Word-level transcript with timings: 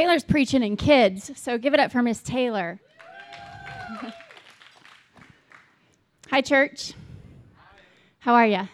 Taylor's 0.00 0.24
preaching 0.24 0.62
in 0.62 0.78
kids, 0.78 1.30
so 1.34 1.58
give 1.58 1.74
it 1.74 1.80
up 1.80 1.92
for 1.92 2.00
Miss 2.00 2.22
Taylor. 2.22 2.80
Hi, 6.30 6.40
church. 6.40 6.94
How 8.20 8.32
are 8.32 8.46
you? 8.46 8.66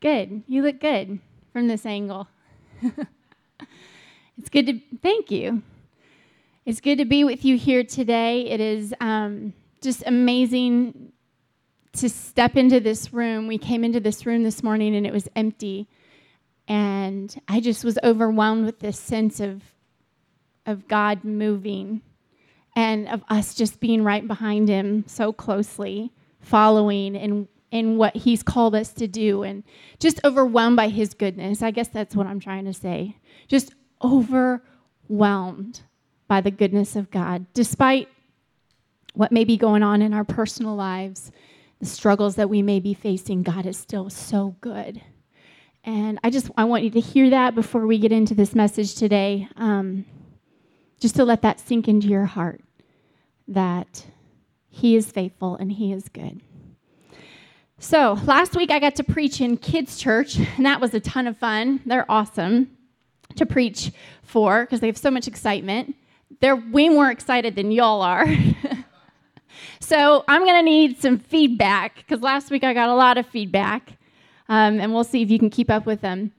Good. 0.00 0.44
You 0.46 0.62
look 0.62 0.80
good 0.80 1.18
from 1.52 1.68
this 1.68 1.84
angle. 1.84 2.26
it's 2.80 4.48
good 4.50 4.64
to, 4.64 4.80
thank 5.02 5.30
you. 5.30 5.60
It's 6.64 6.80
good 6.80 6.96
to 6.96 7.04
be 7.04 7.22
with 7.22 7.44
you 7.44 7.58
here 7.58 7.84
today. 7.84 8.48
It 8.48 8.60
is 8.60 8.94
um, 8.98 9.52
just 9.82 10.04
amazing 10.06 11.12
to 11.98 12.08
step 12.08 12.56
into 12.56 12.80
this 12.80 13.12
room. 13.12 13.46
We 13.46 13.58
came 13.58 13.84
into 13.84 14.00
this 14.00 14.24
room 14.24 14.42
this 14.42 14.62
morning 14.62 14.96
and 14.96 15.06
it 15.06 15.12
was 15.12 15.28
empty. 15.36 15.86
And 16.66 17.38
I 17.46 17.60
just 17.60 17.84
was 17.84 17.98
overwhelmed 18.02 18.64
with 18.64 18.78
this 18.78 18.98
sense 18.98 19.38
of, 19.38 19.62
of 20.66 20.88
God 20.88 21.24
moving 21.24 22.02
and 22.74 23.08
of 23.08 23.22
us 23.28 23.54
just 23.54 23.80
being 23.80 24.02
right 24.02 24.26
behind 24.26 24.68
Him 24.68 25.04
so 25.06 25.32
closely, 25.32 26.12
following 26.40 27.14
in, 27.14 27.48
in 27.70 27.96
what 27.96 28.16
He's 28.16 28.42
called 28.42 28.74
us 28.74 28.92
to 28.94 29.06
do, 29.06 29.42
and 29.42 29.62
just 29.98 30.20
overwhelmed 30.24 30.76
by 30.76 30.88
His 30.88 31.14
goodness. 31.14 31.62
I 31.62 31.70
guess 31.70 31.88
that's 31.88 32.16
what 32.16 32.26
I'm 32.26 32.40
trying 32.40 32.64
to 32.64 32.72
say. 32.72 33.16
Just 33.48 33.74
overwhelmed 34.02 35.82
by 36.28 36.40
the 36.40 36.50
goodness 36.50 36.96
of 36.96 37.10
God, 37.10 37.46
despite 37.52 38.08
what 39.14 39.32
may 39.32 39.44
be 39.44 39.58
going 39.58 39.82
on 39.82 40.00
in 40.00 40.14
our 40.14 40.24
personal 40.24 40.74
lives, 40.74 41.30
the 41.80 41.86
struggles 41.86 42.36
that 42.36 42.48
we 42.48 42.62
may 42.62 42.80
be 42.80 42.94
facing, 42.94 43.42
God 43.42 43.66
is 43.66 43.76
still 43.76 44.08
so 44.08 44.56
good. 44.60 45.02
And 45.84 46.18
I 46.22 46.30
just 46.30 46.50
I 46.56 46.64
want 46.64 46.84
you 46.84 46.90
to 46.90 47.00
hear 47.00 47.30
that 47.30 47.54
before 47.54 47.86
we 47.86 47.98
get 47.98 48.12
into 48.12 48.34
this 48.34 48.54
message 48.54 48.94
today, 48.94 49.48
um, 49.56 50.06
just 51.02 51.16
to 51.16 51.24
let 51.24 51.42
that 51.42 51.58
sink 51.58 51.88
into 51.88 52.06
your 52.06 52.26
heart 52.26 52.60
that 53.48 54.06
He 54.68 54.94
is 54.94 55.10
faithful 55.10 55.56
and 55.56 55.72
He 55.72 55.92
is 55.92 56.08
good. 56.08 56.40
So 57.80 58.16
last 58.24 58.54
week 58.54 58.70
I 58.70 58.78
got 58.78 58.94
to 58.94 59.04
preach 59.04 59.40
in 59.40 59.56
kids' 59.56 59.98
church, 59.98 60.36
and 60.36 60.64
that 60.64 60.80
was 60.80 60.94
a 60.94 61.00
ton 61.00 61.26
of 61.26 61.36
fun. 61.36 61.80
They're 61.84 62.08
awesome 62.08 62.70
to 63.34 63.44
preach 63.44 63.90
for 64.22 64.64
because 64.64 64.78
they 64.78 64.86
have 64.86 64.96
so 64.96 65.10
much 65.10 65.26
excitement. 65.26 65.96
They're 66.40 66.54
way 66.54 66.88
more 66.88 67.10
excited 67.10 67.56
than 67.56 67.72
y'all 67.72 68.00
are. 68.00 68.24
so 69.80 70.22
I'm 70.28 70.44
going 70.44 70.56
to 70.56 70.62
need 70.62 71.02
some 71.02 71.18
feedback 71.18 71.96
because 71.96 72.22
last 72.22 72.52
week 72.52 72.62
I 72.62 72.74
got 72.74 72.88
a 72.88 72.94
lot 72.94 73.18
of 73.18 73.26
feedback 73.26 73.98
um, 74.48 74.78
and 74.78 74.94
we'll 74.94 75.02
see 75.02 75.20
if 75.22 75.30
you 75.30 75.40
can 75.40 75.50
keep 75.50 75.68
up 75.68 75.84
with 75.84 76.00
them. 76.00 76.30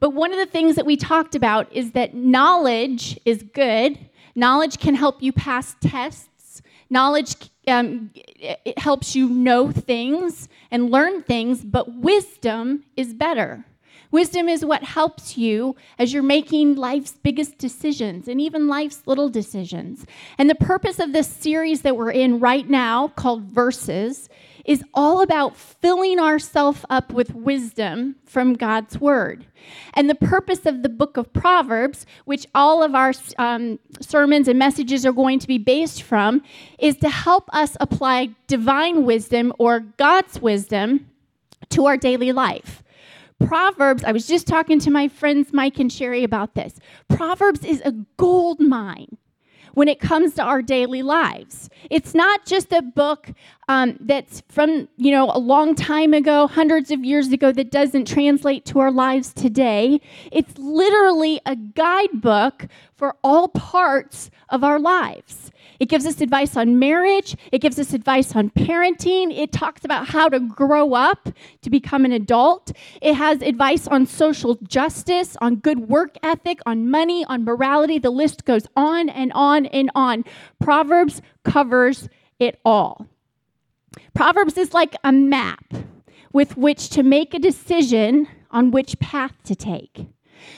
But 0.00 0.10
one 0.10 0.32
of 0.32 0.38
the 0.38 0.46
things 0.46 0.76
that 0.76 0.86
we 0.86 0.96
talked 0.96 1.34
about 1.34 1.72
is 1.72 1.92
that 1.92 2.14
knowledge 2.14 3.18
is 3.24 3.42
good. 3.42 3.98
Knowledge 4.34 4.78
can 4.78 4.94
help 4.94 5.22
you 5.22 5.32
pass 5.32 5.76
tests. 5.80 6.62
Knowledge 6.90 7.36
um, 7.68 8.10
it 8.14 8.78
helps 8.78 9.16
you 9.16 9.28
know 9.28 9.70
things 9.72 10.48
and 10.70 10.90
learn 10.90 11.22
things, 11.22 11.64
but 11.64 11.94
wisdom 11.96 12.84
is 12.96 13.12
better. 13.12 13.64
Wisdom 14.12 14.48
is 14.48 14.64
what 14.64 14.84
helps 14.84 15.36
you 15.36 15.74
as 15.98 16.12
you're 16.12 16.22
making 16.22 16.76
life's 16.76 17.14
biggest 17.22 17.58
decisions 17.58 18.28
and 18.28 18.40
even 18.40 18.68
life's 18.68 19.02
little 19.06 19.28
decisions. 19.28 20.06
And 20.38 20.48
the 20.48 20.54
purpose 20.54 21.00
of 21.00 21.12
this 21.12 21.26
series 21.26 21.82
that 21.82 21.96
we're 21.96 22.12
in 22.12 22.38
right 22.38 22.68
now, 22.68 23.08
called 23.08 23.42
Versus, 23.44 24.28
is 24.66 24.84
all 24.92 25.22
about 25.22 25.56
filling 25.56 26.18
ourselves 26.18 26.84
up 26.90 27.12
with 27.12 27.34
wisdom 27.34 28.16
from 28.24 28.54
God's 28.54 29.00
Word. 29.00 29.46
And 29.94 30.10
the 30.10 30.14
purpose 30.14 30.66
of 30.66 30.82
the 30.82 30.88
book 30.88 31.16
of 31.16 31.32
Proverbs, 31.32 32.04
which 32.24 32.46
all 32.54 32.82
of 32.82 32.94
our 32.94 33.12
um, 33.38 33.78
sermons 34.00 34.48
and 34.48 34.58
messages 34.58 35.06
are 35.06 35.12
going 35.12 35.38
to 35.38 35.46
be 35.46 35.58
based 35.58 36.02
from, 36.02 36.42
is 36.78 36.96
to 36.98 37.08
help 37.08 37.48
us 37.54 37.76
apply 37.80 38.30
divine 38.48 39.04
wisdom 39.04 39.52
or 39.58 39.80
God's 39.80 40.42
wisdom 40.42 41.08
to 41.70 41.86
our 41.86 41.96
daily 41.96 42.32
life. 42.32 42.82
Proverbs, 43.46 44.02
I 44.02 44.12
was 44.12 44.26
just 44.26 44.46
talking 44.46 44.80
to 44.80 44.90
my 44.90 45.08
friends 45.08 45.52
Mike 45.52 45.78
and 45.78 45.92
Sherry 45.92 46.24
about 46.24 46.54
this. 46.54 46.78
Proverbs 47.08 47.64
is 47.64 47.82
a 47.84 47.92
gold 48.16 48.60
mine 48.60 49.18
when 49.76 49.88
it 49.88 50.00
comes 50.00 50.32
to 50.32 50.42
our 50.42 50.62
daily 50.62 51.02
lives. 51.02 51.68
It's 51.90 52.14
not 52.14 52.46
just 52.46 52.72
a 52.72 52.80
book 52.80 53.34
um, 53.68 53.98
that's 54.00 54.42
from, 54.48 54.88
you 54.96 55.12
know, 55.12 55.30
a 55.30 55.38
long 55.38 55.74
time 55.74 56.14
ago, 56.14 56.46
hundreds 56.46 56.90
of 56.90 57.04
years 57.04 57.30
ago, 57.30 57.52
that 57.52 57.70
doesn't 57.70 58.08
translate 58.08 58.64
to 58.66 58.78
our 58.78 58.90
lives 58.90 59.34
today. 59.34 60.00
It's 60.32 60.56
literally 60.56 61.42
a 61.44 61.56
guidebook 61.56 62.68
for 62.94 63.16
all 63.22 63.48
parts 63.48 64.30
of 64.48 64.64
our 64.64 64.78
lives. 64.78 65.52
It 65.78 65.88
gives 65.88 66.06
us 66.06 66.20
advice 66.20 66.56
on 66.56 66.78
marriage. 66.78 67.36
It 67.52 67.60
gives 67.60 67.78
us 67.78 67.92
advice 67.92 68.34
on 68.34 68.50
parenting. 68.50 69.36
It 69.36 69.52
talks 69.52 69.84
about 69.84 70.08
how 70.08 70.28
to 70.28 70.40
grow 70.40 70.94
up 70.94 71.28
to 71.62 71.70
become 71.70 72.04
an 72.04 72.12
adult. 72.12 72.72
It 73.02 73.14
has 73.14 73.42
advice 73.42 73.86
on 73.86 74.06
social 74.06 74.56
justice, 74.66 75.36
on 75.40 75.56
good 75.56 75.88
work 75.88 76.16
ethic, 76.22 76.60
on 76.66 76.90
money, 76.90 77.24
on 77.26 77.44
morality. 77.44 77.98
The 77.98 78.10
list 78.10 78.44
goes 78.44 78.66
on 78.76 79.08
and 79.08 79.32
on 79.34 79.66
and 79.66 79.90
on. 79.94 80.24
Proverbs 80.60 81.22
covers 81.44 82.08
it 82.38 82.60
all. 82.64 83.06
Proverbs 84.14 84.58
is 84.58 84.74
like 84.74 84.94
a 85.04 85.12
map 85.12 85.64
with 86.32 86.56
which 86.56 86.90
to 86.90 87.02
make 87.02 87.34
a 87.34 87.38
decision 87.38 88.28
on 88.50 88.70
which 88.70 88.98
path 88.98 89.32
to 89.44 89.54
take. 89.54 90.06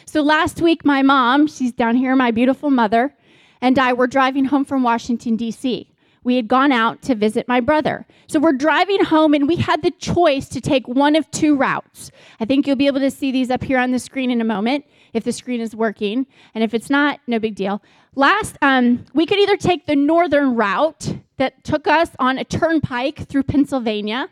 So 0.04 0.22
last 0.22 0.60
week, 0.60 0.84
my 0.84 1.02
mom, 1.02 1.46
she's 1.46 1.72
down 1.72 1.96
here, 1.96 2.14
my 2.16 2.30
beautiful 2.30 2.70
mother, 2.70 3.14
and 3.60 3.78
I 3.78 3.92
were 3.92 4.06
driving 4.06 4.46
home 4.46 4.64
from 4.64 4.82
Washington, 4.82 5.36
D.C. 5.36 5.90
We 6.24 6.36
had 6.36 6.48
gone 6.48 6.72
out 6.72 7.00
to 7.02 7.14
visit 7.14 7.48
my 7.48 7.60
brother. 7.60 8.06
So 8.26 8.40
we're 8.40 8.52
driving 8.52 9.04
home, 9.04 9.34
and 9.34 9.48
we 9.48 9.56
had 9.56 9.82
the 9.82 9.90
choice 9.92 10.48
to 10.50 10.60
take 10.60 10.86
one 10.86 11.16
of 11.16 11.30
two 11.30 11.56
routes. 11.56 12.10
I 12.40 12.44
think 12.44 12.66
you'll 12.66 12.76
be 12.76 12.86
able 12.86 13.00
to 13.00 13.10
see 13.10 13.32
these 13.32 13.50
up 13.50 13.62
here 13.62 13.78
on 13.78 13.92
the 13.92 13.98
screen 13.98 14.30
in 14.30 14.40
a 14.40 14.44
moment 14.44 14.84
if 15.12 15.24
the 15.24 15.32
screen 15.32 15.60
is 15.60 15.74
working. 15.74 16.26
And 16.54 16.62
if 16.62 16.74
it's 16.74 16.90
not, 16.90 17.20
no 17.26 17.38
big 17.38 17.54
deal. 17.54 17.82
Last, 18.14 18.58
um, 18.62 19.06
we 19.14 19.26
could 19.26 19.38
either 19.38 19.56
take 19.56 19.86
the 19.86 19.96
northern 19.96 20.54
route 20.54 21.16
that 21.36 21.64
took 21.64 21.86
us 21.86 22.10
on 22.18 22.36
a 22.36 22.44
turnpike 22.44 23.28
through 23.28 23.44
Pennsylvania, 23.44 24.28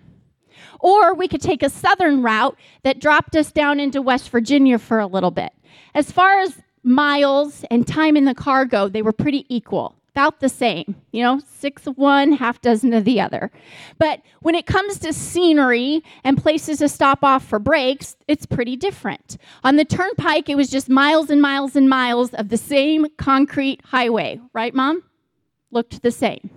or 0.81 1.15
we 1.15 1.29
could 1.29 1.41
take 1.41 1.63
a 1.63 1.71
southern 1.71 2.23
route 2.23 2.59
that 2.83 3.01
dropped 3.01 3.37
us 3.37 3.53
down 3.53 3.81
into 3.81 4.03
West 4.03 4.31
Virginia 4.31 4.79
for 4.79 4.99
a 4.99 5.07
little 5.07 5.31
bit. 5.31 5.53
As 5.95 6.11
far 6.11 6.41
as 6.41 6.61
miles 6.87 7.65
and 7.71 7.87
time 7.87 8.17
in 8.17 8.25
the 8.25 8.35
car 8.35 8.65
go, 8.65 8.89
they 8.89 9.03
were 9.03 9.13
pretty 9.13 9.45
equal, 9.55 9.95
about 10.13 10.41
the 10.41 10.49
same, 10.49 10.97
you 11.13 11.23
know, 11.23 11.41
six 11.47 11.87
of 11.87 11.99
one, 11.99 12.33
half 12.33 12.61
dozen 12.63 12.95
of 12.95 13.05
the 13.05 13.21
other. 13.21 13.51
But 13.99 14.23
when 14.41 14.55
it 14.55 14.65
comes 14.65 14.99
to 15.01 15.13
scenery 15.13 16.03
and 16.25 16.41
places 16.41 16.79
to 16.79 16.89
stop 16.89 17.23
off 17.23 17.45
for 17.45 17.59
breaks, 17.59 18.17
it's 18.29 18.47
pretty 18.47 18.77
different. 18.77 19.37
On 19.65 19.77
the 19.77 19.85
turnpike, 19.85 20.49
it 20.49 20.55
was 20.55 20.71
just 20.71 20.89
miles 20.89 21.29
and 21.29 21.43
miles 21.43 21.77
and 21.77 21.91
miles 21.91 22.33
of 22.33 22.49
the 22.49 22.57
same 22.57 23.07
concrete 23.19 23.83
highway, 23.85 24.41
right, 24.55 24.75
Mom? 24.75 25.03
Looked 25.71 26.03
the 26.03 26.13
same. 26.13 26.49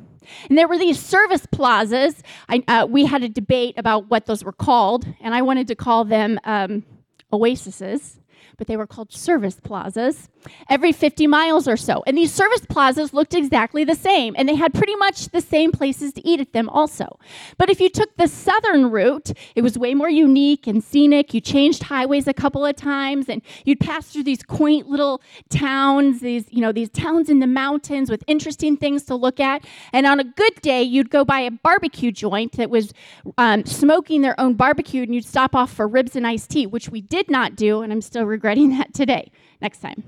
And 0.48 0.58
there 0.58 0.68
were 0.68 0.78
these 0.78 1.00
service 1.00 1.48
plazas. 1.48 2.22
I, 2.48 2.64
uh, 2.68 2.86
we 2.86 3.06
had 3.06 3.24
a 3.24 3.30
debate 3.30 3.74
about 3.78 4.10
what 4.10 4.28
those 4.28 4.44
were 4.44 4.54
called, 4.54 5.08
and 5.22 5.34
I 5.34 5.42
wanted 5.42 5.68
to 5.70 5.76
call 5.76 6.06
them 6.06 6.40
um, 6.44 6.86
oases 7.34 8.20
but 8.59 8.68
they 8.68 8.78
were 8.78 8.86
called 8.86 9.12
service 9.12 9.56
plazas, 9.64 10.30
every 10.70 10.92
50 10.92 11.25
miles 11.25 11.68
or 11.68 11.78
so. 11.78 12.03
And 12.06 12.16
these 12.18 12.31
service 12.31 12.66
plazas 12.68 13.14
looked 13.14 13.34
exactly 13.34 13.84
the 13.84 13.96
same, 13.96 14.36
and 14.38 14.47
they 14.47 14.56
had 14.56 14.74
pretty 14.74 14.96
much 14.97 15.30
the 15.30 15.42
same 15.42 15.72
places 15.72 16.14
to 16.14 16.28
eat 16.28 16.40
at 16.40 16.53
them 16.53 16.69
also. 16.69 17.18
But 17.58 17.69
if 17.69 17.80
you 17.80 17.90
took 17.90 18.16
the 18.18 18.28
southern 18.28 18.92
route, 18.92 19.31
it 19.56 19.62
was 19.62 19.80
way 19.80 19.96
more 19.96 20.09
unique 20.09 20.68
and 20.68 20.84
scenic. 20.84 21.34
You 21.34 21.42
changed 21.42 21.84
highways 21.84 22.28
a 22.28 22.34
couple 22.34 22.66
of 22.66 22.75
times, 22.75 23.30
and 23.30 23.42
you'd 23.63 23.80
pass 23.80 24.07
through 24.07 24.24
these 24.24 24.44
quaint 24.44 24.88
little 24.88 25.22
towns, 25.50 26.19
these, 26.19 26.45
you 26.51 26.62
know, 26.62 26.74
these 26.74 26.89
towns 26.89 27.30
in 27.30 27.39
the 27.39 27.48
mountains 27.48 28.12
with 28.12 28.24
interesting 28.28 28.75
things 28.75 29.04
to 29.04 29.16
look 29.16 29.39
at. 29.39 29.66
And 29.94 30.06
on 30.06 30.19
a 30.19 30.25
good 30.25 30.56
day, 30.62 30.84
you'd 30.84 31.10
go 31.10 31.24
by 31.24 31.39
a 31.39 31.51
barbecue 31.51 32.12
joint 32.12 32.57
that 32.57 32.69
was 32.69 32.94
um, 33.38 33.66
smoking 33.66 34.22
their 34.22 34.38
own 34.38 34.56
barbecue, 34.56 35.04
and 35.04 35.16
you'd 35.16 35.25
stop 35.25 35.56
off 35.56 35.72
for 35.72 35.88
ribs 35.88 36.18
and 36.18 36.28
iced 36.28 36.50
tea, 36.50 36.68
which 36.68 36.89
we 36.89 37.00
did 37.00 37.31
not 37.31 37.56
do, 37.56 37.81
and 37.81 37.94
I'm 37.94 38.01
still 38.01 38.25
regretting 38.25 38.49
regretting 38.50 38.69
that 38.78 38.94
today. 38.94 39.31
Next 39.62 39.80
time. 39.80 40.04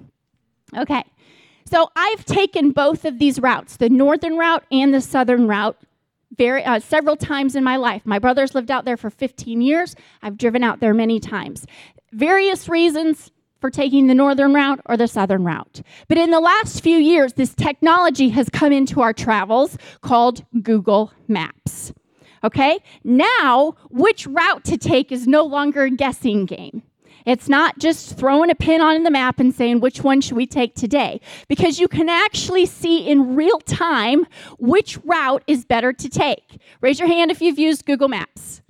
Okay. 0.75 1.03
So 1.65 1.89
I've 1.95 2.25
taken 2.25 2.71
both 2.71 3.05
of 3.05 3.19
these 3.19 3.39
routes, 3.39 3.77
the 3.77 3.89
northern 3.89 4.37
route 4.37 4.65
and 4.71 4.93
the 4.93 5.01
southern 5.01 5.47
route, 5.47 5.77
very 6.37 6.63
uh, 6.63 6.79
several 6.79 7.15
times 7.15 7.55
in 7.55 7.63
my 7.63 7.75
life. 7.75 8.01
My 8.05 8.19
brother's 8.19 8.55
lived 8.55 8.71
out 8.71 8.85
there 8.85 8.97
for 8.97 9.09
15 9.09 9.61
years. 9.61 9.95
I've 10.21 10.37
driven 10.37 10.63
out 10.63 10.79
there 10.79 10.93
many 10.93 11.19
times. 11.19 11.65
Various 12.13 12.67
reasons 12.67 13.31
for 13.59 13.69
taking 13.69 14.07
the 14.07 14.15
northern 14.15 14.53
route 14.53 14.81
or 14.85 14.97
the 14.97 15.07
southern 15.07 15.43
route. 15.43 15.81
But 16.07 16.17
in 16.17 16.31
the 16.31 16.39
last 16.39 16.81
few 16.81 16.97
years, 16.97 17.33
this 17.33 17.53
technology 17.53 18.29
has 18.29 18.49
come 18.49 18.73
into 18.73 19.01
our 19.01 19.13
travels 19.13 19.77
called 20.01 20.43
Google 20.63 21.13
Maps. 21.27 21.93
Okay? 22.43 22.79
Now, 23.03 23.75
which 23.91 24.25
route 24.25 24.63
to 24.65 24.77
take 24.77 25.11
is 25.11 25.27
no 25.27 25.43
longer 25.43 25.83
a 25.83 25.91
guessing 25.91 26.45
game. 26.45 26.81
It's 27.25 27.49
not 27.49 27.79
just 27.79 28.17
throwing 28.17 28.49
a 28.49 28.55
pin 28.55 28.81
on 28.81 29.03
the 29.03 29.11
map 29.11 29.39
and 29.39 29.53
saying 29.53 29.79
which 29.79 30.03
one 30.03 30.21
should 30.21 30.37
we 30.37 30.45
take 30.45 30.75
today, 30.75 31.21
because 31.47 31.79
you 31.79 31.87
can 31.87 32.09
actually 32.09 32.65
see 32.65 33.07
in 33.07 33.35
real 33.35 33.59
time 33.59 34.25
which 34.57 34.97
route 35.03 35.43
is 35.47 35.65
better 35.65 35.93
to 35.93 36.09
take. 36.09 36.61
Raise 36.81 36.99
your 36.99 37.07
hand 37.07 37.31
if 37.31 37.41
you've 37.41 37.59
used 37.59 37.85
Google 37.85 38.07
Maps. 38.07 38.61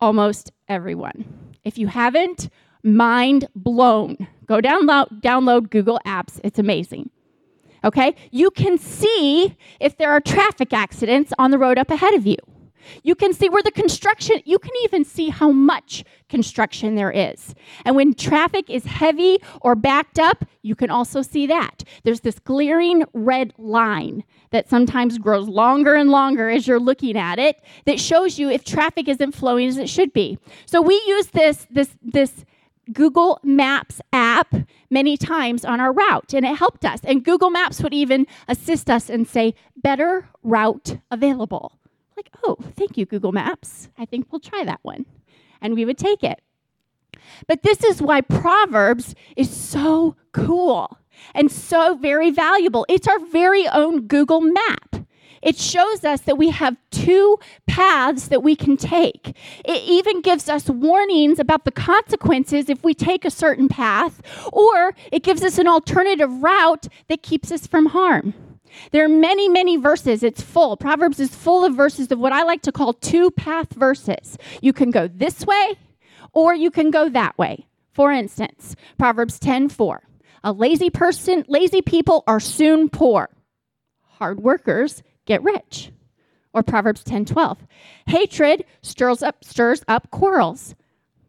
Almost 0.00 0.52
everyone. 0.68 1.24
If 1.64 1.78
you 1.78 1.86
haven't, 1.86 2.48
mind 2.82 3.48
blown. 3.54 4.28
Go 4.46 4.60
download, 4.60 5.20
download 5.22 5.70
Google 5.70 6.00
Apps. 6.04 6.40
It's 6.44 6.58
amazing. 6.58 7.10
Okay? 7.82 8.14
You 8.30 8.50
can 8.50 8.78
see 8.78 9.56
if 9.80 9.96
there 9.96 10.10
are 10.10 10.20
traffic 10.20 10.72
accidents 10.72 11.32
on 11.38 11.50
the 11.50 11.58
road 11.58 11.78
up 11.78 11.90
ahead 11.90 12.14
of 12.14 12.26
you. 12.26 12.36
You 13.02 13.14
can 13.14 13.32
see 13.32 13.48
where 13.48 13.62
the 13.62 13.70
construction, 13.70 14.40
you 14.44 14.58
can 14.58 14.72
even 14.84 15.04
see 15.04 15.28
how 15.28 15.50
much 15.50 16.04
construction 16.28 16.94
there 16.94 17.10
is. 17.10 17.54
And 17.84 17.96
when 17.96 18.14
traffic 18.14 18.68
is 18.68 18.84
heavy 18.84 19.38
or 19.60 19.74
backed 19.74 20.18
up, 20.18 20.44
you 20.62 20.74
can 20.74 20.90
also 20.90 21.22
see 21.22 21.46
that. 21.46 21.84
There's 22.02 22.20
this 22.20 22.38
glaring 22.38 23.04
red 23.12 23.52
line 23.58 24.24
that 24.50 24.68
sometimes 24.68 25.18
grows 25.18 25.48
longer 25.48 25.94
and 25.94 26.10
longer 26.10 26.48
as 26.48 26.66
you're 26.66 26.80
looking 26.80 27.16
at 27.16 27.38
it 27.38 27.62
that 27.86 28.00
shows 28.00 28.38
you 28.38 28.50
if 28.50 28.64
traffic 28.64 29.08
isn't 29.08 29.32
flowing 29.32 29.68
as 29.68 29.78
it 29.78 29.88
should 29.88 30.12
be. 30.12 30.38
So 30.66 30.80
we 30.80 30.94
use 31.06 31.28
this 31.28 31.66
this 31.70 31.96
this 32.02 32.44
Google 32.92 33.40
Maps 33.42 34.00
app 34.12 34.54
many 34.90 35.16
times 35.16 35.64
on 35.64 35.80
our 35.80 35.92
route, 35.92 36.34
and 36.34 36.44
it 36.44 36.56
helped 36.56 36.84
us. 36.84 37.00
And 37.04 37.24
Google 37.24 37.50
Maps 37.50 37.82
would 37.82 37.94
even 37.94 38.26
assist 38.46 38.90
us 38.90 39.08
and 39.08 39.26
say, 39.26 39.54
better 39.76 40.28
route 40.42 40.98
available. 41.10 41.78
Like, 42.16 42.30
oh, 42.44 42.56
thank 42.76 42.96
you, 42.96 43.06
Google 43.06 43.32
Maps. 43.32 43.88
I 43.98 44.04
think 44.04 44.30
we'll 44.30 44.40
try 44.40 44.64
that 44.64 44.80
one. 44.82 45.06
And 45.60 45.74
we 45.74 45.84
would 45.84 45.98
take 45.98 46.22
it. 46.22 46.40
But 47.46 47.62
this 47.62 47.82
is 47.82 48.02
why 48.02 48.20
Proverbs 48.20 49.14
is 49.36 49.50
so 49.50 50.16
cool 50.32 50.98
and 51.34 51.50
so 51.50 51.96
very 51.96 52.30
valuable. 52.30 52.86
It's 52.88 53.08
our 53.08 53.18
very 53.26 53.66
own 53.68 54.06
Google 54.06 54.40
map. 54.40 54.96
It 55.42 55.58
shows 55.58 56.04
us 56.04 56.22
that 56.22 56.38
we 56.38 56.50
have 56.50 56.76
two 56.90 57.38
paths 57.66 58.28
that 58.28 58.42
we 58.42 58.56
can 58.56 58.78
take. 58.78 59.36
It 59.64 59.82
even 59.82 60.22
gives 60.22 60.48
us 60.48 60.70
warnings 60.70 61.38
about 61.38 61.66
the 61.66 61.70
consequences 61.70 62.70
if 62.70 62.82
we 62.82 62.94
take 62.94 63.26
a 63.26 63.30
certain 63.30 63.68
path, 63.68 64.22
or 64.52 64.94
it 65.12 65.22
gives 65.22 65.42
us 65.42 65.58
an 65.58 65.68
alternative 65.68 66.42
route 66.42 66.88
that 67.08 67.22
keeps 67.22 67.52
us 67.52 67.66
from 67.66 67.86
harm. 67.86 68.32
There 68.92 69.04
are 69.04 69.08
many, 69.08 69.48
many 69.48 69.76
verses. 69.76 70.22
It's 70.22 70.42
full. 70.42 70.76
Proverbs 70.76 71.20
is 71.20 71.34
full 71.34 71.64
of 71.64 71.74
verses 71.74 72.10
of 72.10 72.18
what 72.18 72.32
I 72.32 72.42
like 72.42 72.62
to 72.62 72.72
call 72.72 72.92
two 72.92 73.30
path 73.30 73.72
verses. 73.74 74.38
You 74.60 74.72
can 74.72 74.90
go 74.90 75.08
this 75.08 75.46
way 75.46 75.74
or 76.32 76.54
you 76.54 76.70
can 76.70 76.90
go 76.90 77.08
that 77.08 77.38
way. 77.38 77.66
For 77.92 78.10
instance, 78.10 78.74
Proverbs 78.98 79.38
10 79.38 79.68
4. 79.68 80.02
A 80.42 80.52
lazy 80.52 80.90
person, 80.90 81.44
lazy 81.48 81.80
people 81.80 82.22
are 82.26 82.40
soon 82.40 82.90
poor. 82.90 83.30
Hard 84.02 84.40
workers 84.40 85.02
get 85.24 85.42
rich. 85.42 85.90
Or 86.52 86.62
Proverbs 86.62 87.02
10 87.02 87.24
12. 87.24 87.66
Hatred 88.06 88.64
stirs 88.82 89.22
up, 89.22 89.44
stirs 89.44 89.82
up 89.88 90.10
quarrels, 90.10 90.74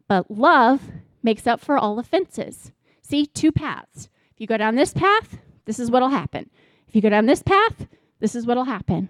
but 0.07 0.30
love 0.30 0.81
makes 1.24 1.47
up 1.47 1.62
for 1.62 1.77
all 1.77 1.97
offenses. 1.97 2.71
See, 3.01 3.25
two 3.25 3.51
paths. 3.51 4.09
If 4.33 4.42
you 4.42 4.47
go 4.47 4.57
down 4.57 4.75
this 4.75 4.94
path, 4.94 5.38
this 5.65 5.80
is 5.80 5.89
what'll 5.89 6.09
happen. 6.09 6.50
If 6.95 7.03
you 7.03 7.09
go 7.09 7.09
down 7.09 7.25
this 7.25 7.44
path, 7.44 7.88
this 8.21 8.36
is 8.36 8.45
what'll 8.45 8.63
happen. 8.63 9.09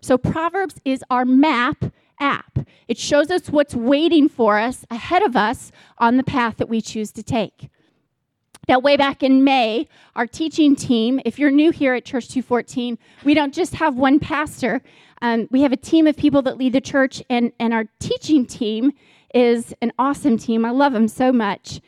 So, 0.00 0.16
Proverbs 0.16 0.76
is 0.82 1.04
our 1.10 1.26
map 1.26 1.84
app. 2.18 2.60
It 2.88 2.96
shows 2.96 3.30
us 3.30 3.50
what's 3.50 3.74
waiting 3.74 4.30
for 4.30 4.58
us 4.58 4.86
ahead 4.90 5.22
of 5.22 5.36
us 5.36 5.72
on 5.98 6.16
the 6.16 6.22
path 6.22 6.56
that 6.56 6.70
we 6.70 6.80
choose 6.80 7.12
to 7.12 7.22
take. 7.22 7.68
Now, 8.66 8.78
way 8.78 8.96
back 8.96 9.22
in 9.22 9.44
May, 9.44 9.90
our 10.14 10.26
teaching 10.26 10.74
team, 10.74 11.20
if 11.26 11.38
you're 11.38 11.50
new 11.50 11.70
here 11.70 11.92
at 11.92 12.06
Church 12.06 12.28
214, 12.28 12.96
we 13.24 13.34
don't 13.34 13.52
just 13.52 13.74
have 13.74 13.96
one 13.96 14.18
pastor. 14.18 14.80
Um, 15.20 15.48
we 15.50 15.60
have 15.60 15.72
a 15.72 15.76
team 15.76 16.06
of 16.06 16.16
people 16.16 16.40
that 16.40 16.56
lead 16.56 16.72
the 16.72 16.80
church, 16.80 17.22
and, 17.28 17.52
and 17.60 17.74
our 17.74 17.84
teaching 18.00 18.46
team 18.46 18.94
is 19.34 19.74
an 19.82 19.92
awesome 19.98 20.38
team. 20.38 20.64
I 20.64 20.70
love 20.70 20.94
them 20.94 21.08
so 21.08 21.30
much. 21.30 21.82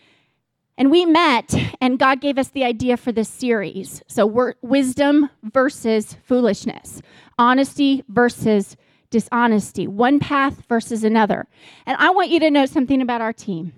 And 0.78 0.92
we 0.92 1.04
met, 1.04 1.52
and 1.80 1.98
God 1.98 2.20
gave 2.20 2.38
us 2.38 2.48
the 2.48 2.64
idea 2.64 2.96
for 2.96 3.10
this 3.10 3.28
series. 3.28 4.00
So, 4.06 4.54
wisdom 4.62 5.28
versus 5.42 6.16
foolishness, 6.22 7.02
honesty 7.36 8.04
versus 8.08 8.76
dishonesty, 9.10 9.88
one 9.88 10.20
path 10.20 10.62
versus 10.68 11.02
another. 11.02 11.48
And 11.84 11.96
I 11.98 12.10
want 12.10 12.30
you 12.30 12.38
to 12.40 12.50
know 12.50 12.64
something 12.64 13.02
about 13.02 13.20
our 13.20 13.32
team. 13.32 13.72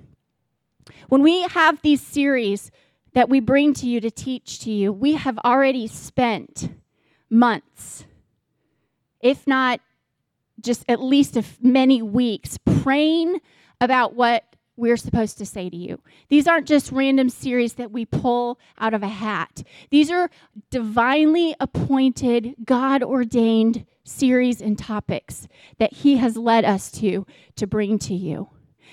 When 1.08 1.23
we 1.23 1.43
have 1.43 1.81
these 1.81 2.02
series 2.02 2.70
that 3.14 3.31
we 3.31 3.41
bring 3.41 3.73
to 3.75 3.87
you 3.87 4.03
to 4.03 4.11
teach 4.11 4.61
to 4.61 4.70
you, 4.70 4.93
we 4.93 5.14
have 5.14 5.38
already 5.38 5.87
spent 5.87 6.69
months, 7.31 8.05
if 9.20 9.46
not 9.46 9.81
just 10.61 10.85
at 10.87 11.00
least 11.00 11.38
many 11.62 12.03
weeks, 12.03 12.58
praying 12.82 13.41
about 13.81 14.14
what 14.14 14.44
we're 14.81 14.97
supposed 14.97 15.38
to 15.38 15.47
say 15.47 15.69
to 15.69 15.77
you. 15.77 16.00
These 16.29 16.49
aren't 16.49 16.67
just 16.67 16.91
random 16.91 17.29
series 17.29 17.75
that 17.75 17.93
we 17.93 18.06
pull 18.06 18.59
out 18.79 18.94
of 18.94 19.03
a 19.03 19.09
hat. 19.09 19.62
These 19.91 20.11
are 20.11 20.31
divinely 20.71 21.55
appointed, 21.61 22.55
God 22.65 23.03
ordained 23.03 23.87
series 24.05 24.61
and 24.61 24.79
topics 24.79 25.47
that 25.79 25.93
He 25.93 26.17
has 26.17 26.37
led 26.37 26.65
us 26.65 26.91
to 26.93 27.27
to 27.56 27.67
bring 27.67 27.99
to 28.00 28.15
you 28.15 28.49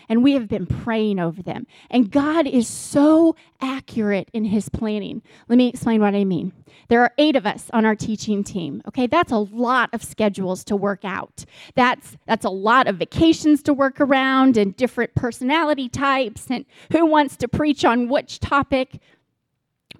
and 0.09 0.23
we 0.23 0.33
have 0.33 0.47
been 0.47 0.65
praying 0.65 1.19
over 1.19 1.41
them. 1.41 1.67
And 1.89 2.11
God 2.11 2.47
is 2.47 2.67
so 2.67 3.35
accurate 3.61 4.29
in 4.33 4.45
his 4.45 4.69
planning. 4.69 5.21
Let 5.47 5.57
me 5.57 5.67
explain 5.67 6.01
what 6.01 6.15
I 6.15 6.23
mean. 6.23 6.53
There 6.89 7.01
are 7.01 7.11
eight 7.17 7.35
of 7.35 7.45
us 7.45 7.69
on 7.73 7.85
our 7.85 7.95
teaching 7.95 8.43
team. 8.43 8.81
Okay, 8.87 9.07
that's 9.07 9.31
a 9.31 9.37
lot 9.37 9.89
of 9.93 10.03
schedules 10.03 10.63
to 10.65 10.75
work 10.75 11.03
out. 11.03 11.45
That's 11.75 12.17
that's 12.25 12.45
a 12.45 12.49
lot 12.49 12.87
of 12.87 12.97
vacations 12.97 13.61
to 13.63 13.73
work 13.73 13.99
around 13.99 14.57
and 14.57 14.75
different 14.75 15.15
personality 15.15 15.89
types 15.89 16.47
and 16.49 16.65
who 16.91 17.05
wants 17.05 17.35
to 17.37 17.47
preach 17.47 17.83
on 17.83 18.07
which 18.07 18.39
topic. 18.39 18.99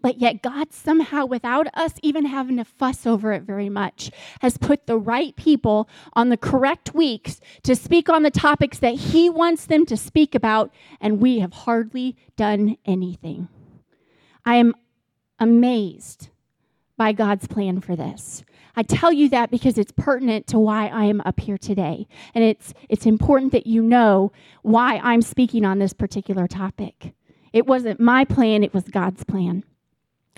But 0.02 0.20
yet, 0.20 0.42
God 0.42 0.74
somehow, 0.74 1.26
without 1.26 1.68
us 1.74 1.94
even 2.04 2.26
having 2.26 2.58
to 2.58 2.66
fuss 2.66 3.06
over 3.06 3.32
it 3.32 3.44
very 3.44 3.70
much, 3.70 4.12
has 4.42 4.58
put 4.58 4.86
the 4.86 4.98
right 4.98 5.36
people 5.36 5.90
on 6.14 6.30
the 6.30 6.38
correct 6.38 6.94
weeks 6.94 7.40
to 7.64 7.76
speak 7.76 8.10
on 8.10 8.24
the 8.24 8.32
topics 8.32 8.80
that 8.80 8.96
He 8.96 9.30
wants 9.30 9.66
them 9.66 9.86
to 9.88 9.98
speak 9.98 10.36
about, 10.36 10.72
and 11.02 11.20
we 11.20 11.40
have 11.40 11.54
hardly 11.54 12.16
done 12.36 12.78
anything. 12.86 13.48
I 14.46 14.56
am 14.56 14.74
amazed 15.40 16.30
by 16.96 17.12
God's 17.12 17.48
plan 17.48 17.80
for 17.82 17.96
this. 17.96 18.44
I 18.76 18.84
tell 18.84 19.12
you 19.12 19.30
that 19.30 19.50
because 19.52 19.78
it's 19.78 19.92
pertinent 19.92 20.48
to 20.48 20.60
why 20.60 20.88
I 20.88 21.06
am 21.06 21.22
up 21.26 21.40
here 21.40 21.58
today. 21.58 22.08
And 22.36 22.44
it's, 22.44 22.74
it's 22.90 23.06
important 23.06 23.52
that 23.52 23.68
you 23.68 23.82
know 23.82 24.32
why 24.62 25.00
I'm 25.04 25.22
speaking 25.22 25.66
on 25.66 25.80
this 25.80 25.94
particular 25.94 26.48
topic. 26.48 27.14
It 27.54 27.66
wasn't 27.66 28.00
my 28.00 28.24
plan, 28.24 28.64
it 28.64 28.74
was 28.74 28.84
God's 28.84 29.24
plan 29.24 29.64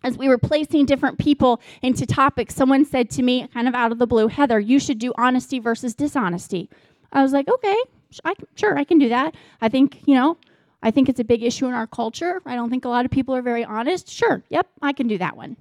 as 0.03 0.18
we 0.18 0.27
were 0.27 0.38
placing 0.38 0.86
different 0.86 1.18
people 1.20 1.62
into 1.82 2.06
topics, 2.06 2.56
someone 2.56 2.86
said 2.86 3.10
to 3.12 3.24
me, 3.24 3.48
kind 3.53 3.68
of 3.68 3.75
out 3.75 3.91
of 3.91 4.00
the 4.00 4.08
blue, 4.08 4.27
Heather, 4.27 4.60
you 4.60 4.79
should 4.79 5.00
do 5.00 5.13
honesty 5.18 5.60
versus 5.60 5.94
dishonesty. 5.94 6.70
I 7.12 7.22
was 7.22 7.34
like, 7.34 7.48
okay, 7.48 7.77
I, 8.24 8.34
sure, 8.56 8.77
I 8.77 8.84
can 8.84 8.98
do 8.98 9.10
that. 9.10 9.36
I 9.62 9.70
think, 9.70 10.01
you 10.06 10.15
know, 10.15 10.38
I 10.82 10.91
think 10.91 11.10
it's 11.10 11.20
a 11.20 11.25
big 11.25 11.44
issue 11.44 11.68
in 11.68 11.74
our 11.74 11.88
culture. 11.88 12.41
I 12.46 12.56
don't 12.56 12.70
think 12.70 12.86
a 12.86 12.89
lot 12.89 13.06
of 13.06 13.12
people 13.12 13.36
are 13.36 13.41
very 13.41 13.65
honest. 13.65 14.10
Sure, 14.10 14.44
yep, 14.50 14.68
I 14.82 14.94
can 14.94 15.08
do 15.08 15.18
that 15.18 15.36
one. 15.36 15.58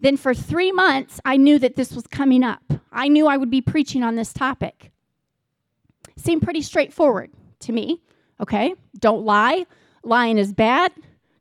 Then 0.00 0.16
for 0.16 0.34
three 0.34 0.72
months, 0.72 1.20
I 1.24 1.36
knew 1.36 1.58
that 1.58 1.76
this 1.76 1.92
was 1.92 2.06
coming 2.06 2.44
up. 2.44 2.62
I 2.92 3.08
knew 3.08 3.26
I 3.26 3.36
would 3.36 3.50
be 3.50 3.60
preaching 3.60 4.02
on 4.02 4.16
this 4.16 4.32
topic. 4.32 4.90
Seemed 6.16 6.42
pretty 6.42 6.62
straightforward 6.62 7.30
to 7.60 7.72
me. 7.72 8.02
Okay, 8.40 8.74
don't 8.98 9.24
lie. 9.24 9.64
Lying 10.02 10.38
is 10.38 10.52
bad. 10.52 10.92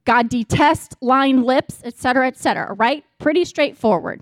God 0.06 0.30
detests 0.30 0.96
lying 1.02 1.42
lips, 1.42 1.82
etc., 1.84 2.28
etc., 2.28 2.74
right? 2.74 3.04
Pretty 3.18 3.44
straightforward. 3.44 4.22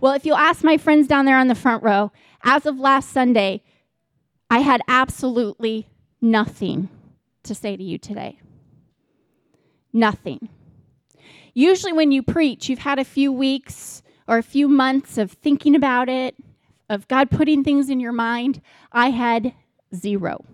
Well, 0.00 0.12
if 0.12 0.26
you'll 0.26 0.36
ask 0.36 0.62
my 0.62 0.76
friends 0.76 1.08
down 1.08 1.24
there 1.24 1.38
on 1.38 1.48
the 1.48 1.54
front 1.54 1.82
row, 1.82 2.12
as 2.42 2.66
of 2.66 2.78
last 2.78 3.10
Sunday, 3.10 3.62
I 4.50 4.58
had 4.58 4.82
absolutely 4.86 5.88
nothing 6.20 6.88
to 7.44 7.54
say 7.54 7.76
to 7.76 7.82
you 7.82 7.98
today. 7.98 8.38
Nothing. 9.92 10.48
Usually, 11.54 11.92
when 11.92 12.12
you 12.12 12.22
preach, 12.22 12.68
you've 12.68 12.80
had 12.80 12.98
a 12.98 13.04
few 13.04 13.32
weeks 13.32 14.02
or 14.26 14.38
a 14.38 14.42
few 14.42 14.68
months 14.68 15.18
of 15.18 15.32
thinking 15.32 15.74
about 15.74 16.08
it, 16.08 16.34
of 16.88 17.08
God 17.08 17.30
putting 17.30 17.64
things 17.64 17.88
in 17.88 18.00
your 18.00 18.12
mind. 18.12 18.60
I 18.90 19.10
had 19.10 19.54
zero. 19.94 20.44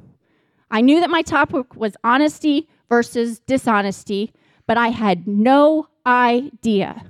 I 0.70 0.80
knew 0.80 1.00
that 1.00 1.10
my 1.10 1.22
topic 1.22 1.74
was 1.74 1.96
honesty 2.04 2.68
versus 2.88 3.40
dishonesty, 3.40 4.32
but 4.66 4.76
I 4.76 4.88
had 4.88 5.26
no 5.26 5.88
idea 6.06 7.04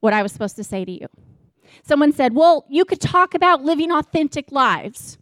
what 0.00 0.12
I 0.12 0.22
was 0.22 0.32
supposed 0.32 0.56
to 0.56 0.64
say 0.64 0.84
to 0.84 0.92
you. 0.92 1.08
Someone 1.82 2.12
said, 2.12 2.34
Well, 2.34 2.64
you 2.68 2.84
could 2.84 3.00
talk 3.00 3.34
about 3.34 3.64
living 3.64 3.92
authentic 3.92 4.50
lives. 4.50 5.18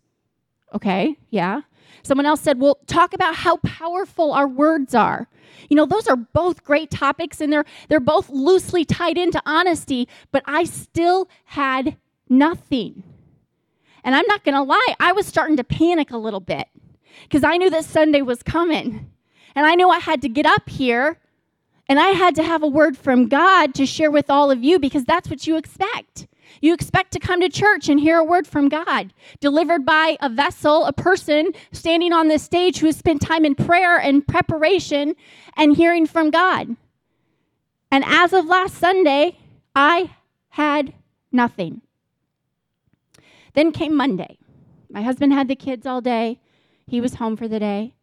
Okay, 0.75 1.17
yeah. 1.31 1.63
Someone 2.03 2.27
else 2.27 2.41
said, 2.41 2.61
Well, 2.61 2.79
talk 2.87 3.13
about 3.13 3.37
how 3.37 3.57
powerful 3.59 4.33
our 4.33 4.49
words 4.49 4.95
are. 4.95 5.29
You 5.69 5.77
know, 5.77 5.87
those 5.87 6.07
are 6.07 6.17
both 6.17 6.65
great 6.65 6.91
topics 6.91 7.41
and 7.41 7.53
they're, 7.53 7.65
they're 7.89 8.01
both 8.01 8.29
loosely 8.31 8.85
tied 8.85 9.19
into 9.19 9.43
honesty, 9.45 10.09
but 10.31 10.43
I 10.47 10.65
still 10.65 11.29
had 11.47 11.97
nothing. 12.29 13.03
And 14.05 14.15
I'm 14.15 14.27
not 14.27 14.45
going 14.45 14.55
to 14.55 14.63
lie, 14.63 14.95
I 15.01 15.13
was 15.13 15.27
starting 15.27 15.57
to 15.57 15.65
panic 15.65 16.11
a 16.11 16.17
little 16.17 16.41
bit 16.41 16.69
because 17.23 17.45
I 17.45 17.57
knew 17.57 17.71
that 17.71 17.85
Sunday 17.85 18.23
was 18.23 18.43
coming. 18.43 19.11
And 19.55 19.67
I 19.67 19.75
knew 19.75 19.89
I 19.89 19.99
had 19.99 20.23
to 20.23 20.29
get 20.29 20.47
up 20.47 20.69
here 20.69 21.19
and 21.89 21.99
I 21.99 22.09
had 22.09 22.35
to 22.37 22.43
have 22.43 22.63
a 22.63 22.69
word 22.69 22.97
from 22.99 23.29
God 23.29 23.75
to 23.75 23.87
share 23.87 24.11
with 24.11 24.29
all 24.29 24.51
of 24.51 24.63
you 24.63 24.79
because 24.79 25.05
that's 25.05 25.31
what 25.31 25.47
you 25.47 25.57
expect. 25.57 26.27
You 26.61 26.75
expect 26.75 27.13
to 27.13 27.19
come 27.19 27.41
to 27.41 27.49
church 27.49 27.89
and 27.89 28.01
hear 28.01 28.19
a 28.19 28.25
word 28.25 28.47
from 28.47 28.69
God, 28.69 29.13
delivered 29.41 29.87
by 29.87 30.17
a 30.21 30.29
vessel, 30.29 30.85
a 30.85 30.93
person 30.93 31.53
standing 31.73 32.13
on 32.13 32.29
this 32.29 32.43
stage 32.43 32.79
who 32.79 32.87
has 32.87 32.97
spent 32.97 33.23
time 33.23 33.45
in 33.45 33.55
prayer 33.55 33.99
and 33.99 34.27
preparation 34.27 35.15
and 35.57 35.77
hearing 35.77 36.07
from 36.07 36.31
God. 36.31 36.77
And 37.91 38.05
as 38.07 38.33
of 38.33 38.47
last 38.47 38.75
Sunday, 38.75 39.39
I 39.75 40.11
had 40.51 40.93
nothing. 41.33 41.81
Then 43.55 43.73
came 43.73 43.95
Monday. 43.95 44.39
My 44.91 45.03
husband 45.03 45.33
had 45.33 45.49
the 45.49 45.57
kids 45.57 45.87
all 45.87 46.01
day, 46.01 46.41
he 46.87 47.01
was 47.01 47.15
home 47.15 47.37
for 47.37 47.49
the 47.49 47.59
day. 47.59 47.95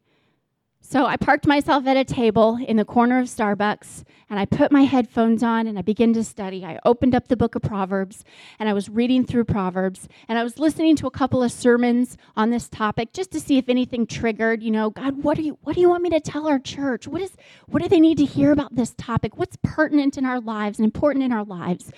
So 0.87 1.07
I 1.07 1.17
parked 1.17 1.47
myself 1.47 1.87
at 1.87 1.97
a 1.97 2.05
table 2.05 2.59
in 2.67 2.77
the 2.77 2.85
corner 2.85 3.17
of 3.17 3.25
Starbucks 3.25 4.03
and 4.29 4.39
I 4.39 4.45
put 4.45 4.71
my 4.71 4.83
headphones 4.83 5.41
on 5.41 5.65
and 5.65 5.79
I 5.79 5.81
began 5.81 6.13
to 6.13 6.23
study. 6.23 6.63
I 6.63 6.79
opened 6.85 7.15
up 7.15 7.27
the 7.27 7.35
book 7.35 7.55
of 7.55 7.63
Proverbs 7.63 8.23
and 8.59 8.69
I 8.69 8.73
was 8.73 8.87
reading 8.87 9.25
through 9.25 9.45
Proverbs 9.45 10.07
and 10.27 10.37
I 10.37 10.43
was 10.43 10.59
listening 10.59 10.95
to 10.97 11.07
a 11.07 11.11
couple 11.11 11.41
of 11.41 11.51
sermons 11.51 12.17
on 12.37 12.51
this 12.51 12.69
topic 12.69 13.13
just 13.13 13.31
to 13.31 13.39
see 13.39 13.57
if 13.57 13.67
anything 13.67 14.05
triggered, 14.05 14.61
you 14.61 14.69
know, 14.69 14.91
God, 14.91 15.23
what 15.23 15.37
do 15.37 15.43
you 15.43 15.57
what 15.63 15.73
do 15.73 15.81
you 15.81 15.89
want 15.89 16.03
me 16.03 16.11
to 16.11 16.19
tell 16.19 16.47
our 16.47 16.59
church? 16.59 17.07
What 17.07 17.21
is 17.21 17.31
what 17.65 17.81
do 17.81 17.89
they 17.89 17.99
need 17.99 18.19
to 18.19 18.25
hear 18.25 18.51
about 18.51 18.75
this 18.75 18.93
topic? 18.95 19.39
What's 19.39 19.57
pertinent 19.63 20.19
in 20.19 20.25
our 20.25 20.39
lives 20.39 20.77
and 20.77 20.85
important 20.85 21.25
in 21.25 21.31
our 21.31 21.43
lives? 21.43 21.91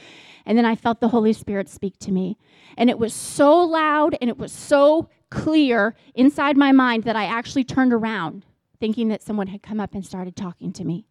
And 0.45 0.57
then 0.57 0.65
I 0.65 0.75
felt 0.75 1.01
the 1.01 1.09
Holy 1.09 1.33
Spirit 1.33 1.67
speak 1.67 1.99
to 1.99 2.11
me. 2.13 2.37
And 2.77 2.89
it 2.89 2.97
was 2.97 3.13
so 3.13 3.53
loud 3.53 4.17
and 4.21 4.29
it 4.29 4.37
was 4.37 4.53
so 4.53 5.09
clear 5.29 5.93
inside 6.15 6.55
my 6.55 6.71
mind 6.71 7.03
that 7.03 7.17
I 7.17 7.25
actually 7.25 7.65
turned 7.65 7.91
around 7.91 8.45
thinking 8.79 9.09
that 9.09 9.23
someone 9.23 9.47
had 9.47 9.63
come 9.63 9.79
up 9.79 9.93
and 9.93 10.05
started 10.05 10.35
talking 10.35 10.71
to 10.73 10.85
me. 10.85 11.05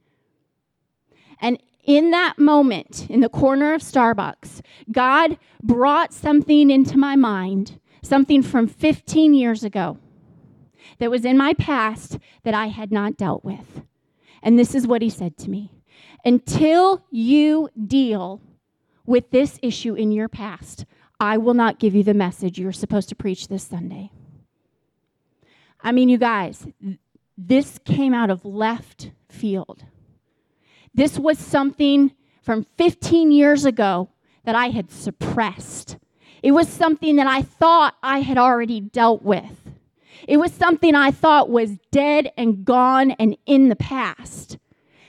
And 1.40 1.58
in 1.84 2.10
that 2.10 2.38
moment, 2.38 3.06
in 3.08 3.20
the 3.20 3.28
corner 3.28 3.72
of 3.72 3.80
Starbucks, 3.80 4.60
God 4.90 5.38
brought 5.62 6.12
something 6.12 6.70
into 6.70 6.98
my 6.98 7.14
mind, 7.14 7.80
something 8.02 8.42
from 8.42 8.66
15 8.66 9.34
years 9.34 9.62
ago 9.62 9.98
that 10.98 11.10
was 11.10 11.24
in 11.24 11.36
my 11.36 11.52
past 11.54 12.18
that 12.42 12.54
I 12.54 12.66
had 12.66 12.90
not 12.90 13.16
dealt 13.16 13.44
with. 13.44 13.82
And 14.42 14.58
this 14.58 14.74
is 14.74 14.86
what 14.86 15.02
he 15.02 15.10
said 15.10 15.36
to 15.38 15.50
me 15.50 15.70
Until 16.24 17.04
you 17.10 17.68
deal 17.86 18.40
with 19.04 19.30
this 19.30 19.58
issue 19.62 19.94
in 19.94 20.10
your 20.10 20.28
past, 20.28 20.84
I 21.20 21.38
will 21.38 21.54
not 21.54 21.78
give 21.78 21.94
you 21.94 22.02
the 22.02 22.14
message 22.14 22.58
you're 22.58 22.72
supposed 22.72 23.08
to 23.10 23.14
preach 23.14 23.48
this 23.48 23.64
Sunday. 23.64 24.10
I 25.80 25.92
mean, 25.92 26.08
you 26.08 26.18
guys, 26.18 26.66
this 27.36 27.78
came 27.84 28.14
out 28.14 28.30
of 28.30 28.44
left 28.44 29.10
field. 29.28 29.84
This 30.94 31.18
was 31.18 31.38
something 31.38 32.12
from 32.42 32.66
15 32.78 33.30
years 33.30 33.64
ago 33.64 34.08
that 34.44 34.54
I 34.54 34.68
had 34.68 34.90
suppressed. 34.90 35.98
It 36.42 36.52
was 36.52 36.68
something 36.68 37.16
that 37.16 37.26
I 37.26 37.42
thought 37.42 37.96
I 38.02 38.20
had 38.20 38.38
already 38.38 38.80
dealt 38.80 39.22
with. 39.22 39.70
It 40.26 40.38
was 40.38 40.52
something 40.52 40.94
I 40.94 41.10
thought 41.10 41.50
was 41.50 41.78
dead 41.90 42.32
and 42.36 42.64
gone 42.64 43.10
and 43.12 43.36
in 43.46 43.68
the 43.68 43.76
past. 43.76 44.58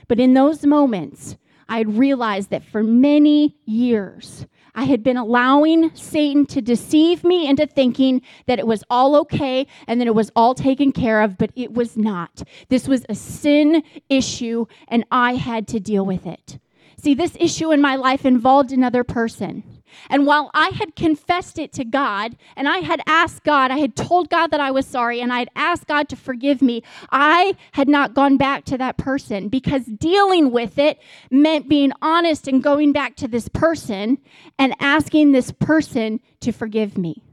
But 0.07 0.19
in 0.19 0.33
those 0.33 0.65
moments, 0.65 1.37
I 1.69 1.77
had 1.79 1.97
realized 1.97 2.49
that 2.49 2.63
for 2.63 2.83
many 2.83 3.55
years, 3.65 4.45
I 4.77 4.83
had 4.83 5.01
been 5.01 5.17
allowing 5.17 5.93
Satan 5.95 6.45
to 6.45 6.61
deceive 6.61 7.23
me 7.23 7.49
into 7.49 7.65
thinking 7.65 8.21
that 8.45 8.59
it 8.59 8.67
was 8.67 8.83
all 8.91 9.15
okay 9.15 9.65
and 9.87 9.99
that 9.99 10.07
it 10.07 10.13
was 10.13 10.31
all 10.35 10.53
taken 10.53 10.91
care 10.91 11.23
of, 11.23 11.35
but 11.35 11.49
it 11.55 11.73
was 11.73 11.97
not. 11.97 12.43
This 12.69 12.87
was 12.87 13.03
a 13.09 13.15
sin 13.15 13.81
issue, 14.07 14.67
and 14.87 15.03
I 15.09 15.33
had 15.33 15.67
to 15.69 15.79
deal 15.79 16.05
with 16.05 16.27
it. 16.27 16.59
See, 16.95 17.15
this 17.15 17.35
issue 17.39 17.71
in 17.71 17.81
my 17.81 17.95
life 17.95 18.23
involved 18.23 18.71
another 18.71 19.03
person. 19.03 19.76
And 20.09 20.25
while 20.25 20.51
I 20.53 20.69
had 20.69 20.95
confessed 20.95 21.59
it 21.59 21.73
to 21.73 21.85
God 21.85 22.35
and 22.55 22.67
I 22.67 22.79
had 22.79 23.01
asked 23.05 23.43
God, 23.43 23.71
I 23.71 23.77
had 23.77 23.95
told 23.95 24.29
God 24.29 24.51
that 24.51 24.59
I 24.59 24.71
was 24.71 24.85
sorry 24.85 25.21
and 25.21 25.31
I 25.31 25.39
had 25.39 25.49
asked 25.55 25.87
God 25.87 26.09
to 26.09 26.15
forgive 26.15 26.61
me, 26.61 26.83
I 27.11 27.55
had 27.73 27.87
not 27.87 28.13
gone 28.13 28.37
back 28.37 28.65
to 28.65 28.77
that 28.77 28.97
person 28.97 29.49
because 29.49 29.85
dealing 29.85 30.51
with 30.51 30.77
it 30.77 30.99
meant 31.31 31.69
being 31.69 31.91
honest 32.01 32.47
and 32.47 32.63
going 32.63 32.91
back 32.91 33.15
to 33.17 33.27
this 33.27 33.47
person 33.49 34.17
and 34.57 34.75
asking 34.79 35.31
this 35.31 35.51
person 35.51 36.19
to 36.41 36.51
forgive 36.51 36.97
me. 36.97 37.23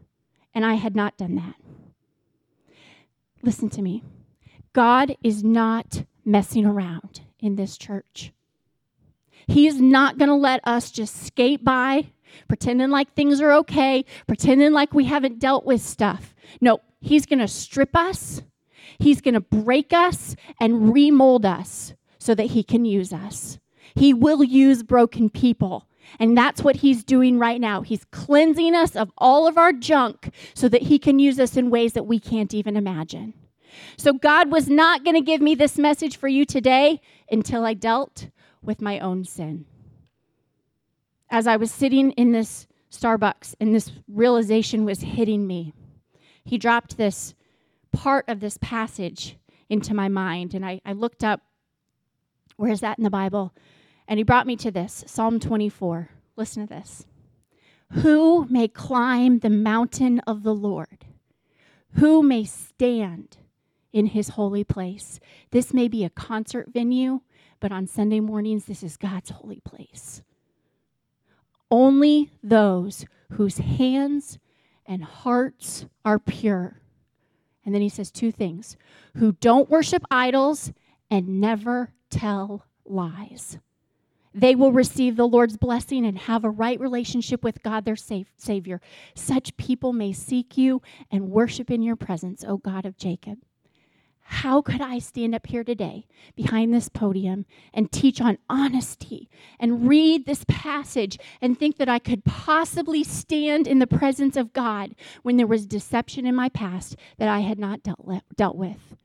And 0.55 0.65
I 0.65 0.75
had 0.75 0.95
not 0.95 1.17
done 1.17 1.35
that. 1.37 1.55
Listen 3.43 3.69
to 3.71 3.83
me. 3.83 4.03
God 4.73 5.17
is 5.23 5.45
not 5.45 6.05
messing 6.25 6.65
around 6.65 7.21
in 7.39 7.57
this 7.57 7.77
church. 7.77 8.33
He 9.47 9.67
is 9.67 9.81
not 9.81 10.19
going 10.19 10.31
to 10.31 10.35
let 10.35 10.67
us 10.67 10.91
just 10.91 11.27
skate 11.27 11.63
by 11.63 12.07
pretending 12.49 12.91
like 12.91 13.13
things 13.13 13.41
are 13.41 13.53
okay, 13.53 14.05
pretending 14.27 14.73
like 14.73 14.95
we 14.95 15.05
haven't 15.05 15.39
dealt 15.39 15.65
with 15.65 15.81
stuff. 15.81 16.35
No, 16.61 16.81
He's 17.01 17.27
going 17.27 17.41
to 17.41 17.49
strip 17.49 17.97
us, 17.97 18.43
He's 18.99 19.21
going 19.21 19.35
to 19.35 19.41
break 19.41 19.93
us 19.93 20.37
and 20.61 20.93
remold 20.93 21.45
us 21.45 21.95
so 22.19 22.35
that 22.35 22.47
He 22.47 22.63
can 22.63 22.85
use 22.85 23.13
us. 23.13 23.59
He 23.95 24.13
will 24.13 24.43
use 24.43 24.83
broken 24.83 25.31
people. 25.31 25.89
And 26.19 26.37
that's 26.37 26.63
what 26.63 26.77
he's 26.77 27.03
doing 27.03 27.39
right 27.39 27.61
now. 27.61 27.81
He's 27.81 28.05
cleansing 28.11 28.75
us 28.75 28.95
of 28.95 29.11
all 29.19 29.47
of 29.47 29.57
our 29.57 29.73
junk 29.73 30.31
so 30.55 30.69
that 30.69 30.83
he 30.83 30.99
can 30.99 31.19
use 31.19 31.41
us 31.41 31.57
in 31.57 31.71
ways 31.71 31.95
that 31.95 32.07
we 32.07 32.19
can't 32.19 32.53
even 32.53 32.77
imagine. 32.77 33.35
So, 33.97 34.13
God 34.13 34.53
was 34.53 34.69
not 34.69 35.03
going 35.03 35.17
to 35.17 35.21
give 35.21 35.41
me 35.41 35.55
this 35.57 35.79
message 35.79 36.17
for 36.17 36.29
you 36.29 36.45
today 36.45 37.01
until 37.31 37.65
I 37.65 37.75
dealt 37.75 38.29
with 38.63 38.81
my 38.81 39.01
own 39.01 39.25
sin 39.25 39.65
as 41.35 41.49
I 41.49 41.57
was 41.57 41.73
sitting 41.73 42.13
in 42.13 42.31
this 42.31 42.69
Starbucks 42.93 43.57
and 43.59 43.75
this 43.75 43.91
realization 44.07 44.85
was 44.85 45.01
hitting 45.01 45.49
me, 45.49 45.73
he 46.45 46.59
dropped 46.59 46.97
this 46.97 47.35
part 47.91 48.25
of 48.29 48.39
this 48.39 48.57
passage 48.59 49.37
into 49.69 49.95
my 49.95 50.09
mind. 50.09 50.55
And 50.55 50.65
I, 50.65 50.81
I 50.87 50.93
looked 50.93 51.25
up, 51.25 51.41
where 52.57 52.71
is 52.71 52.83
that 52.83 52.99
in 52.99 53.05
the 53.05 53.11
Bible? 53.11 53.53
And 54.07 54.19
he 54.19 54.23
brought 54.23 54.47
me 54.47 54.55
to 54.55 54.71
this 54.71 55.03
Psalm 55.09 55.41
24. 55.41 56.09
Listen 56.37 56.69
to 56.69 56.73
this. 56.73 57.05
Who 57.95 58.47
may 58.49 58.69
climb 58.69 59.41
the 59.41 59.51
mountain 59.51 60.21
of 60.21 60.45
the 60.45 60.55
Lord? 60.55 61.05
Who 61.95 62.23
may 62.23 62.45
stand 62.45 63.39
in 63.93 64.07
his 64.07 64.31
holy 64.31 64.63
place? 64.63 65.19
This 65.51 65.75
may 65.75 65.89
be 65.89 66.05
a 66.05 66.11
concert 66.11 66.69
venue, 66.73 67.23
but 67.59 67.73
on 67.73 67.89
Sunday 67.89 68.21
mornings, 68.21 68.67
this 68.67 68.85
is 68.85 68.97
God's 68.97 69.31
holy 69.31 69.59
place. 69.59 70.23
Only 71.75 72.31
those 72.41 73.05
whose 73.33 73.59
hands 73.59 74.39
and 74.87 75.03
hearts 75.03 75.87
are 76.05 76.21
pure. 76.21 76.81
And 77.65 77.75
then 77.75 77.83
he 77.83 77.89
says 77.89 78.13
two 78.13 78.31
things 78.31 78.77
who 79.17 79.33
don't 79.33 79.69
worship 79.69 80.05
idols 80.09 80.73
and 81.11 81.41
never 81.41 81.91
tell 82.11 82.65
lies. 82.85 83.59
They 84.33 84.55
will 84.55 84.71
receive 84.71 85.17
the 85.17 85.27
Lord's 85.27 85.57
blessing 85.57 86.07
and 86.07 86.17
have 86.17 86.45
a 86.45 86.51
right 86.51 86.79
relationship 86.79 87.43
with 87.43 87.61
God, 87.65 87.85
their 87.85 87.97
Savior. 87.97 88.81
Such 89.17 89.57
people 89.57 89.93
may 89.93 90.13
seek 90.13 90.57
you 90.57 90.81
and 91.11 91.33
worship 91.33 91.73
in 91.73 91.83
your 91.83 91.97
presence, 91.97 92.45
O 92.47 92.57
God 92.57 92.87
of 92.87 92.97
Jacob. 92.97 93.39
How 94.27 94.63
could 94.63 94.81
I 94.81 94.99
stand 94.99 95.35
up 95.35 95.47
here 95.47 95.63
today 95.63 96.07
behind 96.35 96.73
this 96.73 96.89
podium 96.89 97.45
and 97.75 97.93
teach 97.93 98.23
on 98.23 98.39
honesty 98.49 99.29
and 99.61 99.87
read 99.87 100.25
this 100.25 100.45
passage 100.49 101.19
and 101.43 101.59
think 101.59 101.77
that 101.77 101.91
I 101.91 101.99
could 101.99 102.25
possibly 102.25 103.05
stand 103.05 103.67
in 103.67 103.81
the 103.81 103.87
presence 103.87 104.37
of 104.37 104.55
God 104.55 104.95
when 105.23 105.37
there 105.37 105.47
was 105.47 105.67
deception 105.67 106.27
in 106.27 106.35
my 106.35 106.49
past 106.49 106.97
that 107.19 107.29
I 107.29 107.41
had 107.41 107.59
not 107.59 107.83
dealt, 107.83 108.09
dealt 108.35 108.57
with? 108.57 108.97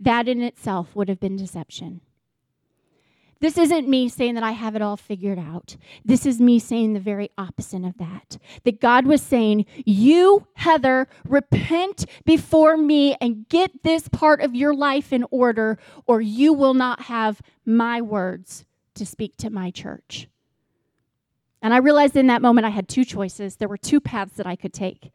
That 0.00 0.26
in 0.26 0.40
itself 0.40 0.96
would 0.96 1.08
have 1.08 1.20
been 1.20 1.36
deception. 1.36 2.00
This 3.42 3.58
isn't 3.58 3.88
me 3.88 4.08
saying 4.08 4.34
that 4.34 4.44
I 4.44 4.52
have 4.52 4.76
it 4.76 4.82
all 4.82 4.96
figured 4.96 5.36
out. 5.36 5.76
This 6.04 6.26
is 6.26 6.40
me 6.40 6.60
saying 6.60 6.92
the 6.92 7.00
very 7.00 7.28
opposite 7.36 7.84
of 7.84 7.98
that. 7.98 8.38
That 8.62 8.80
God 8.80 9.04
was 9.04 9.20
saying, 9.20 9.66
You, 9.84 10.46
Heather, 10.54 11.08
repent 11.24 12.06
before 12.24 12.76
me 12.76 13.16
and 13.20 13.48
get 13.48 13.82
this 13.82 14.06
part 14.06 14.42
of 14.42 14.54
your 14.54 14.72
life 14.72 15.12
in 15.12 15.24
order, 15.32 15.76
or 16.06 16.20
you 16.20 16.52
will 16.52 16.72
not 16.72 17.02
have 17.02 17.42
my 17.66 18.00
words 18.00 18.64
to 18.94 19.04
speak 19.04 19.36
to 19.38 19.50
my 19.50 19.72
church. 19.72 20.28
And 21.60 21.74
I 21.74 21.78
realized 21.78 22.14
in 22.14 22.28
that 22.28 22.42
moment 22.42 22.64
I 22.64 22.70
had 22.70 22.88
two 22.88 23.04
choices. 23.04 23.56
There 23.56 23.68
were 23.68 23.76
two 23.76 24.00
paths 24.00 24.34
that 24.34 24.46
I 24.46 24.54
could 24.54 24.72
take. 24.72 25.10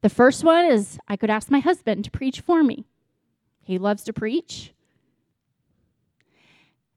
The 0.00 0.08
first 0.08 0.42
one 0.42 0.64
is 0.64 0.98
I 1.08 1.18
could 1.18 1.28
ask 1.28 1.50
my 1.50 1.60
husband 1.60 2.06
to 2.06 2.10
preach 2.10 2.40
for 2.40 2.64
me. 2.64 2.86
He 3.62 3.76
loves 3.76 4.02
to 4.04 4.14
preach. 4.14 4.72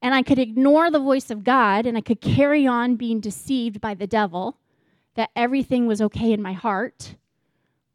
And 0.02 0.14
I 0.14 0.22
could 0.22 0.40
ignore 0.40 0.90
the 0.90 1.00
voice 1.00 1.30
of 1.30 1.44
God 1.44 1.86
and 1.86 1.98
I 1.98 2.02
could 2.02 2.22
carry 2.22 2.66
on 2.66 2.96
being 2.96 3.20
deceived 3.20 3.82
by 3.82 3.94
the 3.94 4.08
devil 4.08 4.58
that 5.16 5.30
everything 5.36 5.88
was 5.88 6.02
okay 6.02 6.32
in 6.32 6.42
my 6.42 6.54
heart. 6.54 7.16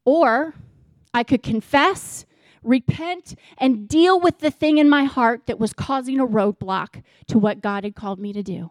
Or 0.04 0.54
I 1.14 1.22
could 1.22 1.42
confess, 1.42 2.26
repent, 2.62 3.36
and 3.56 3.88
deal 3.88 4.20
with 4.20 4.40
the 4.40 4.50
thing 4.50 4.78
in 4.78 4.90
my 4.90 5.04
heart 5.04 5.46
that 5.46 5.58
was 5.58 5.72
causing 5.72 6.20
a 6.20 6.26
roadblock 6.26 7.02
to 7.28 7.38
what 7.38 7.62
God 7.62 7.84
had 7.84 7.94
called 7.94 8.18
me 8.18 8.32
to 8.34 8.42
do. 8.42 8.70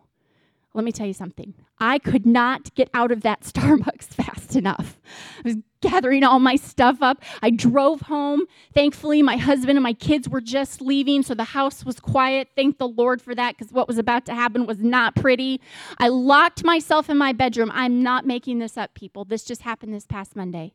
Let 0.74 0.86
me 0.86 0.92
tell 0.92 1.06
you 1.06 1.14
something. 1.14 1.54
I 1.80 2.00
could 2.00 2.26
not 2.26 2.74
get 2.74 2.90
out 2.94 3.12
of 3.12 3.22
that 3.22 3.42
Starbucks 3.44 4.06
fast 4.06 4.56
enough. 4.56 5.00
I 5.40 5.42
was 5.44 5.58
gathering 5.82 6.24
all 6.24 6.40
my 6.40 6.56
stuff 6.56 7.02
up. 7.02 7.22
I 7.42 7.52
drove 7.52 8.02
home. 8.02 8.44
Thankfully, 8.74 9.22
my 9.22 9.38
husband 9.38 9.78
and 9.78 9.84
my 9.84 9.94
kids 9.94 10.28
were 10.28 10.42
just 10.42 10.82
leaving, 10.82 11.22
so 11.22 11.36
the 11.36 11.44
house 11.44 11.86
was 11.86 12.00
quiet. 12.00 12.50
Thank 12.56 12.80
the 12.80 12.88
Lord 12.88 13.22
for 13.22 13.36
that 13.36 13.58
because 13.58 13.72
what 13.72 13.88
was 13.88 13.98
about 13.98 14.26
to 14.26 14.34
happen 14.34 14.66
was 14.66 14.80
not 14.80 15.16
pretty. 15.16 15.62
I 16.00 16.08
locked 16.08 16.64
myself 16.64 17.10
in 17.10 17.18
my 17.18 17.34
bedroom. 17.34 17.72
I'm 17.74 18.02
not 18.02 18.26
making 18.26 18.60
this 18.60 18.78
up, 18.78 18.94
people. 18.96 19.26
This 19.26 19.44
just 19.44 19.62
happened 19.62 19.94
this 19.94 20.06
past 20.06 20.36
Monday. 20.36 20.74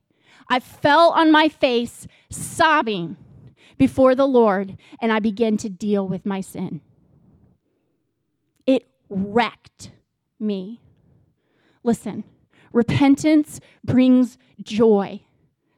I 0.48 0.60
fell 0.60 1.10
on 1.10 1.32
my 1.32 1.48
face, 1.48 2.06
sobbing 2.30 3.16
before 3.78 4.14
the 4.14 4.26
Lord, 4.26 4.76
and 5.00 5.12
I 5.12 5.18
began 5.20 5.56
to 5.58 5.68
deal 5.68 6.06
with 6.06 6.26
my 6.26 6.40
sin. 6.40 6.82
Wrecked 9.08 9.90
me. 10.38 10.80
Listen, 11.82 12.24
repentance 12.72 13.60
brings 13.84 14.36
joy, 14.62 15.22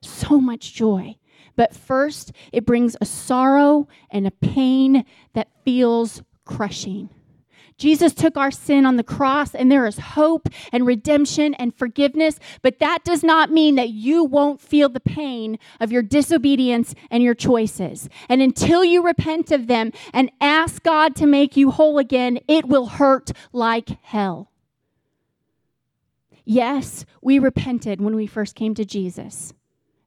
so 0.01 0.41
much 0.41 0.75
joy. 0.75 1.17
But 1.57 1.75
first, 1.75 2.33
it 2.53 2.65
brings 2.67 2.97
a 3.01 3.05
sorrow 3.05 3.87
and 4.11 4.27
a 4.27 4.31
pain 4.31 5.05
that 5.35 5.49
feels 5.65 6.23
crushing. 6.45 7.11
Jesus 7.81 8.13
took 8.13 8.37
our 8.37 8.51
sin 8.51 8.85
on 8.85 8.97
the 8.97 9.03
cross, 9.03 9.55
and 9.55 9.73
there 9.73 9.87
is 9.87 9.99
hope 9.99 10.51
and 10.71 10.87
redemption 10.87 11.55
and 11.55 11.75
forgiveness, 11.75 12.39
but 12.61 12.79
that 12.79 13.05
does 13.05 13.25
not 13.25 13.51
mean 13.51 13.75
that 13.77 13.89
you 13.89 14.23
won't 14.23 14.61
feel 14.61 14.91
the 14.91 15.01
pain 15.01 15.59
of 15.81 15.91
your 15.91 16.03
disobedience 16.03 16.95
and 17.11 17.23
your 17.23 17.35
choices. 17.35 18.11
And 18.29 18.43
until 18.43 18.85
you 18.85 19.03
repent 19.03 19.51
of 19.51 19.67
them 19.67 19.93
and 20.13 20.31
ask 20.43 20.83
God 20.83 21.17
to 21.17 21.27
make 21.27 21.57
you 21.57 21.71
whole 21.71 21.97
again, 21.97 22.39
it 22.47 22.67
will 22.67 22.87
hurt 22.87 23.31
like 23.51 23.89
hell. 24.03 24.51
Yes, 26.45 27.07
we 27.23 27.39
repented 27.39 28.03
when 28.03 28.15
we 28.15 28.27
first 28.27 28.55
came 28.55 28.75
to 28.75 28.85
Jesus. 28.85 29.55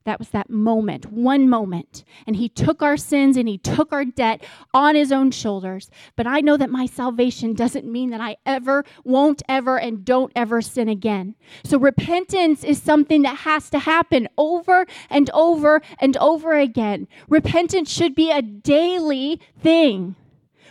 That 0.04 0.18
was 0.18 0.28
that 0.30 0.50
moment, 0.50 1.10
one 1.10 1.48
moment. 1.48 2.04
And 2.26 2.36
he 2.36 2.50
took 2.50 2.82
our 2.82 2.98
sins 2.98 3.38
and 3.38 3.48
he 3.48 3.56
took 3.56 3.90
our 3.90 4.04
debt 4.04 4.44
on 4.74 4.94
his 4.94 5.10
own 5.10 5.30
shoulders. 5.30 5.90
But 6.14 6.26
I 6.26 6.40
know 6.40 6.58
that 6.58 6.68
my 6.68 6.84
salvation 6.84 7.54
doesn't 7.54 7.90
mean 7.90 8.10
that 8.10 8.20
I 8.20 8.36
ever, 8.44 8.84
won't 9.02 9.42
ever, 9.48 9.78
and 9.78 10.04
don't 10.04 10.30
ever 10.36 10.60
sin 10.60 10.90
again. 10.90 11.36
So 11.64 11.78
repentance 11.78 12.64
is 12.64 12.82
something 12.82 13.22
that 13.22 13.38
has 13.38 13.70
to 13.70 13.78
happen 13.78 14.28
over 14.36 14.86
and 15.08 15.30
over 15.30 15.80
and 15.98 16.16
over 16.18 16.52
again. 16.52 17.08
Repentance 17.28 17.90
should 17.90 18.14
be 18.14 18.30
a 18.30 18.42
daily 18.42 19.40
thing. 19.58 20.16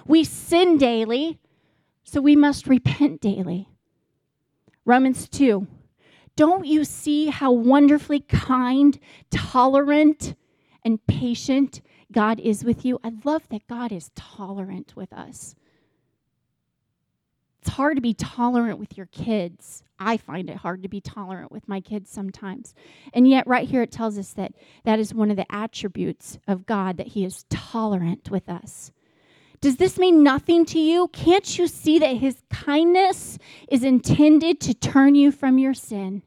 We 0.05 0.23
sin 0.23 0.77
daily, 0.77 1.39
so 2.03 2.21
we 2.21 2.35
must 2.35 2.67
repent 2.67 3.19
daily. 3.21 3.67
Romans 4.85 5.27
2 5.29 5.65
don't 6.35 6.65
you 6.65 6.83
see 6.83 7.27
how 7.27 7.51
wonderfully 7.51 8.19
kind, 8.19 8.97
tolerant, 9.29 10.35
and 10.83 11.05
patient 11.05 11.81
God 12.11 12.39
is 12.39 12.63
with 12.63 12.83
you? 12.85 12.99
I 13.03 13.11
love 13.23 13.47
that 13.49 13.67
God 13.67 13.91
is 13.91 14.11
tolerant 14.15 14.95
with 14.95 15.13
us. 15.13 15.55
It's 17.61 17.69
hard 17.69 17.95
to 17.95 18.01
be 18.01 18.13
tolerant 18.13 18.77
with 18.77 18.98
your 18.98 19.05
kids. 19.05 19.83
I 19.98 20.17
find 20.17 20.50
it 20.50 20.57
hard 20.57 20.83
to 20.83 20.89
be 20.89 21.00
tolerant 21.00 21.50
with 21.50 21.65
my 21.67 21.79
kids 21.79 22.11
sometimes. 22.11 22.75
And 23.13 23.25
yet, 23.25 23.48
right 23.48 23.69
here, 23.69 23.81
it 23.81 23.91
tells 23.91 24.17
us 24.17 24.33
that 24.33 24.51
that 24.83 25.00
is 25.00 25.13
one 25.13 25.31
of 25.31 25.37
the 25.37 25.50
attributes 25.50 26.39
of 26.46 26.65
God, 26.65 26.98
that 26.98 27.07
He 27.07 27.24
is 27.24 27.46
tolerant 27.50 28.29
with 28.29 28.50
us. 28.50 28.91
Does 29.63 29.77
this 29.77 29.97
mean 29.97 30.23
nothing 30.23 30.65
to 30.65 30.77
you? 30.77 31.07
Can't 31.13 31.57
you 31.57 31.67
see 31.67 31.97
that 31.99 32.17
his 32.17 32.43
kindness 32.51 33.37
is 33.69 33.81
intended 33.81 34.59
to 34.59 34.73
turn 34.73 35.15
you 35.15 35.31
from 35.31 35.57
your 35.57 35.73
sin? 35.73 36.21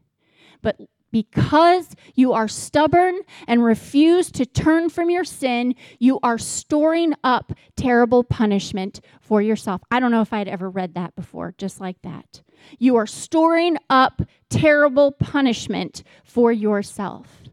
But 0.63 0.81
because 1.11 1.95
you 2.15 2.33
are 2.33 2.47
stubborn 2.47 3.19
and 3.47 3.63
refuse 3.63 4.31
to 4.31 4.47
turn 4.47 4.89
from 4.89 5.11
your 5.11 5.23
sin, 5.23 5.75
you 5.99 6.19
are 6.23 6.39
storing 6.39 7.13
up 7.23 7.53
terrible 7.75 8.23
punishment 8.23 9.01
for 9.21 9.39
yourself. 9.39 9.83
I 9.91 9.99
don't 9.99 10.09
know 10.09 10.21
if 10.21 10.33
I'd 10.33 10.47
ever 10.47 10.67
read 10.67 10.95
that 10.95 11.15
before, 11.15 11.53
just 11.59 11.79
like 11.79 12.01
that. 12.01 12.41
You 12.79 12.95
are 12.95 13.05
storing 13.05 13.77
up 13.87 14.23
terrible 14.49 15.11
punishment 15.11 16.01
for 16.23 16.51
yourself. 16.51 17.43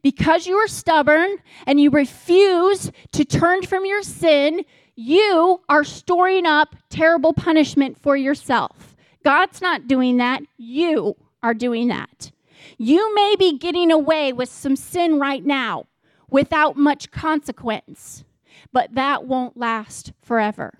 Because 0.00 0.46
you 0.46 0.54
are 0.54 0.68
stubborn 0.68 1.38
and 1.66 1.80
you 1.80 1.90
refuse 1.90 2.92
to 3.10 3.24
turn 3.24 3.62
from 3.62 3.84
your 3.84 4.02
sin, 4.02 4.64
you 4.96 5.60
are 5.68 5.84
storing 5.84 6.46
up 6.46 6.76
terrible 6.88 7.32
punishment 7.32 7.98
for 8.00 8.16
yourself. 8.16 8.96
God's 9.24 9.60
not 9.60 9.88
doing 9.88 10.18
that. 10.18 10.42
You 10.56 11.16
are 11.42 11.54
doing 11.54 11.88
that. 11.88 12.30
You 12.78 13.14
may 13.14 13.34
be 13.38 13.58
getting 13.58 13.90
away 13.90 14.32
with 14.32 14.48
some 14.48 14.76
sin 14.76 15.18
right 15.18 15.44
now 15.44 15.86
without 16.30 16.76
much 16.76 17.10
consequence, 17.10 18.24
but 18.72 18.94
that 18.94 19.26
won't 19.26 19.56
last 19.56 20.12
forever. 20.22 20.74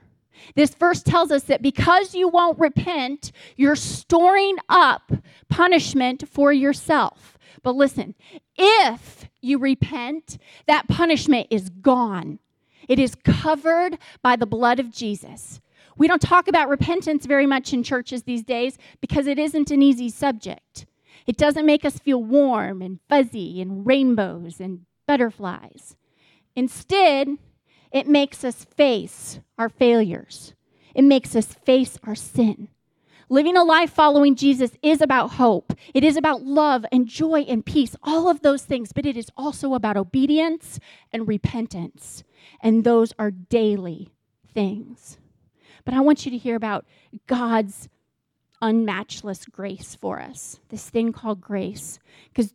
This 0.55 0.74
verse 0.74 1.03
tells 1.03 1.31
us 1.31 1.44
that 1.44 1.62
because 1.62 2.14
you 2.14 2.29
won't 2.29 2.59
repent, 2.59 3.33
you're 3.57 3.77
storing 3.77 4.57
up 4.68 5.12
punishment 5.48 6.29
for 6.29 6.53
yourself. 6.53 7.38
But 7.62 7.77
listen, 7.77 8.14
if 8.57 9.29
you 9.40 9.59
repent, 9.59 10.38
that 10.66 10.88
punishment 10.88 11.46
is 11.50 11.70
gone. 11.70 12.40
It 12.88 12.99
is 12.99 13.14
covered 13.14 13.99
by 14.23 14.37
the 14.37 14.47
blood 14.47 14.81
of 14.81 14.90
Jesus. 14.90 15.61
We 15.97 16.09
don't 16.09 16.23
talk 16.23 16.49
about 16.49 16.68
repentance 16.68 17.27
very 17.27 17.47
much 17.47 17.73
in 17.73 17.83
churches 17.83 18.25
these 18.25 18.42
days 18.42 18.79
because 19.01 19.27
it 19.27 19.38
isn't 19.38 19.70
an 19.70 19.83
easy 19.83 20.09
subject. 20.09 20.87
It 21.27 21.37
doesn't 21.37 21.66
make 21.66 21.85
us 21.85 21.99
feel 21.99 22.23
warm 22.23 22.83
and 22.83 22.99
fuzzy 23.09 23.61
and 23.61 23.87
rainbows 23.87 24.61
and 24.61 24.81
butterflies. 25.07 25.97
Instead, 26.57 27.29
it 27.92 28.09
makes 28.09 28.44
us 28.44 28.64
face 28.64 29.40
our 29.57 29.68
failures. 29.68 30.55
It 30.94 31.03
makes 31.03 31.35
us 31.35 31.47
face 31.47 31.99
our 32.05 32.14
sin. 32.14 32.68
Living 33.28 33.56
a 33.56 33.64
life 33.64 33.90
following 33.90 34.34
Jesus 34.34 34.72
is 34.82 35.00
about 35.00 35.32
hope. 35.32 35.72
It 35.94 36.04
is 36.04 36.16
about 36.16 36.42
love 36.42 36.84
and 36.92 37.06
joy 37.06 37.40
and 37.40 37.64
peace, 37.64 37.96
all 38.02 38.28
of 38.28 38.42
those 38.42 38.64
things, 38.64 38.92
but 38.92 39.06
it 39.06 39.16
is 39.16 39.30
also 39.37 39.74
about 39.74 39.96
obedience 39.96 40.78
and 41.12 41.26
repentance. 41.26 42.22
And 42.60 42.84
those 42.84 43.12
are 43.18 43.30
daily 43.30 44.10
things. 44.52 45.18
But 45.84 45.94
I 45.94 46.00
want 46.00 46.24
you 46.24 46.30
to 46.30 46.38
hear 46.38 46.56
about 46.56 46.87
God's 47.26 47.88
unmatchless 48.62 49.50
grace 49.50 49.94
for 49.94 50.20
us, 50.20 50.60
this 50.68 50.88
thing 50.88 51.12
called 51.12 51.40
grace, 51.40 51.98
because 52.32 52.54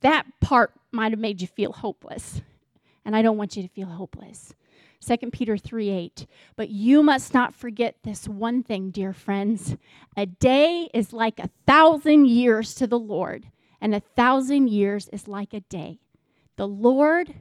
that 0.00 0.24
part 0.40 0.72
might 0.92 1.12
have 1.12 1.18
made 1.18 1.40
you 1.40 1.46
feel 1.46 1.72
hopeless. 1.72 2.40
And 3.04 3.16
I 3.16 3.22
don't 3.22 3.36
want 3.36 3.56
you 3.56 3.62
to 3.62 3.68
feel 3.68 3.88
hopeless. 3.88 4.54
2 5.04 5.30
Peter 5.30 5.56
3 5.56 5.88
8. 5.90 6.26
But 6.56 6.70
you 6.70 7.02
must 7.02 7.34
not 7.34 7.54
forget 7.54 7.96
this 8.02 8.28
one 8.28 8.62
thing, 8.62 8.90
dear 8.90 9.12
friends. 9.12 9.76
A 10.16 10.26
day 10.26 10.88
is 10.92 11.12
like 11.12 11.38
a 11.38 11.50
thousand 11.66 12.26
years 12.26 12.74
to 12.76 12.86
the 12.86 12.98
Lord, 12.98 13.46
and 13.80 13.94
a 13.94 14.00
thousand 14.00 14.68
years 14.68 15.08
is 15.08 15.28
like 15.28 15.54
a 15.54 15.60
day. 15.60 16.00
The 16.56 16.68
Lord, 16.68 17.34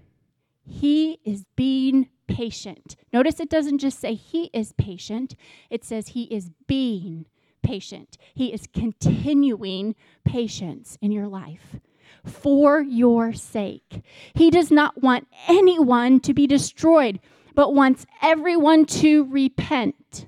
He 0.63 1.19
is 1.25 1.45
being 1.55 2.09
patient. 2.27 2.95
Notice 3.11 3.39
it 3.39 3.49
doesn't 3.49 3.79
just 3.79 3.99
say 3.99 4.13
He 4.13 4.49
is 4.53 4.73
patient, 4.73 5.35
it 5.69 5.83
says 5.83 6.09
He 6.09 6.23
is 6.23 6.51
being 6.67 7.25
patient. 7.63 8.17
He 8.33 8.53
is 8.53 8.67
continuing 8.71 9.95
patience 10.23 10.97
in 11.01 11.11
your 11.11 11.27
life 11.27 11.77
for 12.23 12.81
your 12.81 13.33
sake. 13.33 14.03
He 14.33 14.49
does 14.49 14.71
not 14.71 15.01
want 15.01 15.27
anyone 15.47 16.19
to 16.21 16.33
be 16.33 16.47
destroyed, 16.47 17.19
but 17.57 17.73
wants 17.73 18.05
everyone 18.21 18.85
to 18.85 19.23
repent. 19.31 20.27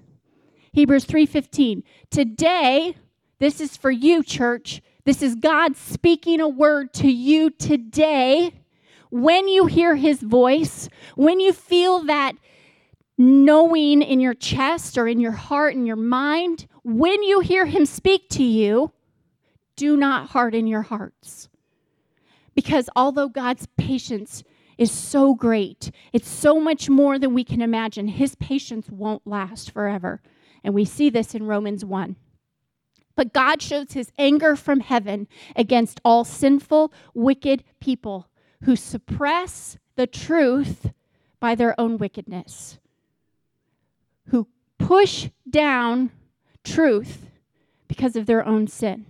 Hebrews 0.72 1.06
3:15. 1.06 1.84
Today, 2.10 2.96
this 3.38 3.62
is 3.62 3.78
for 3.78 3.92
you, 3.92 4.24
church. 4.24 4.82
This 5.06 5.22
is 5.22 5.36
God 5.36 5.78
speaking 5.78 6.42
a 6.42 6.48
word 6.48 6.92
to 6.96 7.08
you 7.08 7.52
today. 7.52 8.56
When 9.12 9.48
you 9.48 9.68
hear 9.68 9.96
his 9.96 10.24
voice, 10.24 10.90
when 11.16 11.40
you 11.40 11.54
feel 11.54 12.00
that 12.06 12.36
knowing 13.16 14.02
in 14.02 14.20
your 14.20 14.34
chest 14.34 14.98
or 14.98 15.08
in 15.08 15.20
your 15.20 15.34
heart 15.34 15.76
and 15.76 15.86
your 15.86 15.96
mind, 15.96 16.66
when 16.84 17.22
you 17.22 17.42
hear 17.42 17.68
him 17.68 17.86
speak 17.86 18.28
to 18.30 18.44
you, 18.44 18.92
do 19.76 19.96
not 19.96 20.30
harden 20.30 20.66
your 20.66 20.82
hearts. 20.82 21.48
Because 22.56 22.90
although 22.96 23.30
God's 23.30 23.68
patience 23.78 24.44
is 24.80 24.92
so 24.92 25.36
great. 25.36 25.92
It's 26.14 26.30
so 26.30 26.60
much 26.60 26.90
more 26.90 27.20
than 27.20 27.34
we 27.34 27.44
can 27.44 27.62
imagine. 27.62 28.08
His 28.08 28.36
patience 28.36 28.90
won't 28.90 29.28
last 29.28 29.72
forever. 29.72 30.22
And 30.64 30.74
we 30.74 30.86
see 30.86 31.10
this 31.10 31.36
in 31.36 31.46
Romans 31.46 31.84
1. 31.84 32.16
But 33.14 33.34
God 33.34 33.62
shows 33.62 33.92
his 33.92 34.14
anger 34.18 34.56
from 34.56 34.80
heaven 34.80 35.28
against 35.54 36.00
all 36.06 36.24
sinful, 36.24 36.94
wicked 37.14 37.66
people 37.82 38.30
who 38.64 38.78
suppress 38.78 39.78
the 39.98 40.08
truth 40.08 40.94
by 41.42 41.56
their 41.56 41.78
own 41.78 41.98
wickedness, 41.98 42.80
who 44.28 44.48
push 44.78 45.30
down 45.50 46.12
truth 46.64 47.30
because 47.90 48.16
of 48.16 48.28
their 48.28 48.46
own 48.46 48.68
sin. 48.68 49.06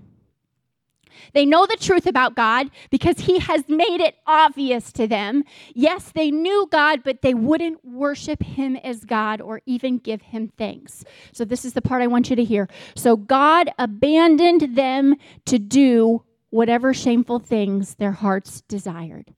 They 1.34 1.46
know 1.46 1.66
the 1.66 1.78
truth 1.78 2.06
about 2.06 2.36
God 2.36 2.70
because 2.90 3.20
He 3.20 3.40
has 3.40 3.68
made 3.68 4.02
it 4.02 4.16
obvious 4.28 4.92
to 4.94 5.08
them. 5.08 5.44
Yes, 5.74 6.12
they 6.14 6.32
knew 6.32 6.68
God, 6.72 7.04
but 7.04 7.22
they 7.22 7.34
wouldn't 7.34 7.84
worship 7.86 8.44
Him 8.44 8.76
as 8.78 9.06
God 9.06 9.42
or 9.42 9.62
even 9.66 9.98
give 9.98 10.22
Him 10.22 10.52
thanks. 10.58 11.04
So, 11.32 11.46
this 11.46 11.66
is 11.66 11.74
the 11.74 11.82
part 11.82 12.02
I 12.02 12.08
want 12.08 12.30
you 12.30 12.36
to 12.36 12.44
hear. 12.44 12.68
So, 12.96 13.16
God 13.16 13.70
abandoned 13.78 14.76
them 14.76 15.16
to 15.46 15.60
do 15.60 16.24
whatever 16.50 16.94
shameful 16.94 17.40
things 17.40 17.96
their 17.96 18.12
hearts 18.12 18.62
desired. 18.62 19.34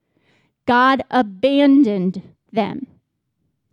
God 0.66 1.04
abandoned 1.10 2.22
them 2.52 2.88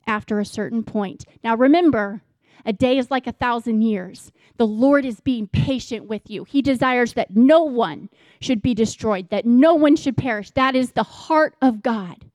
after 0.07 0.41
a 0.41 0.45
certain 0.45 0.83
point. 0.83 1.25
Now, 1.45 1.57
remember, 1.57 2.23
a 2.65 2.73
day 2.73 2.99
is 2.99 3.11
like 3.11 3.27
a 3.27 3.33
thousand 3.33 3.83
years. 3.83 4.33
The 4.59 4.67
Lord 4.67 5.05
is 5.05 5.21
being 5.21 5.47
patient 5.47 6.07
with 6.07 6.29
you. 6.29 6.45
He 6.45 6.63
desires 6.63 7.15
that 7.15 7.35
no 7.35 7.63
one 7.63 8.11
should 8.41 8.61
be 8.61 8.75
destroyed, 8.75 9.31
that 9.31 9.47
no 9.47 9.75
one 9.75 9.97
should 9.97 10.17
perish. 10.17 10.51
That 10.51 10.75
is 10.75 10.93
the 10.93 11.05
heart 11.05 11.55
of 11.63 11.83
God. 11.83 12.27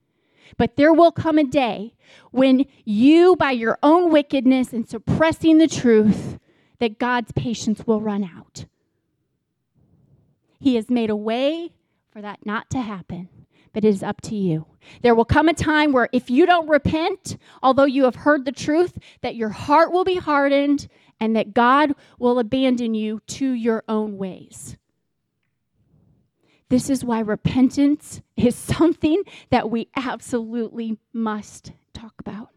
But 0.57 0.77
there 0.77 0.93
will 0.93 1.11
come 1.11 1.37
a 1.37 1.43
day 1.43 1.93
when 2.31 2.65
you, 2.85 3.35
by 3.35 3.51
your 3.51 3.77
own 3.83 4.11
wickedness 4.11 4.71
and 4.71 4.87
suppressing 4.87 5.57
the 5.57 5.67
truth, 5.67 6.39
that 6.79 6.97
God's 6.97 7.31
patience 7.33 7.85
will 7.85 8.01
run 8.01 8.23
out. 8.23 8.65
He 10.59 10.75
has 10.75 10.89
made 10.89 11.09
a 11.09 11.15
way 11.15 11.73
for 12.11 12.21
that 12.21 12.45
not 12.45 12.69
to 12.69 12.79
happen 12.79 13.27
but 13.73 13.83
it 13.83 13.89
is 13.89 14.03
up 14.03 14.21
to 14.21 14.35
you. 14.35 14.65
There 15.01 15.15
will 15.15 15.25
come 15.25 15.49
a 15.49 15.53
time 15.53 15.91
where 15.91 16.07
if 16.11 16.29
you 16.29 16.45
don't 16.45 16.69
repent, 16.69 17.37
although 17.63 17.85
you 17.85 18.03
have 18.03 18.15
heard 18.15 18.45
the 18.45 18.51
truth, 18.51 18.97
that 19.21 19.35
your 19.35 19.49
heart 19.49 19.91
will 19.91 20.03
be 20.03 20.15
hardened 20.15 20.87
and 21.23 21.37
that 21.37 21.53
God 21.53 21.93
will 22.19 22.37
abandon 22.37 22.95
you 22.95 23.21
to 23.27 23.53
your 23.53 23.81
own 23.87 24.17
ways. 24.17 24.75
This 26.67 26.89
is 26.89 27.05
why 27.05 27.21
repentance 27.21 28.19
is 28.35 28.55
something 28.77 29.23
that 29.49 29.71
we 29.71 29.87
absolutely 29.95 30.97
must 31.13 31.71
talk 31.93 32.15
about. 32.19 32.49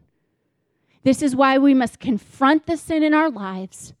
This 1.03 1.21
is 1.21 1.33
why 1.33 1.57
we 1.57 1.73
must 1.73 2.01
confront 2.01 2.65
the 2.65 2.75
sin 2.75 3.03
in 3.03 3.13
our 3.13 3.29
lives 3.29 3.93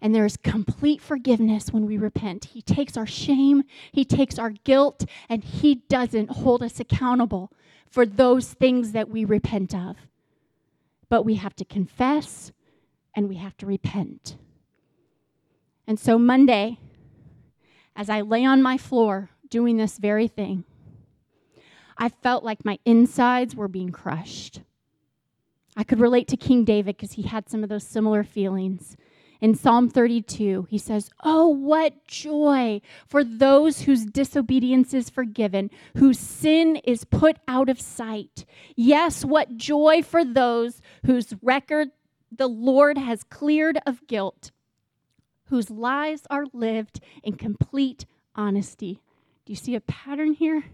and 0.00 0.12
there 0.12 0.26
is 0.26 0.36
complete 0.36 1.00
forgiveness 1.00 1.72
when 1.72 1.86
we 1.86 1.96
repent. 1.96 2.46
He 2.46 2.62
takes 2.62 2.96
our 2.96 3.06
shame, 3.06 3.62
He 3.92 4.04
takes 4.04 4.36
our 4.36 4.50
guilt, 4.50 5.04
and 5.28 5.44
He 5.44 5.76
doesn't 5.88 6.30
hold 6.30 6.64
us 6.64 6.80
accountable 6.80 7.52
for 7.88 8.04
those 8.04 8.52
things 8.52 8.90
that 8.92 9.08
we 9.08 9.24
repent 9.24 9.76
of. 9.76 9.96
But 11.08 11.22
we 11.22 11.36
have 11.36 11.54
to 11.54 11.64
confess 11.64 12.50
and 13.14 13.28
we 13.28 13.36
have 13.36 13.56
to 13.58 13.66
repent. 13.66 14.36
And 15.86 15.98
so, 15.98 16.18
Monday, 16.18 16.78
as 17.96 18.10
I 18.10 18.20
lay 18.20 18.44
on 18.44 18.62
my 18.62 18.76
floor 18.76 19.30
doing 19.48 19.76
this 19.76 19.98
very 19.98 20.28
thing, 20.28 20.64
I 21.96 22.08
felt 22.08 22.44
like 22.44 22.64
my 22.64 22.78
insides 22.84 23.56
were 23.56 23.68
being 23.68 23.90
crushed. 23.90 24.60
I 25.76 25.84
could 25.84 26.00
relate 26.00 26.28
to 26.28 26.36
King 26.36 26.64
David 26.64 26.96
because 26.96 27.12
he 27.12 27.22
had 27.22 27.48
some 27.48 27.62
of 27.62 27.68
those 27.68 27.84
similar 27.84 28.22
feelings. 28.22 28.96
In 29.40 29.54
Psalm 29.54 29.88
32, 29.88 30.66
he 30.68 30.78
says, 30.78 31.10
Oh, 31.22 31.46
what 31.46 32.04
joy 32.06 32.80
for 33.06 33.22
those 33.22 33.82
whose 33.82 34.04
disobedience 34.04 34.92
is 34.92 35.08
forgiven, 35.08 35.70
whose 35.96 36.18
sin 36.18 36.76
is 36.84 37.04
put 37.04 37.36
out 37.46 37.68
of 37.68 37.80
sight. 37.80 38.44
Yes, 38.74 39.24
what 39.24 39.56
joy 39.56 40.02
for 40.02 40.24
those 40.24 40.80
whose 41.06 41.34
record 41.40 41.90
the 42.30 42.48
Lord 42.48 42.98
has 42.98 43.22
cleared 43.24 43.78
of 43.86 44.06
guilt, 44.06 44.50
whose 45.46 45.70
lives 45.70 46.22
are 46.30 46.44
lived 46.52 47.00
in 47.22 47.34
complete 47.34 48.06
honesty. 48.34 49.00
Do 49.44 49.52
you 49.52 49.56
see 49.56 49.74
a 49.74 49.80
pattern 49.80 50.34
here? 50.34 50.64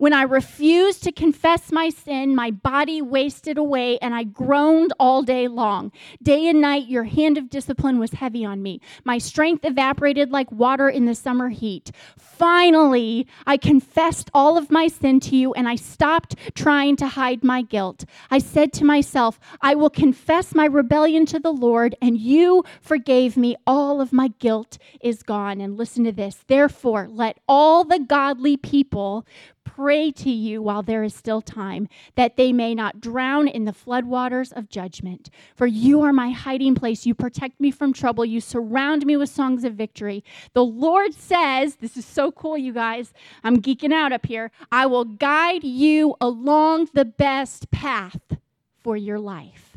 When 0.00 0.14
I 0.14 0.22
refused 0.22 1.02
to 1.02 1.12
confess 1.12 1.70
my 1.70 1.90
sin, 1.90 2.34
my 2.34 2.50
body 2.50 3.02
wasted 3.02 3.58
away 3.58 3.98
and 3.98 4.14
I 4.14 4.24
groaned 4.24 4.94
all 4.98 5.20
day 5.20 5.46
long. 5.46 5.92
Day 6.22 6.48
and 6.48 6.58
night, 6.58 6.88
your 6.88 7.04
hand 7.04 7.36
of 7.36 7.50
discipline 7.50 7.98
was 7.98 8.12
heavy 8.12 8.42
on 8.42 8.62
me. 8.62 8.80
My 9.04 9.18
strength 9.18 9.62
evaporated 9.62 10.30
like 10.30 10.50
water 10.50 10.88
in 10.88 11.04
the 11.04 11.14
summer 11.14 11.50
heat. 11.50 11.90
Finally, 12.16 13.26
I 13.46 13.58
confessed 13.58 14.30
all 14.32 14.56
of 14.56 14.70
my 14.70 14.88
sin 14.88 15.20
to 15.20 15.36
you 15.36 15.52
and 15.52 15.68
I 15.68 15.74
stopped 15.74 16.34
trying 16.54 16.96
to 16.96 17.06
hide 17.06 17.44
my 17.44 17.60
guilt. 17.60 18.06
I 18.30 18.38
said 18.38 18.72
to 18.74 18.86
myself, 18.86 19.38
I 19.60 19.74
will 19.74 19.90
confess 19.90 20.54
my 20.54 20.64
rebellion 20.64 21.26
to 21.26 21.38
the 21.38 21.52
Lord 21.52 21.94
and 22.00 22.16
you 22.16 22.64
forgave 22.80 23.36
me. 23.36 23.54
All 23.66 24.00
of 24.00 24.14
my 24.14 24.28
guilt 24.38 24.78
is 25.02 25.22
gone. 25.22 25.60
And 25.60 25.76
listen 25.76 26.04
to 26.04 26.12
this. 26.12 26.38
Therefore, 26.46 27.06
let 27.10 27.36
all 27.46 27.84
the 27.84 27.98
godly 27.98 28.56
people 28.56 29.26
pray 29.74 30.10
to 30.10 30.30
you 30.30 30.60
while 30.62 30.82
there 30.82 31.02
is 31.02 31.14
still 31.14 31.40
time, 31.40 31.88
that 32.16 32.36
they 32.36 32.52
may 32.52 32.74
not 32.74 33.00
drown 33.00 33.46
in 33.46 33.64
the 33.64 33.72
floodwaters 33.72 34.52
of 34.52 34.68
judgment. 34.68 35.30
For 35.54 35.66
you 35.66 36.02
are 36.02 36.12
my 36.12 36.30
hiding 36.30 36.74
place. 36.74 37.06
You 37.06 37.14
protect 37.14 37.60
me 37.60 37.70
from 37.70 37.92
trouble. 37.92 38.24
You 38.24 38.40
surround 38.40 39.06
me 39.06 39.16
with 39.16 39.28
songs 39.28 39.64
of 39.64 39.74
victory. 39.74 40.24
The 40.54 40.64
Lord 40.64 41.14
says, 41.14 41.76
This 41.76 41.96
is 41.96 42.04
so 42.04 42.32
cool, 42.32 42.58
you 42.58 42.72
guys. 42.72 43.12
I'm 43.44 43.58
geeking 43.62 43.92
out 43.92 44.12
up 44.12 44.26
here. 44.26 44.50
I 44.72 44.86
will 44.86 45.04
guide 45.04 45.64
you 45.64 46.14
along 46.20 46.88
the 46.94 47.04
best 47.04 47.70
path 47.70 48.36
for 48.82 48.96
your 48.96 49.18
life. 49.18 49.76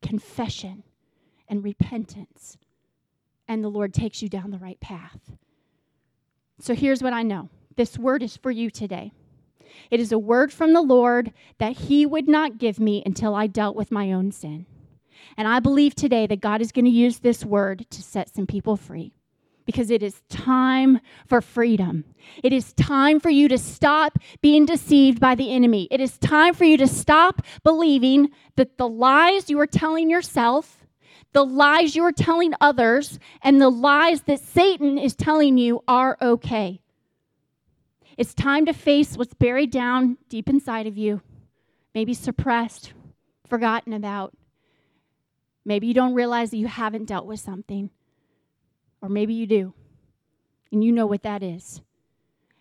Confession 0.00 0.84
and 1.48 1.62
repentance. 1.62 2.56
And 3.46 3.62
the 3.62 3.68
Lord 3.68 3.92
takes 3.92 4.22
you 4.22 4.28
down 4.28 4.50
the 4.50 4.58
right 4.58 4.80
path. 4.80 5.18
So 6.60 6.74
here's 6.74 7.02
what 7.02 7.12
I 7.12 7.22
know 7.22 7.50
this 7.76 7.98
word 7.98 8.22
is 8.22 8.36
for 8.36 8.50
you 8.50 8.70
today. 8.70 9.12
It 9.90 10.00
is 10.00 10.12
a 10.12 10.18
word 10.18 10.52
from 10.52 10.72
the 10.72 10.82
Lord 10.82 11.32
that 11.58 11.72
He 11.72 12.06
would 12.06 12.28
not 12.28 12.58
give 12.58 12.78
me 12.78 13.02
until 13.04 13.34
I 13.34 13.46
dealt 13.46 13.76
with 13.76 13.90
my 13.90 14.12
own 14.12 14.32
sin. 14.32 14.66
And 15.36 15.48
I 15.48 15.60
believe 15.60 15.94
today 15.94 16.26
that 16.26 16.40
God 16.40 16.60
is 16.60 16.72
going 16.72 16.84
to 16.84 16.90
use 16.90 17.18
this 17.18 17.44
word 17.44 17.86
to 17.90 18.02
set 18.02 18.34
some 18.34 18.46
people 18.46 18.76
free 18.76 19.12
because 19.66 19.90
it 19.90 20.02
is 20.02 20.20
time 20.28 21.00
for 21.26 21.40
freedom. 21.40 22.04
It 22.42 22.52
is 22.52 22.72
time 22.74 23.20
for 23.20 23.30
you 23.30 23.48
to 23.48 23.58
stop 23.58 24.18
being 24.40 24.66
deceived 24.66 25.20
by 25.20 25.34
the 25.34 25.52
enemy. 25.52 25.88
It 25.90 26.00
is 26.00 26.18
time 26.18 26.54
for 26.54 26.64
you 26.64 26.76
to 26.78 26.86
stop 26.86 27.42
believing 27.62 28.30
that 28.56 28.76
the 28.76 28.88
lies 28.88 29.48
you 29.48 29.58
are 29.60 29.66
telling 29.66 30.10
yourself, 30.10 30.86
the 31.32 31.44
lies 31.44 31.96
you 31.96 32.04
are 32.04 32.12
telling 32.12 32.52
others, 32.60 33.18
and 33.42 33.60
the 33.60 33.70
lies 33.70 34.22
that 34.22 34.40
Satan 34.40 34.98
is 34.98 35.14
telling 35.14 35.56
you 35.56 35.82
are 35.88 36.16
okay. 36.20 36.80
It's 38.16 38.34
time 38.34 38.66
to 38.66 38.72
face 38.72 39.16
what's 39.16 39.34
buried 39.34 39.70
down 39.70 40.18
deep 40.28 40.48
inside 40.48 40.86
of 40.86 40.96
you, 40.96 41.20
maybe 41.94 42.14
suppressed, 42.14 42.92
forgotten 43.48 43.92
about. 43.92 44.34
Maybe 45.64 45.86
you 45.86 45.94
don't 45.94 46.14
realize 46.14 46.50
that 46.50 46.58
you 46.58 46.66
haven't 46.66 47.06
dealt 47.06 47.26
with 47.26 47.40
something, 47.40 47.90
or 49.02 49.08
maybe 49.08 49.34
you 49.34 49.46
do, 49.46 49.74
and 50.70 50.84
you 50.84 50.92
know 50.92 51.06
what 51.06 51.22
that 51.22 51.42
is. 51.42 51.80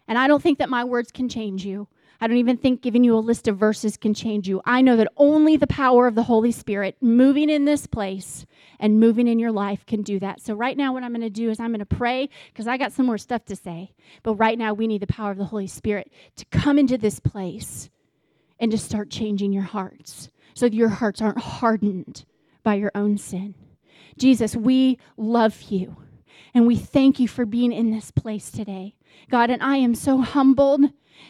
And 0.08 0.18
I 0.18 0.28
don't 0.28 0.42
think 0.42 0.60
that 0.60 0.70
my 0.70 0.84
words 0.84 1.12
can 1.12 1.30
change 1.30 1.66
you. 1.66 1.88
I 2.24 2.28
don't 2.28 2.38
even 2.38 2.56
think 2.56 2.82
giving 2.82 3.04
you 3.04 3.18
a 3.18 3.20
list 3.20 3.50
of 3.50 3.58
verses 3.58 3.98
can 3.98 4.14
change 4.14 4.48
you. 4.48 4.62
I 4.64 4.82
know 4.82 4.96
that 4.96 5.12
only 5.18 5.58
the 5.58 5.68
power 5.68 6.08
of 6.08 6.16
the 6.16 6.24
Holy 6.24 6.54
Spirit 6.54 6.96
moving 7.02 7.50
in 7.50 7.66
this 7.66 7.86
place 7.86 8.46
and 8.80 8.98
moving 8.98 9.28
in 9.28 9.40
your 9.40 9.52
life 9.52 9.86
can 9.86 10.04
do 10.04 10.22
that. 10.22 10.40
So, 10.40 10.54
right 10.54 10.78
now, 10.78 10.94
what 10.94 11.04
I'm 11.04 11.12
going 11.12 11.20
to 11.20 11.30
do 11.30 11.50
is 11.50 11.60
I'm 11.60 11.72
going 11.72 11.80
to 11.80 11.86
pray 11.86 12.30
because 12.48 12.66
I 12.66 12.78
got 12.78 12.94
some 12.94 13.08
more 13.08 13.18
stuff 13.18 13.44
to 13.48 13.58
say. 13.58 13.92
But 14.24 14.36
right 14.36 14.58
now, 14.58 14.74
we 14.74 14.88
need 14.88 15.02
the 15.02 15.08
power 15.08 15.32
of 15.32 15.38
the 15.38 15.44
Holy 15.44 15.68
Spirit 15.68 16.14
to 16.38 16.46
come 16.46 16.80
into 16.80 16.98
this 16.98 17.20
place 17.20 17.90
and 18.58 18.72
to 18.72 18.78
start 18.78 19.10
changing 19.10 19.52
your 19.52 19.64
hearts 19.64 20.30
so 20.54 20.68
that 20.68 20.74
your 20.74 20.88
hearts 20.88 21.22
aren't 21.22 21.40
hardened 21.42 22.24
by 22.64 22.76
your 22.76 22.92
own 22.96 23.18
sin. 23.18 23.54
Jesus, 24.18 24.56
we 24.56 24.98
love 25.18 25.62
you 25.64 25.98
and 26.54 26.68
we 26.68 26.78
thank 26.78 27.20
you 27.20 27.28
for 27.28 27.46
being 27.46 27.74
in 27.74 27.92
this 27.92 28.12
place 28.12 28.50
today. 28.50 28.96
God, 29.30 29.50
and 29.50 29.62
I 29.62 29.76
am 29.76 29.94
so 29.94 30.22
humbled 30.22 30.86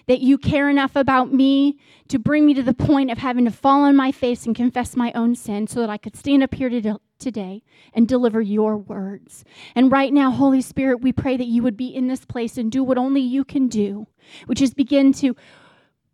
that 0.08 0.22
you 0.22 0.38
care 0.38 0.70
enough 0.70 0.96
about 0.96 1.34
me 1.34 1.78
to 2.08 2.20
bring 2.20 2.46
me 2.46 2.54
to 2.54 2.64
the 2.64 2.74
point 2.74 3.12
of 3.12 3.18
having 3.18 3.46
to 3.46 3.52
fall 3.52 3.84
on 3.84 3.96
my 3.96 4.12
face 4.12 4.46
and 4.46 4.56
confess 4.56 4.96
my 4.96 5.12
own 5.14 5.36
sin 5.36 5.68
so 5.68 5.80
that 5.80 5.90
I 5.90 5.98
could 5.98 6.16
stand 6.16 6.44
up 6.44 6.54
here 6.54 6.70
to 6.70 7.00
today 7.20 7.64
and 7.94 8.08
deliver 8.08 8.42
your 8.42 8.78
words. 8.78 9.44
And 9.76 9.92
right 9.92 10.12
now, 10.12 10.32
Holy 10.32 10.62
Spirit, 10.62 11.02
we 11.02 11.14
pray 11.14 11.38
that 11.38 11.48
you 11.48 11.64
would 11.64 11.78
be 11.78 11.88
in 11.88 12.08
this 12.08 12.26
place 12.26 12.58
and 12.58 12.72
do 12.72 12.84
what 12.84 12.98
only 12.98 13.22
you 13.22 13.44
can 13.44 13.68
do, 13.68 14.08
which 14.46 14.62
is 14.62 14.74
begin 14.74 15.14
to 15.14 15.36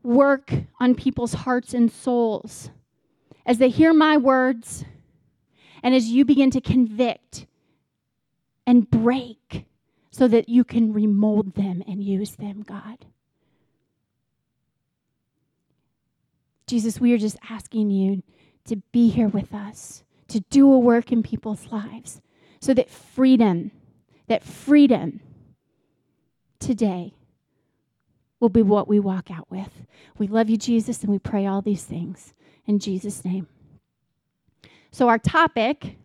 work 0.03 0.53
on 0.79 0.95
people's 0.95 1.33
hearts 1.33 1.73
and 1.73 1.91
souls 1.91 2.69
as 3.45 3.57
they 3.57 3.69
hear 3.69 3.93
my 3.93 4.17
words 4.17 4.85
and 5.81 5.95
as 5.95 6.07
you 6.07 6.23
begin 6.25 6.51
to 6.51 6.61
convict 6.61 7.47
and 8.67 8.89
break 8.89 9.65
so 10.11 10.27
that 10.27 10.49
you 10.49 10.63
can 10.63 10.93
remold 10.93 11.55
them 11.55 11.83
and 11.87 12.03
use 12.03 12.35
them, 12.35 12.61
God. 12.61 13.05
Jesus, 16.69 16.99
we 17.01 17.13
are 17.13 17.17
just 17.17 17.37
asking 17.49 17.89
you 17.89 18.21
to 18.65 18.75
be 18.91 19.09
here 19.09 19.27
with 19.27 19.55
us, 19.55 20.03
to 20.27 20.39
do 20.51 20.71
a 20.71 20.77
work 20.77 21.11
in 21.11 21.23
people's 21.23 21.71
lives, 21.71 22.21
so 22.61 22.75
that 22.75 22.91
freedom, 22.91 23.71
that 24.27 24.43
freedom 24.43 25.19
today 26.59 27.15
will 28.39 28.49
be 28.49 28.61
what 28.61 28.87
we 28.87 28.99
walk 28.99 29.31
out 29.31 29.49
with. 29.49 29.71
We 30.19 30.27
love 30.27 30.47
you, 30.47 30.57
Jesus, 30.57 31.01
and 31.01 31.11
we 31.11 31.17
pray 31.17 31.47
all 31.47 31.63
these 31.63 31.83
things 31.83 32.35
in 32.67 32.77
Jesus' 32.77 33.25
name. 33.25 33.47
So, 34.91 35.09
our 35.09 35.17
topic, 35.17 35.97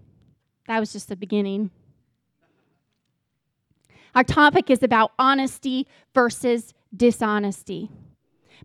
that 0.67 0.81
was 0.81 0.95
just 0.95 1.11
the 1.11 1.17
beginning. 1.17 1.71
Our 4.15 4.25
topic 4.25 4.71
is 4.71 4.83
about 4.83 5.13
honesty 5.19 5.87
versus 6.15 6.73
dishonesty. 6.97 7.91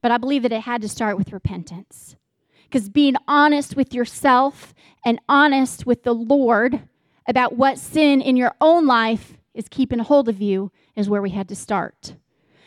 But 0.02 0.12
I 0.12 0.18
believe 0.18 0.44
that 0.44 0.52
it 0.52 0.62
had 0.62 0.82
to 0.82 0.90
start 0.90 1.18
with 1.18 1.34
repentance. 1.34 2.16
Because 2.64 2.90
being 2.90 3.16
honest 3.28 3.76
with 3.76 3.94
yourself 3.94 4.74
and 5.04 5.20
honest 5.28 5.86
with 5.86 6.04
the 6.04 6.14
Lord 6.14 6.82
about 7.28 7.56
what 7.56 7.78
sin 7.78 8.22
in 8.22 8.36
your 8.36 8.54
own 8.62 8.86
life 8.86 9.38
is 9.54 9.68
keeping 9.70 10.00
hold 10.00 10.30
of 10.30 10.42
you 10.42 10.72
is 10.96 11.10
where 11.10 11.22
we 11.22 11.32
had 11.32 11.48
to 11.50 11.56
start. 11.56 12.16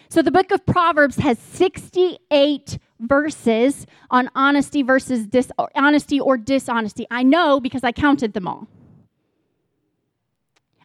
So 0.08 0.20
the 0.20 0.30
book 0.30 0.50
of 0.50 0.66
Proverbs 0.66 1.16
has 1.16 1.38
68 1.38 2.78
verses 3.00 3.86
on 4.10 4.28
honesty 4.34 4.82
versus 4.82 5.26
dis- 5.26 5.50
honesty 5.74 6.20
or 6.20 6.36
dishonesty. 6.36 7.06
I 7.10 7.22
know 7.22 7.60
because 7.60 7.82
I 7.82 7.92
counted 7.92 8.34
them 8.34 8.46
all. 8.46 8.68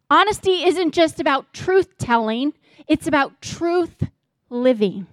Honesty 0.10 0.64
isn't 0.64 0.94
just 0.94 1.20
about 1.20 1.54
truth 1.54 1.98
telling, 1.98 2.54
it's 2.88 3.08
about 3.08 3.42
truth 3.42 4.04
living. 4.50 5.08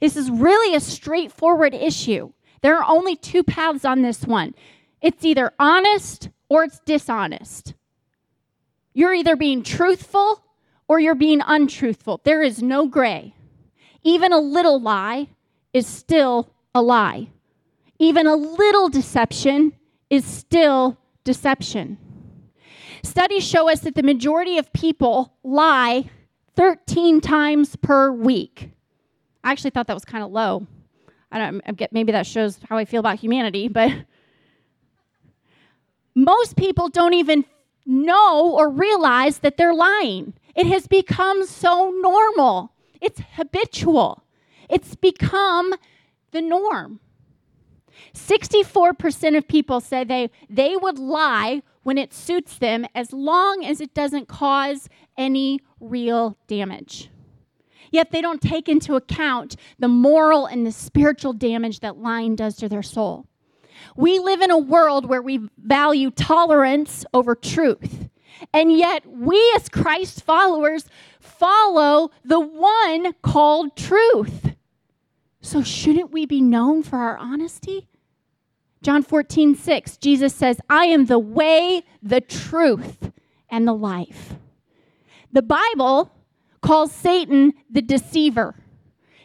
This 0.00 0.16
is 0.16 0.30
really 0.30 0.74
a 0.74 0.80
straightforward 0.80 1.74
issue. 1.74 2.32
There 2.62 2.76
are 2.76 2.88
only 2.88 3.16
two 3.16 3.42
paths 3.42 3.84
on 3.84 4.02
this 4.02 4.24
one 4.24 4.54
it's 5.00 5.24
either 5.24 5.52
honest 5.58 6.28
or 6.48 6.64
it's 6.64 6.80
dishonest. 6.80 7.74
You're 8.94 9.14
either 9.14 9.36
being 9.36 9.62
truthful 9.62 10.42
or 10.88 10.98
you're 10.98 11.14
being 11.14 11.40
untruthful. 11.46 12.20
There 12.24 12.42
is 12.42 12.62
no 12.62 12.88
gray. 12.88 13.34
Even 14.02 14.32
a 14.32 14.40
little 14.40 14.80
lie 14.80 15.28
is 15.72 15.86
still 15.86 16.52
a 16.74 16.82
lie. 16.82 17.28
Even 17.98 18.26
a 18.26 18.34
little 18.34 18.88
deception 18.88 19.72
is 20.10 20.24
still 20.24 20.98
deception. 21.24 21.98
Studies 23.02 23.46
show 23.46 23.70
us 23.70 23.80
that 23.80 23.94
the 23.94 24.02
majority 24.02 24.58
of 24.58 24.72
people 24.72 25.34
lie 25.44 26.10
13 26.56 27.20
times 27.20 27.76
per 27.76 28.10
week. 28.10 28.70
I 29.48 29.52
actually 29.52 29.70
thought 29.70 29.86
that 29.86 29.94
was 29.94 30.04
kind 30.04 30.22
of 30.22 30.30
low. 30.30 30.66
I 31.32 31.38
don't 31.38 31.62
I 31.66 31.72
get 31.72 31.90
maybe 31.90 32.12
that 32.12 32.26
shows 32.26 32.58
how 32.68 32.76
I 32.76 32.84
feel 32.84 33.00
about 33.00 33.18
humanity, 33.18 33.68
but 33.68 33.90
most 36.14 36.54
people 36.54 36.90
don't 36.90 37.14
even 37.14 37.46
know 37.86 38.54
or 38.54 38.68
realize 38.68 39.38
that 39.38 39.56
they're 39.56 39.72
lying. 39.72 40.34
It 40.54 40.66
has 40.66 40.86
become 40.86 41.46
so 41.46 41.90
normal. 42.02 42.74
It's 43.00 43.22
habitual. 43.36 44.22
It's 44.68 44.94
become 44.94 45.72
the 46.32 46.42
norm. 46.42 47.00
64% 48.12 49.34
of 49.34 49.48
people 49.48 49.80
say 49.80 50.04
they, 50.04 50.30
they 50.50 50.76
would 50.76 50.98
lie 50.98 51.62
when 51.84 51.96
it 51.96 52.12
suits 52.12 52.58
them 52.58 52.84
as 52.94 53.14
long 53.14 53.64
as 53.64 53.80
it 53.80 53.94
doesn't 53.94 54.28
cause 54.28 54.90
any 55.16 55.60
real 55.80 56.36
damage. 56.48 57.08
Yet 57.90 58.10
they 58.10 58.20
don't 58.20 58.40
take 58.40 58.68
into 58.68 58.94
account 58.94 59.56
the 59.78 59.88
moral 59.88 60.46
and 60.46 60.66
the 60.66 60.72
spiritual 60.72 61.32
damage 61.32 61.80
that 61.80 61.98
lying 61.98 62.36
does 62.36 62.56
to 62.56 62.68
their 62.68 62.82
soul. 62.82 63.26
We 63.96 64.18
live 64.18 64.40
in 64.40 64.50
a 64.50 64.58
world 64.58 65.06
where 65.06 65.22
we 65.22 65.48
value 65.58 66.10
tolerance 66.10 67.04
over 67.14 67.34
truth. 67.34 68.08
And 68.52 68.72
yet, 68.76 69.04
we 69.06 69.52
as 69.56 69.68
Christ 69.68 70.22
followers 70.22 70.84
follow 71.18 72.10
the 72.24 72.40
one 72.40 73.12
called 73.22 73.76
truth. 73.76 74.54
So, 75.40 75.62
shouldn't 75.62 76.12
we 76.12 76.26
be 76.26 76.40
known 76.40 76.82
for 76.82 76.98
our 76.98 77.16
honesty? 77.16 77.88
John 78.82 79.02
14, 79.02 79.56
6, 79.56 79.96
Jesus 79.96 80.34
says, 80.34 80.60
I 80.70 80.84
am 80.84 81.06
the 81.06 81.18
way, 81.18 81.82
the 82.00 82.20
truth, 82.20 83.10
and 83.50 83.66
the 83.66 83.72
life. 83.72 84.34
The 85.32 85.42
Bible 85.42 86.12
calls 86.60 86.92
Satan 86.92 87.52
the 87.70 87.82
deceiver. 87.82 88.54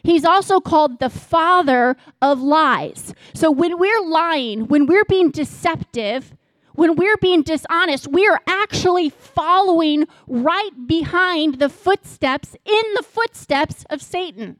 He's 0.02 0.24
also 0.24 0.60
called 0.60 1.00
the 1.00 1.08
father 1.08 1.96
of 2.20 2.40
lies. 2.40 3.14
So 3.32 3.50
when 3.50 3.78
we're 3.78 4.02
lying, 4.02 4.68
when 4.68 4.86
we're 4.86 5.06
being 5.06 5.30
deceptive, 5.30 6.34
when 6.74 6.96
we're 6.96 7.16
being 7.16 7.42
dishonest, 7.42 8.08
we 8.08 8.26
are 8.26 8.40
actually 8.46 9.08
following 9.08 10.06
right 10.26 10.86
behind 10.86 11.58
the 11.58 11.70
footsteps, 11.70 12.54
in 12.64 12.82
the 12.94 13.02
footsteps 13.02 13.86
of 13.88 14.02
Satan. 14.02 14.58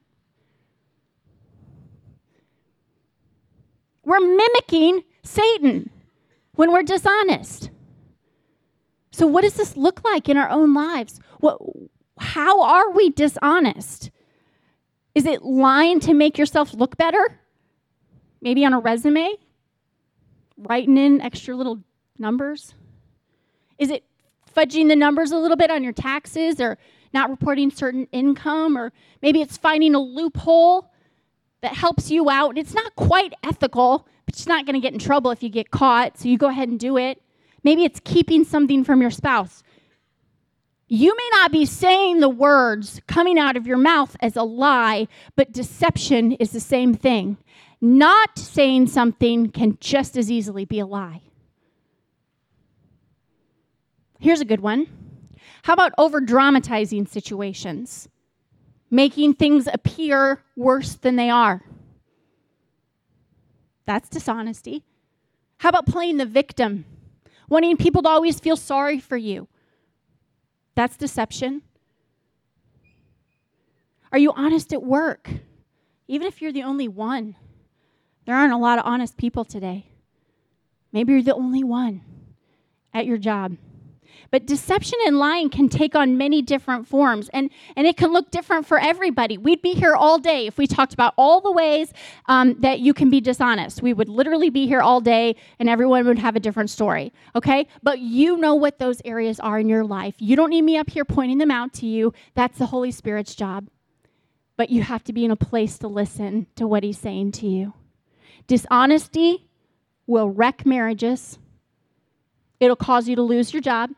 We're 4.03 4.19
mimicking 4.19 5.03
Satan 5.23 5.89
when 6.55 6.71
we're 6.71 6.83
dishonest. 6.83 7.69
So, 9.11 9.27
what 9.27 9.41
does 9.41 9.55
this 9.55 9.77
look 9.77 10.03
like 10.03 10.29
in 10.29 10.37
our 10.37 10.49
own 10.49 10.73
lives? 10.73 11.19
What, 11.39 11.59
how 12.17 12.61
are 12.61 12.91
we 12.91 13.09
dishonest? 13.09 14.11
Is 15.13 15.25
it 15.25 15.43
lying 15.43 15.99
to 16.01 16.13
make 16.13 16.37
yourself 16.37 16.73
look 16.73 16.97
better? 16.97 17.39
Maybe 18.41 18.65
on 18.65 18.73
a 18.73 18.79
resume? 18.79 19.35
Writing 20.57 20.97
in 20.97 21.21
extra 21.21 21.55
little 21.55 21.81
numbers? 22.17 22.73
Is 23.77 23.89
it 23.89 24.03
fudging 24.55 24.87
the 24.87 24.95
numbers 24.95 25.31
a 25.31 25.37
little 25.37 25.57
bit 25.57 25.71
on 25.71 25.83
your 25.83 25.93
taxes 25.93 26.61
or 26.61 26.77
not 27.13 27.29
reporting 27.29 27.71
certain 27.71 28.07
income? 28.11 28.77
Or 28.77 28.93
maybe 29.21 29.41
it's 29.41 29.57
finding 29.57 29.95
a 29.95 29.99
loophole 29.99 30.91
that 31.61 31.73
helps 31.73 32.11
you 32.11 32.29
out. 32.29 32.57
It's 32.57 32.73
not 32.73 32.95
quite 32.95 33.33
ethical, 33.43 34.07
but 34.25 34.37
you're 34.39 34.55
not 34.55 34.65
going 34.65 34.75
to 34.75 34.79
get 34.79 34.93
in 34.93 34.99
trouble 34.99 35.31
if 35.31 35.41
you 35.41 35.49
get 35.49 35.71
caught, 35.71 36.17
so 36.17 36.29
you 36.29 36.37
go 36.37 36.47
ahead 36.47 36.69
and 36.69 36.79
do 36.79 36.97
it. 36.97 37.21
Maybe 37.63 37.83
it's 37.83 37.99
keeping 38.03 38.43
something 38.43 38.83
from 38.83 39.01
your 39.01 39.11
spouse. 39.11 39.63
You 40.87 41.15
may 41.15 41.29
not 41.31 41.51
be 41.51 41.65
saying 41.65 42.19
the 42.19 42.29
words 42.29 43.01
coming 43.07 43.39
out 43.39 43.57
of 43.57 43.65
your 43.65 43.77
mouth 43.77 44.15
as 44.19 44.35
a 44.35 44.43
lie, 44.43 45.07
but 45.35 45.51
deception 45.51 46.33
is 46.33 46.51
the 46.51 46.59
same 46.59 46.93
thing. 46.93 47.37
Not 47.81 48.37
saying 48.37 48.87
something 48.87 49.49
can 49.49 49.77
just 49.79 50.15
as 50.15 50.29
easily 50.29 50.63
be 50.65 50.79
a 50.79 50.85
lie. 50.85 51.23
Here's 54.19 54.41
a 54.41 54.45
good 54.45 54.61
one. 54.61 54.87
How 55.63 55.73
about 55.73 55.93
over 55.97 56.21
dramatizing 56.21 57.07
situations? 57.07 58.07
Making 58.91 59.33
things 59.33 59.67
appear 59.71 60.43
worse 60.55 60.93
than 60.93 61.15
they 61.15 61.31
are. 61.31 61.63
That's 63.85 64.09
dishonesty. 64.09 64.83
How 65.57 65.69
about 65.69 65.87
playing 65.87 66.17
the 66.17 66.25
victim? 66.25 66.85
Wanting 67.49 67.77
people 67.77 68.03
to 68.03 68.09
always 68.09 68.39
feel 68.39 68.55
sorry 68.55 68.99
for 68.99 69.17
you 69.17 69.47
that's 70.75 70.97
deception. 70.97 71.61
Are 74.11 74.19
you 74.19 74.31
honest 74.35 74.71
at 74.73 74.83
work? 74.83 75.29
Even 76.07 76.27
if 76.27 76.41
you're 76.41 76.53
the 76.53 76.63
only 76.63 76.87
one, 76.87 77.35
there 78.25 78.35
aren't 78.35 78.53
a 78.53 78.57
lot 78.57 78.77
of 78.77 78.85
honest 78.85 79.17
people 79.17 79.43
today. 79.43 79.87
Maybe 80.91 81.13
you're 81.13 81.23
the 81.23 81.35
only 81.35 81.63
one 81.63 82.01
at 82.93 83.05
your 83.05 83.17
job. 83.17 83.57
But 84.35 84.47
deception 84.47 84.99
and 85.05 85.17
lying 85.17 85.49
can 85.49 85.69
take 85.69 85.95
on 85.95 86.17
many 86.17 86.41
different 86.41 86.89
forms, 86.89 87.29
and, 87.29 87.49
and 87.77 87.87
it 87.87 87.95
can 87.95 88.11
look 88.11 88.31
different 88.31 88.65
for 88.65 88.77
everybody. 88.77 89.37
We'd 89.37 89.61
be 89.61 89.75
here 89.75 89.95
all 89.95 90.19
day 90.19 90.45
if 90.45 90.57
we 90.57 90.67
talked 90.67 90.93
about 90.93 91.13
all 91.17 91.39
the 91.39 91.53
ways 91.53 91.93
um, 92.25 92.59
that 92.59 92.81
you 92.81 92.93
can 92.93 93.09
be 93.09 93.21
dishonest. 93.21 93.81
We 93.81 93.93
would 93.93 94.09
literally 94.09 94.49
be 94.49 94.67
here 94.67 94.81
all 94.81 94.99
day, 94.99 95.37
and 95.57 95.69
everyone 95.69 96.05
would 96.05 96.19
have 96.19 96.35
a 96.35 96.41
different 96.41 96.69
story, 96.69 97.13
okay? 97.33 97.65
But 97.81 97.99
you 97.99 98.35
know 98.35 98.55
what 98.55 98.77
those 98.77 99.01
areas 99.05 99.39
are 99.39 99.57
in 99.57 99.69
your 99.69 99.85
life. 99.85 100.15
You 100.17 100.35
don't 100.35 100.49
need 100.49 100.63
me 100.63 100.75
up 100.75 100.89
here 100.89 101.05
pointing 101.05 101.37
them 101.37 101.49
out 101.49 101.71
to 101.75 101.85
you. 101.85 102.11
That's 102.33 102.57
the 102.57 102.65
Holy 102.65 102.91
Spirit's 102.91 103.35
job. 103.35 103.69
but 104.57 104.69
you 104.69 104.81
have 104.81 105.03
to 105.05 105.13
be 105.13 105.25
in 105.25 105.31
a 105.31 105.35
place 105.35 105.77
to 105.79 105.87
listen 105.87 106.47
to 106.55 106.67
what 106.67 106.83
he's 106.83 106.99
saying 106.99 107.31
to 107.33 107.47
you. 107.47 107.73
Dishonesty 108.47 109.47
will 110.07 110.29
wreck 110.29 110.65
marriages, 110.65 111.39
it'll 112.59 112.75
cause 112.75 113.07
you 113.07 113.15
to 113.15 113.21
lose 113.21 113.53
your 113.53 113.61
job, 113.61 113.91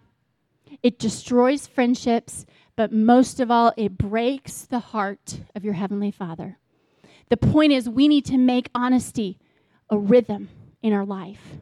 it 0.84 1.00
destroys 1.00 1.68
friendships, 1.68 2.46
but 2.76 2.92
most 2.92 3.40
of 3.40 3.50
all, 3.50 3.74
it 3.78 3.98
breaks 3.98 4.64
the 4.64 4.80
heart 4.80 5.42
of 5.56 5.66
your 5.66 5.74
Heavenly 5.74 6.12
Father. 6.12 6.58
The 7.30 7.38
point 7.38 7.74
is, 7.74 7.90
we 7.90 8.08
need 8.08 8.26
to 8.26 8.38
make 8.38 8.70
honesty 8.74 9.40
a 9.90 9.98
rhythm 9.98 10.50
in 10.82 10.94
our 10.94 11.06
life. 11.06 11.58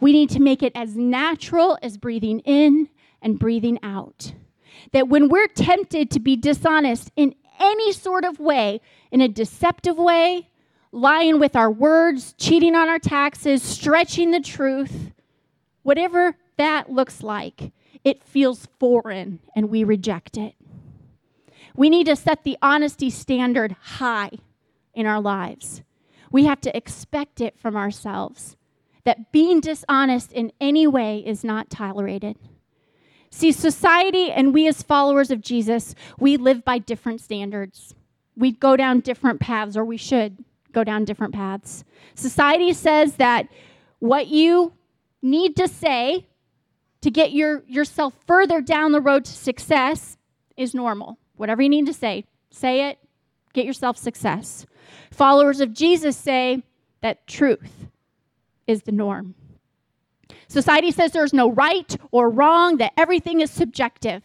We 0.00 0.12
need 0.12 0.30
to 0.30 0.40
make 0.40 0.62
it 0.62 0.72
as 0.74 0.96
natural 0.96 1.78
as 1.80 1.96
breathing 1.96 2.40
in 2.40 2.88
and 3.22 3.38
breathing 3.38 3.78
out. 3.82 4.32
That 4.92 5.08
when 5.08 5.28
we're 5.28 5.46
tempted 5.46 6.10
to 6.10 6.20
be 6.20 6.36
dishonest 6.36 7.10
in 7.14 7.34
any 7.60 7.92
sort 7.92 8.24
of 8.24 8.40
way, 8.40 8.80
in 9.10 9.20
a 9.20 9.28
deceptive 9.28 9.96
way, 9.96 10.48
lying 10.90 11.38
with 11.38 11.56
our 11.56 11.70
words, 11.70 12.34
cheating 12.36 12.74
on 12.74 12.88
our 12.88 12.98
taxes, 12.98 13.62
stretching 13.62 14.30
the 14.30 14.40
truth, 14.40 15.12
whatever 15.82 16.36
that 16.56 16.90
looks 16.90 17.22
like, 17.22 17.72
it 18.04 18.22
feels 18.24 18.68
foreign 18.78 19.40
and 19.54 19.70
we 19.70 19.84
reject 19.84 20.36
it. 20.36 20.54
We 21.74 21.88
need 21.88 22.06
to 22.06 22.16
set 22.16 22.44
the 22.44 22.58
honesty 22.60 23.10
standard 23.10 23.76
high 23.80 24.30
in 24.94 25.06
our 25.06 25.20
lives. 25.20 25.82
We 26.30 26.44
have 26.44 26.60
to 26.62 26.76
expect 26.76 27.40
it 27.40 27.58
from 27.58 27.76
ourselves 27.76 28.56
that 29.04 29.32
being 29.32 29.60
dishonest 29.60 30.32
in 30.32 30.52
any 30.60 30.86
way 30.86 31.18
is 31.18 31.42
not 31.44 31.70
tolerated. 31.70 32.36
See, 33.30 33.52
society 33.52 34.30
and 34.30 34.52
we 34.52 34.68
as 34.68 34.82
followers 34.82 35.30
of 35.30 35.40
Jesus, 35.40 35.94
we 36.18 36.36
live 36.36 36.64
by 36.64 36.78
different 36.78 37.20
standards. 37.20 37.94
We 38.36 38.52
go 38.52 38.76
down 38.76 39.00
different 39.00 39.40
paths, 39.40 39.76
or 39.76 39.84
we 39.84 39.96
should 39.96 40.44
go 40.72 40.84
down 40.84 41.04
different 41.04 41.34
paths. 41.34 41.84
Society 42.14 42.72
says 42.72 43.16
that 43.16 43.48
what 43.98 44.28
you 44.28 44.74
need 45.22 45.56
to 45.56 45.66
say 45.66 46.26
to 47.02 47.10
get 47.10 47.32
your, 47.32 47.62
yourself 47.66 48.14
further 48.26 48.60
down 48.60 48.92
the 48.92 49.00
road 49.00 49.24
to 49.26 49.32
success 49.32 50.16
is 50.56 50.74
normal. 50.74 51.18
Whatever 51.36 51.62
you 51.62 51.68
need 51.68 51.86
to 51.86 51.92
say, 51.92 52.24
say 52.50 52.88
it, 52.88 52.98
get 53.52 53.66
yourself 53.66 53.96
success. 53.98 54.66
Followers 55.10 55.60
of 55.60 55.72
Jesus 55.72 56.16
say 56.16 56.62
that 57.00 57.26
truth 57.26 57.88
is 58.66 58.82
the 58.82 58.92
norm. 58.92 59.34
Society 60.48 60.90
says 60.90 61.12
there's 61.12 61.32
no 61.32 61.50
right 61.50 61.96
or 62.10 62.30
wrong, 62.30 62.76
that 62.76 62.92
everything 62.96 63.40
is 63.40 63.50
subjective. 63.50 64.22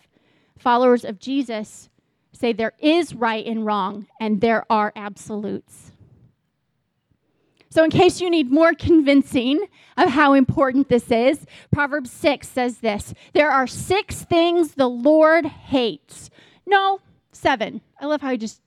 Followers 0.57 1.03
of 1.05 1.19
Jesus 1.19 1.89
say 2.33 2.53
there 2.53 2.73
is 2.79 3.15
right 3.15 3.45
and 3.45 3.65
wrong, 3.65 4.07
and 4.19 4.41
there 4.41 4.65
are 4.69 4.93
absolutes. 4.95 5.86
So, 7.69 7.83
in 7.83 7.89
case 7.89 8.21
you 8.21 8.29
need 8.29 8.51
more 8.51 8.73
convincing 8.73 9.65
of 9.97 10.09
how 10.09 10.33
important 10.33 10.89
this 10.89 11.11
is, 11.11 11.45
Proverbs 11.71 12.11
6 12.11 12.47
says 12.47 12.77
this 12.77 13.13
There 13.33 13.51
are 13.51 13.67
six 13.67 14.23
things 14.23 14.75
the 14.75 14.87
Lord 14.87 15.45
hates. 15.45 16.29
No, 16.65 17.01
seven. 17.31 17.81
I 17.99 18.05
love 18.05 18.21
how 18.21 18.31
he 18.31 18.37
just 18.37 18.61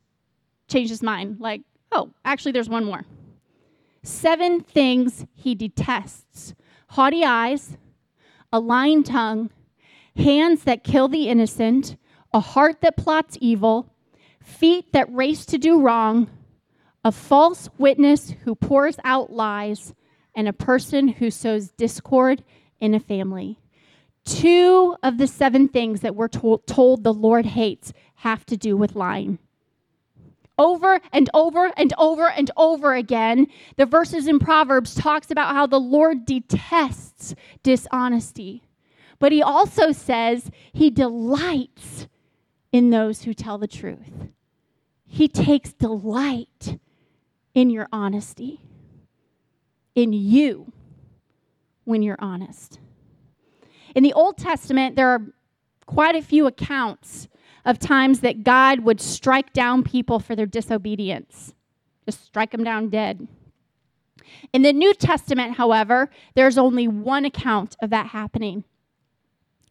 changed 0.69 0.91
his 0.91 1.03
mind. 1.03 1.41
Like, 1.41 1.63
oh, 1.93 2.11
actually, 2.25 2.53
there's 2.53 2.69
one 2.69 2.85
more. 2.85 3.05
Seven 4.03 4.61
things 4.61 5.27
he 5.35 5.55
detests 5.55 6.55
haughty 6.91 7.25
eyes, 7.25 7.77
a 8.53 8.59
lying 8.59 9.05
tongue, 9.05 9.49
hands 10.17 10.65
that 10.65 10.83
kill 10.83 11.07
the 11.07 11.29
innocent, 11.29 11.97
a 12.33 12.41
heart 12.41 12.81
that 12.81 12.97
plots 12.97 13.39
evil, 13.41 13.95
feet 14.43 14.93
that 14.93 15.13
race 15.15 15.47
to 15.47 15.57
do 15.57 15.81
wrong, 15.81 16.29
a 17.05 17.13
false 17.13 17.69
witness 17.79 18.35
who 18.45 18.55
pours 18.55 18.97
out 19.05 19.33
lies, 19.33 19.95
and 20.35 20.47
a 20.47 20.53
person 20.53 21.09
who 21.09 21.31
sows 21.31 21.71
discord 21.73 22.45
in 22.81 22.95
a 22.95 23.01
family. 23.01 23.59
Two 24.25 24.97
of 25.03 25.19
the 25.19 25.27
seven 25.27 25.69
things 25.69 26.03
that 26.03 26.15
we're 26.15 26.29
told, 26.29 27.03
the 27.03 27.13
Lord 27.13 27.47
hates 27.47 27.93
have 28.17 28.45
to 28.47 28.57
do 28.57 28.77
with 28.77 28.95
lying 28.95 29.39
over 30.61 31.01
and 31.11 31.31
over 31.33 31.73
and 31.79 31.95
over 31.97 32.29
and 32.29 32.51
over 32.57 32.95
again 32.95 33.47
the 33.77 33.87
verses 33.87 34.29
in 34.29 34.39
proverbs 34.39 34.95
talks 34.95 35.31
about 35.31 35.55
how 35.55 35.67
the 35.67 35.81
lord 35.81 36.27
detests 36.27 37.35
dishonesty 37.63 38.63
but 39.19 39.33
he 39.33 39.43
also 39.43 39.91
says 39.91 40.51
he 40.73 40.91
delights 40.91 42.07
in 42.73 42.91
those 42.91 43.23
who 43.23 43.33
tell 43.33 43.57
the 43.57 43.67
truth 43.67 44.29
he 45.07 45.27
takes 45.27 45.73
delight 45.73 46.79
in 47.55 47.71
your 47.71 47.89
honesty 47.93 48.61
in 49.95 50.13
you 50.13 50.73
when 51.85 52.03
you're 52.03 52.19
honest 52.21 52.79
in 53.95 54.03
the 54.03 54.13
old 54.13 54.37
testament 54.37 54.97
there 54.97 55.09
are 55.09 55.23
quite 55.87 56.15
a 56.15 56.23
few 56.23 56.47
accounts 56.47 57.29
of 57.65 57.79
times 57.79 58.21
that 58.21 58.45
God 58.45 58.81
would 58.81 59.01
strike 59.01 59.53
down 59.53 59.83
people 59.83 60.19
for 60.19 60.35
their 60.35 60.47
disobedience, 60.47 61.55
just 62.07 62.25
strike 62.25 62.53
them 62.53 62.65
down 62.65 62.89
dead. 62.89 63.27
In 64.53 64.63
the 64.63 64.73
New 64.73 64.95
Testament, 64.95 65.57
however, 65.57 66.11
there's 66.35 66.57
only 66.57 66.87
one 66.87 67.25
account 67.25 67.77
of 67.83 67.91
that 67.91 68.07
happening. 68.09 68.65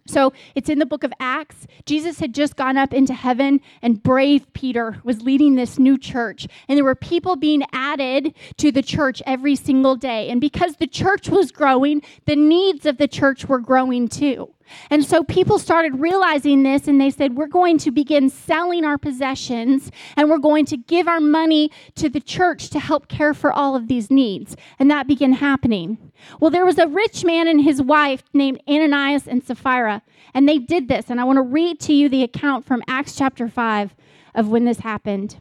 So 0.10 0.34
it's 0.56 0.70
in 0.70 0.80
the 0.80 0.86
book 0.86 1.04
of 1.04 1.14
Acts. 1.20 1.68
Jesus 1.86 2.20
had 2.20 2.34
just 2.34 2.56
gone 2.56 2.78
up 2.78 2.94
into 2.94 3.14
heaven, 3.14 3.62
and 3.82 4.02
brave 4.02 4.52
Peter 4.54 5.00
was 5.04 5.22
leading 5.22 5.56
this 5.56 5.78
new 5.78 5.98
church. 5.98 6.48
And 6.68 6.78
there 6.78 6.84
were 6.84 6.96
people 6.96 7.36
being 7.36 7.64
added 7.72 8.34
to 8.58 8.72
the 8.72 8.82
church 8.82 9.22
every 9.26 9.56
single 9.56 9.96
day. 9.96 10.30
And 10.30 10.42
because 10.42 10.78
the 10.78 10.88
church 10.88 11.30
was 11.30 11.52
growing, 11.52 12.02
the 12.26 12.36
needs 12.36 12.86
of 12.86 12.98
the 12.98 13.08
church 13.08 13.46
were 13.48 13.60
growing 13.60 14.08
too. 14.08 14.54
And 14.90 15.06
so 15.06 15.24
people 15.24 15.60
started 15.60 16.00
realizing 16.00 16.64
this 16.64 16.88
and 16.88 17.00
they 17.00 17.10
said, 17.10 17.36
We're 17.36 17.48
going 17.48 17.78
to 17.80 17.92
begin 17.92 18.30
selling 18.30 18.86
our 18.86 18.98
possessions 18.98 19.92
and 20.16 20.30
we're 20.30 20.38
going 20.38 20.66
to 20.66 20.78
give 20.78 21.08
our 21.08 21.20
money 21.20 21.72
to 21.96 22.10
the 22.10 22.20
church 22.20 22.70
to 22.70 22.80
help 22.80 23.08
care 23.08 23.34
for 23.34 23.52
all 23.52 23.76
of 23.76 23.88
these 23.88 24.10
needs. 24.10 24.56
And 24.78 24.90
that 24.92 25.08
began 25.08 25.34
happening. 25.34 26.12
Well, 26.40 26.52
there 26.52 26.66
was 26.66 26.78
a 26.78 26.88
rich 26.88 27.24
man 27.24 27.48
and 27.48 27.62
his 27.62 27.82
wife 27.82 28.24
named 28.34 28.62
Ananias 28.68 29.28
and 29.28 29.44
Sapphira, 29.44 30.02
and 30.34 30.48
they 30.48 30.58
did 30.58 30.88
this. 30.88 31.10
And 31.10 31.20
I 31.20 31.24
want 31.24 31.38
to 31.38 31.44
read 31.44 31.80
to 31.82 31.94
you 31.94 32.10
the 32.10 32.24
account 32.24 32.66
from 32.66 32.84
Acts 32.88 33.16
chapter 33.16 33.48
5 33.48 33.96
of 34.36 34.50
when 34.50 34.66
this 34.66 34.80
happened. 34.80 35.38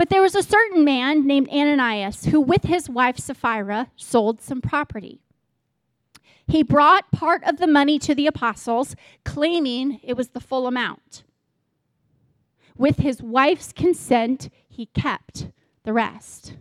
But 0.00 0.08
there 0.08 0.22
was 0.22 0.34
a 0.34 0.42
certain 0.42 0.82
man 0.82 1.26
named 1.26 1.50
Ananias 1.50 2.24
who, 2.24 2.40
with 2.40 2.64
his 2.64 2.88
wife 2.88 3.18
Sapphira, 3.18 3.90
sold 3.96 4.40
some 4.40 4.62
property. 4.62 5.20
He 6.46 6.62
brought 6.62 7.12
part 7.12 7.44
of 7.44 7.58
the 7.58 7.66
money 7.66 7.98
to 7.98 8.14
the 8.14 8.26
apostles, 8.26 8.96
claiming 9.26 10.00
it 10.02 10.16
was 10.16 10.30
the 10.30 10.40
full 10.40 10.66
amount. 10.66 11.22
With 12.78 13.00
his 13.00 13.20
wife's 13.20 13.74
consent, 13.74 14.48
he 14.70 14.86
kept 14.86 15.48
the 15.84 15.92
rest. 15.92 16.54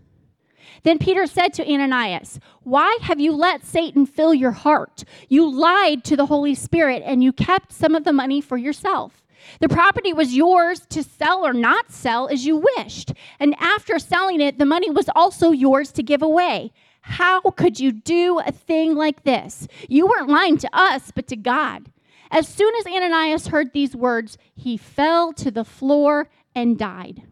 Then 0.83 0.97
Peter 0.97 1.25
said 1.25 1.53
to 1.53 1.65
Ananias, 1.65 2.41
Why 2.63 2.97
have 3.03 3.21
you 3.21 3.31
let 3.31 3.63
Satan 3.63 4.05
fill 4.05 4.33
your 4.33 4.51
heart? 4.51 5.05
You 5.29 5.49
lied 5.49 6.03
to 6.03 6.17
the 6.17 6.25
Holy 6.25 6.55
Spirit 6.55 7.03
and 7.05 7.23
you 7.23 7.31
kept 7.31 7.71
some 7.71 7.95
of 7.95 8.03
the 8.03 8.11
money 8.11 8.41
for 8.41 8.57
yourself. 8.57 9.23
The 9.59 9.69
property 9.69 10.13
was 10.13 10.35
yours 10.35 10.81
to 10.89 11.03
sell 11.03 11.45
or 11.45 11.53
not 11.53 11.91
sell 11.91 12.27
as 12.27 12.45
you 12.45 12.63
wished. 12.77 13.13
And 13.39 13.55
after 13.59 13.99
selling 13.99 14.41
it, 14.41 14.57
the 14.57 14.65
money 14.65 14.89
was 14.89 15.09
also 15.15 15.51
yours 15.51 15.91
to 15.93 16.03
give 16.03 16.21
away. 16.21 16.71
How 17.01 17.41
could 17.41 17.79
you 17.79 17.91
do 17.91 18.39
a 18.39 18.51
thing 18.51 18.95
like 18.95 19.23
this? 19.23 19.67
You 19.87 20.07
weren't 20.07 20.29
lying 20.29 20.57
to 20.57 20.69
us, 20.73 21.11
but 21.13 21.27
to 21.27 21.35
God. 21.35 21.91
As 22.31 22.47
soon 22.47 22.73
as 22.75 22.85
Ananias 22.85 23.47
heard 23.47 23.73
these 23.73 23.95
words, 23.95 24.37
he 24.53 24.77
fell 24.77 25.33
to 25.33 25.49
the 25.49 25.65
floor 25.65 26.29
and 26.53 26.77
died. 26.77 27.23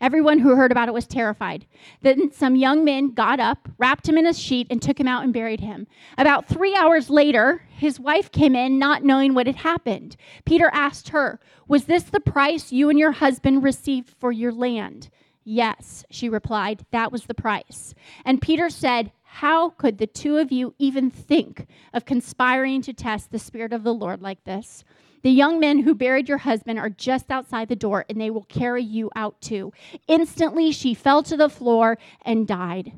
Everyone 0.00 0.38
who 0.38 0.54
heard 0.54 0.70
about 0.70 0.88
it 0.88 0.94
was 0.94 1.06
terrified. 1.06 1.66
Then 2.02 2.30
some 2.32 2.54
young 2.54 2.84
men 2.84 3.12
got 3.12 3.40
up, 3.40 3.68
wrapped 3.78 4.08
him 4.08 4.16
in 4.16 4.26
a 4.26 4.32
sheet, 4.34 4.68
and 4.70 4.80
took 4.80 4.98
him 4.98 5.08
out 5.08 5.24
and 5.24 5.32
buried 5.32 5.60
him. 5.60 5.86
About 6.16 6.46
three 6.46 6.74
hours 6.76 7.10
later, 7.10 7.62
his 7.68 7.98
wife 7.98 8.30
came 8.30 8.54
in, 8.54 8.78
not 8.78 9.02
knowing 9.04 9.34
what 9.34 9.46
had 9.46 9.56
happened. 9.56 10.16
Peter 10.44 10.70
asked 10.72 11.08
her, 11.08 11.40
Was 11.66 11.86
this 11.86 12.04
the 12.04 12.20
price 12.20 12.70
you 12.70 12.88
and 12.90 12.98
your 12.98 13.12
husband 13.12 13.64
received 13.64 14.10
for 14.18 14.30
your 14.30 14.52
land? 14.52 15.10
Yes, 15.44 16.04
she 16.10 16.28
replied, 16.28 16.84
That 16.90 17.10
was 17.10 17.24
the 17.24 17.34
price. 17.34 17.94
And 18.24 18.42
Peter 18.42 18.68
said, 18.70 19.12
How 19.22 19.70
could 19.70 19.98
the 19.98 20.06
two 20.06 20.36
of 20.36 20.52
you 20.52 20.74
even 20.78 21.10
think 21.10 21.66
of 21.92 22.04
conspiring 22.04 22.82
to 22.82 22.92
test 22.92 23.32
the 23.32 23.38
Spirit 23.38 23.72
of 23.72 23.82
the 23.82 23.94
Lord 23.94 24.20
like 24.20 24.44
this? 24.44 24.84
The 25.22 25.30
young 25.30 25.58
men 25.58 25.80
who 25.80 25.94
buried 25.94 26.28
your 26.28 26.38
husband 26.38 26.78
are 26.78 26.90
just 26.90 27.30
outside 27.30 27.68
the 27.68 27.76
door, 27.76 28.04
and 28.08 28.20
they 28.20 28.30
will 28.30 28.44
carry 28.44 28.82
you 28.82 29.10
out 29.16 29.40
too. 29.40 29.72
Instantly, 30.06 30.70
she 30.70 30.94
fell 30.94 31.22
to 31.24 31.36
the 31.36 31.48
floor 31.48 31.98
and 32.22 32.46
died. 32.46 32.92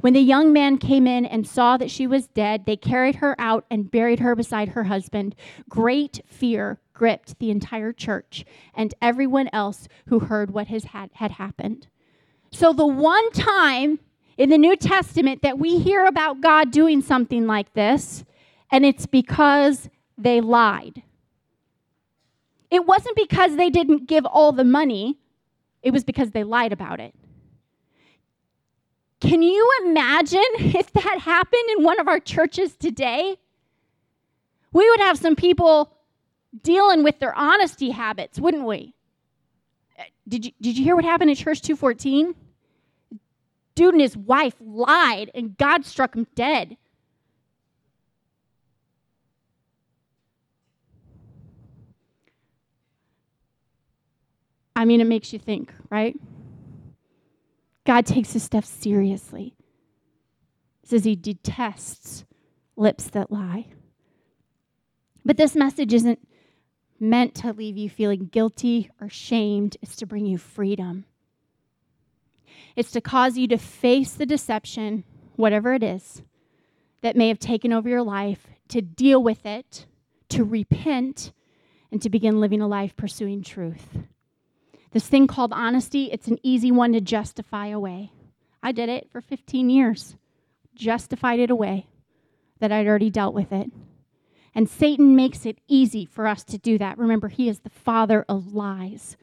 When 0.00 0.14
the 0.14 0.20
young 0.20 0.52
man 0.52 0.78
came 0.78 1.06
in 1.06 1.26
and 1.26 1.46
saw 1.46 1.76
that 1.76 1.90
she 1.90 2.06
was 2.06 2.28
dead, 2.28 2.64
they 2.64 2.76
carried 2.76 3.16
her 3.16 3.36
out 3.38 3.66
and 3.70 3.90
buried 3.90 4.20
her 4.20 4.34
beside 4.34 4.70
her 4.70 4.84
husband. 4.84 5.34
Great 5.68 6.22
fear 6.26 6.80
gripped 6.94 7.38
the 7.38 7.50
entire 7.50 7.92
church 7.92 8.44
and 8.74 8.94
everyone 9.02 9.50
else 9.52 9.88
who 10.06 10.20
heard 10.20 10.52
what 10.52 10.68
has 10.68 10.84
had, 10.84 11.10
had 11.14 11.32
happened. 11.32 11.86
So, 12.50 12.72
the 12.72 12.86
one 12.86 13.30
time 13.32 14.00
in 14.38 14.48
the 14.48 14.58
New 14.58 14.74
Testament 14.74 15.42
that 15.42 15.58
we 15.58 15.78
hear 15.78 16.06
about 16.06 16.40
God 16.40 16.70
doing 16.70 17.02
something 17.02 17.46
like 17.46 17.74
this, 17.74 18.24
and 18.72 18.86
it's 18.86 19.04
because 19.04 19.90
they 20.16 20.40
lied. 20.40 21.02
It 22.70 22.86
wasn't 22.86 23.16
because 23.16 23.56
they 23.56 23.70
didn't 23.70 24.06
give 24.06 24.24
all 24.26 24.52
the 24.52 24.64
money, 24.64 25.18
it 25.82 25.92
was 25.92 26.04
because 26.04 26.30
they 26.30 26.44
lied 26.44 26.72
about 26.72 27.00
it. 27.00 27.14
Can 29.20 29.42
you 29.42 29.70
imagine 29.84 30.42
if 30.58 30.92
that 30.92 31.18
happened 31.20 31.64
in 31.76 31.84
one 31.84 32.00
of 32.00 32.08
our 32.08 32.20
churches 32.20 32.76
today? 32.76 33.36
We 34.72 34.88
would 34.88 35.00
have 35.00 35.18
some 35.18 35.36
people 35.36 35.96
dealing 36.62 37.02
with 37.02 37.18
their 37.18 37.36
honesty 37.36 37.90
habits, 37.90 38.38
wouldn't 38.38 38.66
we? 38.66 38.94
Eh, 39.98 40.04
did 40.28 40.46
you, 40.46 40.52
did 40.60 40.78
you 40.78 40.84
hear 40.84 40.96
what 40.96 41.04
happened 41.04 41.30
at 41.30 41.36
Church 41.36 41.60
214? 41.60 42.34
Dude 43.74 43.94
and 43.94 44.00
his 44.00 44.16
wife 44.16 44.54
lied, 44.60 45.30
and 45.34 45.56
God 45.56 45.84
struck 45.84 46.14
him 46.14 46.26
dead. 46.34 46.76
I 54.80 54.86
mean, 54.86 55.02
it 55.02 55.06
makes 55.06 55.30
you 55.34 55.38
think, 55.38 55.74
right? 55.90 56.16
God 57.84 58.06
takes 58.06 58.32
his 58.32 58.42
stuff 58.42 58.64
seriously. 58.64 59.54
Says 60.84 61.04
he 61.04 61.14
detests 61.14 62.24
lips 62.76 63.10
that 63.10 63.30
lie. 63.30 63.66
But 65.22 65.36
this 65.36 65.54
message 65.54 65.92
isn't 65.92 66.26
meant 66.98 67.34
to 67.34 67.52
leave 67.52 67.76
you 67.76 67.90
feeling 67.90 68.30
guilty 68.32 68.90
or 69.02 69.10
shamed, 69.10 69.76
it's 69.82 69.96
to 69.96 70.06
bring 70.06 70.24
you 70.24 70.38
freedom. 70.38 71.04
It's 72.74 72.92
to 72.92 73.02
cause 73.02 73.36
you 73.36 73.48
to 73.48 73.58
face 73.58 74.12
the 74.12 74.24
deception, 74.24 75.04
whatever 75.36 75.74
it 75.74 75.82
is, 75.82 76.22
that 77.02 77.16
may 77.16 77.28
have 77.28 77.38
taken 77.38 77.70
over 77.70 77.90
your 77.90 78.02
life, 78.02 78.46
to 78.68 78.80
deal 78.80 79.22
with 79.22 79.44
it, 79.44 79.84
to 80.30 80.42
repent, 80.42 81.32
and 81.92 82.00
to 82.00 82.08
begin 82.08 82.40
living 82.40 82.62
a 82.62 82.66
life 82.66 82.96
pursuing 82.96 83.42
truth. 83.42 83.98
This 84.92 85.06
thing 85.06 85.26
called 85.26 85.52
honesty, 85.52 86.10
it's 86.10 86.28
an 86.28 86.38
easy 86.42 86.70
one 86.70 86.92
to 86.92 87.00
justify 87.00 87.68
away. 87.68 88.12
I 88.62 88.72
did 88.72 88.88
it 88.88 89.08
for 89.10 89.20
15 89.20 89.70
years, 89.70 90.16
justified 90.74 91.38
it 91.38 91.50
away 91.50 91.86
that 92.58 92.72
I'd 92.72 92.86
already 92.86 93.10
dealt 93.10 93.34
with 93.34 93.52
it. 93.52 93.70
And 94.54 94.68
Satan 94.68 95.14
makes 95.14 95.46
it 95.46 95.58
easy 95.68 96.04
for 96.04 96.26
us 96.26 96.42
to 96.44 96.58
do 96.58 96.76
that. 96.78 96.98
Remember, 96.98 97.28
he 97.28 97.48
is 97.48 97.60
the 97.60 97.70
father 97.70 98.24
of 98.28 98.52
lies. 98.52 99.16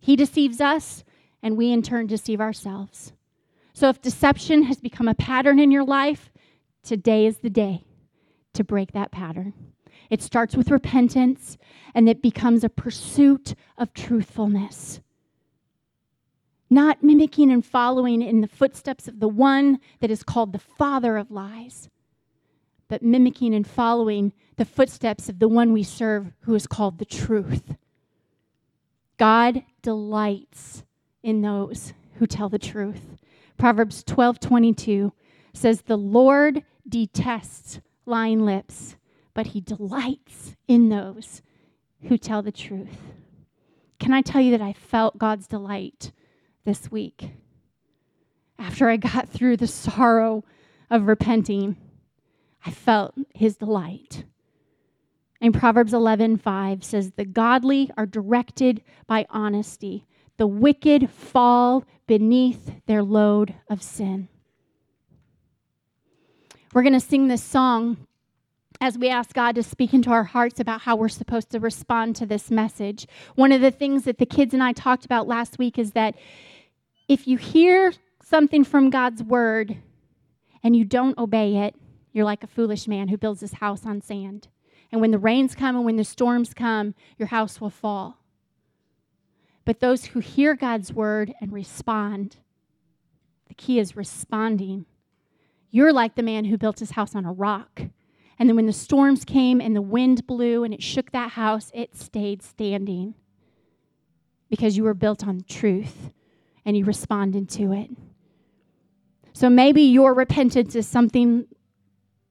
He 0.00 0.16
deceives 0.16 0.60
us, 0.60 1.02
and 1.42 1.56
we 1.56 1.72
in 1.72 1.82
turn 1.82 2.06
deceive 2.06 2.40
ourselves. 2.40 3.12
So 3.72 3.88
if 3.88 4.02
deception 4.02 4.64
has 4.64 4.78
become 4.78 5.08
a 5.08 5.14
pattern 5.14 5.58
in 5.58 5.70
your 5.70 5.84
life, 5.84 6.30
today 6.82 7.26
is 7.26 7.38
the 7.38 7.50
day 7.50 7.84
to 8.52 8.64
break 8.64 8.92
that 8.92 9.10
pattern. 9.10 9.54
It 10.10 10.22
starts 10.22 10.56
with 10.56 10.70
repentance 10.70 11.56
and 11.94 12.08
it 12.08 12.22
becomes 12.22 12.64
a 12.64 12.68
pursuit 12.68 13.54
of 13.78 13.92
truthfulness. 13.92 15.00
Not 16.68 17.02
mimicking 17.02 17.50
and 17.52 17.64
following 17.64 18.22
in 18.22 18.40
the 18.40 18.48
footsteps 18.48 19.06
of 19.08 19.20
the 19.20 19.28
one 19.28 19.78
that 20.00 20.10
is 20.10 20.22
called 20.22 20.52
the 20.52 20.58
father 20.58 21.16
of 21.16 21.30
lies, 21.30 21.88
but 22.88 23.02
mimicking 23.02 23.54
and 23.54 23.66
following 23.66 24.32
the 24.56 24.64
footsteps 24.64 25.28
of 25.28 25.38
the 25.38 25.48
one 25.48 25.72
we 25.72 25.82
serve 25.82 26.32
who 26.40 26.54
is 26.54 26.66
called 26.66 26.98
the 26.98 27.04
truth. 27.04 27.76
God 29.16 29.64
delights 29.82 30.84
in 31.22 31.42
those 31.42 31.92
who 32.14 32.26
tell 32.26 32.48
the 32.48 32.58
truth. 32.58 33.16
Proverbs 33.56 34.04
12:22 34.04 35.12
says 35.52 35.82
the 35.82 35.96
Lord 35.96 36.62
detests 36.88 37.80
lying 38.04 38.44
lips, 38.44 38.96
but 39.36 39.48
he 39.48 39.60
delights 39.60 40.56
in 40.66 40.88
those 40.88 41.42
who 42.08 42.16
tell 42.16 42.40
the 42.40 42.50
truth. 42.50 43.12
Can 44.00 44.14
I 44.14 44.22
tell 44.22 44.40
you 44.40 44.50
that 44.52 44.62
I 44.62 44.72
felt 44.72 45.18
God's 45.18 45.46
delight 45.46 46.10
this 46.64 46.90
week? 46.90 47.32
After 48.58 48.88
I 48.88 48.96
got 48.96 49.28
through 49.28 49.58
the 49.58 49.66
sorrow 49.66 50.42
of 50.90 51.06
repenting, 51.06 51.76
I 52.64 52.70
felt 52.70 53.14
his 53.34 53.58
delight. 53.58 54.24
And 55.42 55.52
Proverbs 55.52 55.92
11:5 55.92 56.82
says 56.82 57.10
the 57.10 57.26
godly 57.26 57.90
are 57.94 58.06
directed 58.06 58.82
by 59.06 59.26
honesty. 59.28 60.06
The 60.38 60.46
wicked 60.46 61.10
fall 61.10 61.84
beneath 62.06 62.80
their 62.86 63.02
load 63.02 63.54
of 63.68 63.82
sin. 63.82 64.28
We're 66.72 66.82
going 66.82 66.94
to 66.94 67.00
sing 67.00 67.28
this 67.28 67.42
song 67.42 68.05
as 68.80 68.98
we 68.98 69.08
ask 69.08 69.34
God 69.34 69.54
to 69.54 69.62
speak 69.62 69.94
into 69.94 70.10
our 70.10 70.24
hearts 70.24 70.60
about 70.60 70.82
how 70.82 70.96
we're 70.96 71.08
supposed 71.08 71.50
to 71.50 71.60
respond 71.60 72.16
to 72.16 72.26
this 72.26 72.50
message. 72.50 73.06
One 73.34 73.52
of 73.52 73.60
the 73.60 73.70
things 73.70 74.04
that 74.04 74.18
the 74.18 74.26
kids 74.26 74.52
and 74.52 74.62
I 74.62 74.72
talked 74.72 75.04
about 75.04 75.28
last 75.28 75.58
week 75.58 75.78
is 75.78 75.92
that 75.92 76.14
if 77.08 77.26
you 77.26 77.38
hear 77.38 77.92
something 78.22 78.64
from 78.64 78.90
God's 78.90 79.22
word 79.22 79.76
and 80.62 80.76
you 80.76 80.84
don't 80.84 81.16
obey 81.18 81.56
it, 81.56 81.74
you're 82.12 82.24
like 82.24 82.42
a 82.42 82.48
foolish 82.48 82.88
man 82.88 83.08
who 83.08 83.16
builds 83.16 83.40
his 83.40 83.54
house 83.54 83.86
on 83.86 84.00
sand. 84.00 84.48
And 84.90 85.00
when 85.00 85.10
the 85.10 85.18
rains 85.18 85.54
come 85.54 85.76
and 85.76 85.84
when 85.84 85.96
the 85.96 86.04
storms 86.04 86.54
come, 86.54 86.94
your 87.18 87.28
house 87.28 87.60
will 87.60 87.70
fall. 87.70 88.18
But 89.64 89.80
those 89.80 90.06
who 90.06 90.20
hear 90.20 90.54
God's 90.54 90.92
word 90.92 91.34
and 91.40 91.52
respond, 91.52 92.36
the 93.48 93.54
key 93.54 93.78
is 93.78 93.96
responding. 93.96 94.86
You're 95.70 95.92
like 95.92 96.14
the 96.14 96.22
man 96.22 96.46
who 96.46 96.56
built 96.56 96.78
his 96.78 96.92
house 96.92 97.14
on 97.14 97.24
a 97.24 97.32
rock. 97.32 97.82
And 98.38 98.48
then 98.48 98.56
when 98.56 98.66
the 98.66 98.72
storms 98.72 99.24
came 99.24 99.60
and 99.60 99.74
the 99.74 99.82
wind 99.82 100.26
blew 100.26 100.64
and 100.64 100.74
it 100.74 100.82
shook 100.82 101.12
that 101.12 101.32
house, 101.32 101.70
it 101.74 101.96
stayed 101.96 102.42
standing 102.42 103.14
because 104.50 104.76
you 104.76 104.84
were 104.84 104.94
built 104.94 105.26
on 105.26 105.42
truth 105.48 106.10
and 106.64 106.76
you 106.76 106.84
responded 106.84 107.48
to 107.50 107.72
it. 107.72 107.90
So 109.32 109.48
maybe 109.48 109.82
your 109.82 110.14
repentance 110.14 110.74
is 110.74 110.86
something 110.86 111.46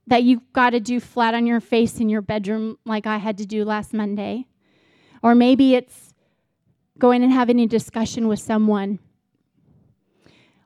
that 0.07 0.23
you've 0.23 0.53
got 0.53 0.71
to 0.71 0.79
do 0.79 0.99
flat 0.99 1.33
on 1.33 1.47
your 1.47 1.59
face 1.59 1.99
in 1.99 2.09
your 2.09 2.21
bedroom, 2.21 2.77
like 2.85 3.07
I 3.07 3.17
had 3.17 3.37
to 3.39 3.45
do 3.45 3.65
last 3.65 3.93
Monday. 3.93 4.45
Or 5.23 5.33
maybe 5.33 5.75
it's 5.75 6.13
going 6.99 7.23
and 7.23 7.31
having 7.31 7.59
a 7.59 7.67
discussion 7.67 8.27
with 8.27 8.39
someone. 8.39 8.99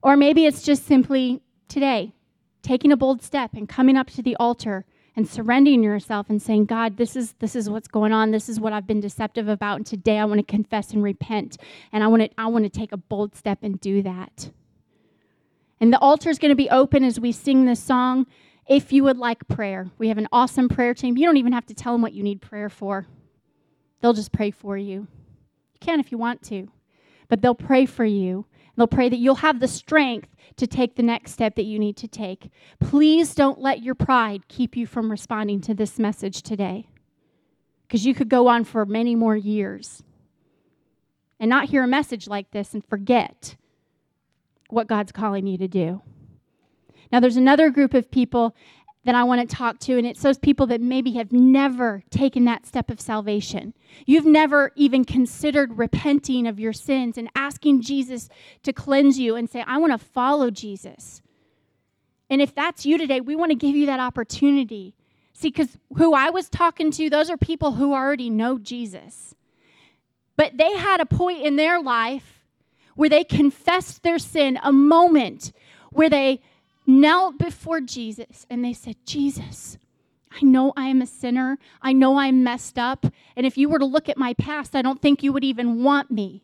Or 0.02 0.18
maybe 0.18 0.46
it's 0.46 0.64
just 0.64 0.86
simply 0.86 1.42
today, 1.68 2.14
taking 2.62 2.92
a 2.92 2.98
bold 2.98 3.22
step 3.22 3.52
and 3.54 3.68
coming 3.68 3.96
up 3.96 4.10
to 4.12 4.22
the 4.22 4.36
altar 4.38 4.86
and 5.20 5.28
surrendering 5.28 5.84
yourself 5.84 6.30
and 6.30 6.42
saying, 6.42 6.64
God, 6.64 6.96
this 6.96 7.14
is 7.18 7.34
this 7.40 7.54
is 7.54 7.70
what's 7.70 7.90
going 7.90 8.14
on. 8.14 8.32
This 8.32 8.48
is 8.48 8.58
what 8.58 8.72
I've 8.72 8.88
been 8.88 9.02
deceptive 9.02 9.50
about. 9.50 9.76
And 9.76 9.86
today 9.86 10.18
I 10.18 10.24
want 10.24 10.40
to 10.40 10.44
confess 10.44 10.92
and 10.92 11.04
repent. 11.04 11.58
And 11.92 12.06
I 12.06 12.08
want 12.08 12.24
to 12.24 12.30
I 12.38 12.48
want 12.48 12.64
to 12.64 12.70
take 12.70 12.94
a 12.94 12.98
bold 12.98 13.36
step 13.36 13.60
and 13.62 13.82
do 13.82 14.02
that. 14.02 14.50
And 15.82 15.92
the 15.92 16.00
altar 16.00 16.30
is 16.30 16.40
going 16.40 16.52
to 16.52 16.56
be 16.56 16.70
open 16.70 17.04
as 17.04 17.20
we 17.20 17.34
sing 17.34 17.66
this 17.66 17.84
song 17.84 18.28
if 18.66 18.94
you 18.94 19.04
would 19.04 19.18
like 19.18 19.46
prayer. 19.50 19.92
We 19.98 20.08
have 20.08 20.18
an 20.18 20.30
awesome 20.32 20.70
prayer 20.70 20.94
team. 20.94 21.18
You 21.18 21.26
don't 21.26 21.36
even 21.36 21.52
have 21.52 21.66
to 21.66 21.74
tell 21.74 21.92
them 21.92 22.02
what 22.02 22.14
you 22.14 22.24
need 22.24 22.42
prayer 22.42 22.70
for, 22.70 23.06
they'll 24.00 24.14
just 24.14 24.32
pray 24.32 24.52
for 24.52 24.78
you. 24.78 25.00
You 25.74 25.80
can 25.82 26.00
if 26.00 26.14
you 26.14 26.18
want 26.18 26.42
to, 26.44 26.70
but 27.28 27.42
they'll 27.42 27.56
pray 27.56 27.86
for 27.86 28.06
you. 28.06 28.46
They'll 28.80 28.88
pray 28.88 29.10
that 29.10 29.18
you'll 29.18 29.36
have 29.36 29.60
the 29.60 29.68
strength 29.68 30.30
to 30.56 30.66
take 30.66 30.96
the 30.96 31.04
next 31.04 31.34
step 31.34 31.56
that 31.56 31.66
you 31.66 31.78
need 31.78 31.98
to 31.98 32.08
take. 32.08 32.50
Please 32.80 33.36
don't 33.36 33.60
let 33.60 33.84
your 33.84 33.94
pride 33.94 34.48
keep 34.48 34.78
you 34.78 34.88
from 34.88 35.12
responding 35.12 35.60
to 35.60 35.74
this 35.74 36.00
message 36.00 36.44
today, 36.44 36.88
because 37.86 38.06
you 38.06 38.16
could 38.16 38.30
go 38.30 38.48
on 38.48 38.64
for 38.64 38.86
many 38.86 39.16
more 39.16 39.36
years 39.36 40.02
and 41.42 41.50
not 41.50 41.66
hear 41.66 41.84
a 41.84 41.88
message 41.88 42.30
like 42.30 42.52
this 42.52 42.74
and 42.74 42.86
forget 42.86 43.58
what 44.70 44.88
God's 44.88 45.12
calling 45.12 45.46
you 45.46 45.58
to 45.58 45.68
do. 45.68 46.02
Now, 47.12 47.20
there's 47.20 47.36
another 47.36 47.72
group 47.72 47.94
of 47.94 48.10
people 48.10 48.56
that 49.10 49.16
I 49.16 49.24
want 49.24 49.42
to 49.50 49.56
talk 49.56 49.80
to, 49.80 49.98
and 49.98 50.06
it's 50.06 50.22
those 50.22 50.38
people 50.38 50.68
that 50.68 50.82
maybe 50.82 51.14
have 51.14 51.32
never 51.32 52.04
taken 52.12 52.46
that 52.46 52.68
step 52.68 52.92
of 52.92 53.02
salvation. 53.02 53.74
You've 54.06 54.28
never 54.28 54.72
even 54.76 55.04
considered 55.04 55.80
repenting 55.80 56.46
of 56.46 56.60
your 56.60 56.74
sins 56.74 57.18
and 57.18 57.28
asking 57.34 57.82
Jesus 57.82 58.30
to 58.62 58.72
cleanse 58.72 59.18
you 59.18 59.36
and 59.36 59.50
say, 59.50 59.64
I 59.66 59.78
want 59.78 59.94
to 59.94 59.98
follow 59.98 60.52
Jesus. 60.52 61.24
And 62.30 62.40
if 62.40 62.54
that's 62.54 62.86
you 62.86 63.00
today, 63.00 63.20
we 63.20 63.36
want 63.36 63.50
to 63.50 63.56
give 63.56 63.76
you 63.76 63.88
that 63.88 64.00
opportunity. 64.00 64.94
See, 65.34 65.50
because 65.50 65.76
who 65.98 66.14
I 66.14 66.30
was 66.30 66.48
talking 66.48 66.92
to, 66.92 67.10
those 67.10 67.32
are 67.32 67.38
people 67.38 67.72
who 67.72 67.96
already 67.96 68.30
know 68.30 68.60
Jesus. 68.60 69.34
But 70.36 70.56
they 70.56 70.78
had 70.78 71.02
a 71.02 71.08
point 71.08 71.42
in 71.42 71.56
their 71.56 71.82
life 71.82 72.46
where 72.94 73.10
they 73.10 73.24
confessed 73.24 74.04
their 74.04 74.20
sin, 74.20 74.60
a 74.62 74.72
moment 74.72 75.52
where 75.90 76.12
they 76.12 76.42
knelt 76.90 77.38
before 77.38 77.82
Jesus 77.82 78.46
and 78.50 78.66
they 78.66 78.74
said, 78.74 78.96
Jesus, 79.06 79.78
I 80.32 80.44
know 80.44 80.74
I 80.76 80.88
am 80.88 81.02
a 81.02 81.08
sinner. 81.08 81.58
I 81.82 81.94
know 81.94 82.18
I'm 82.18 82.44
messed 82.44 82.78
up. 82.78 83.06
And 83.36 83.46
if 83.46 83.58
you 83.58 83.70
were 83.70 83.80
to 83.80 83.86
look 83.86 84.10
at 84.10 84.18
my 84.18 84.34
past, 84.34 84.76
I 84.76 84.82
don't 84.82 85.02
think 85.02 85.24
you 85.24 85.32
would 85.34 85.44
even 85.44 85.84
want 85.84 86.12
me. 86.12 86.44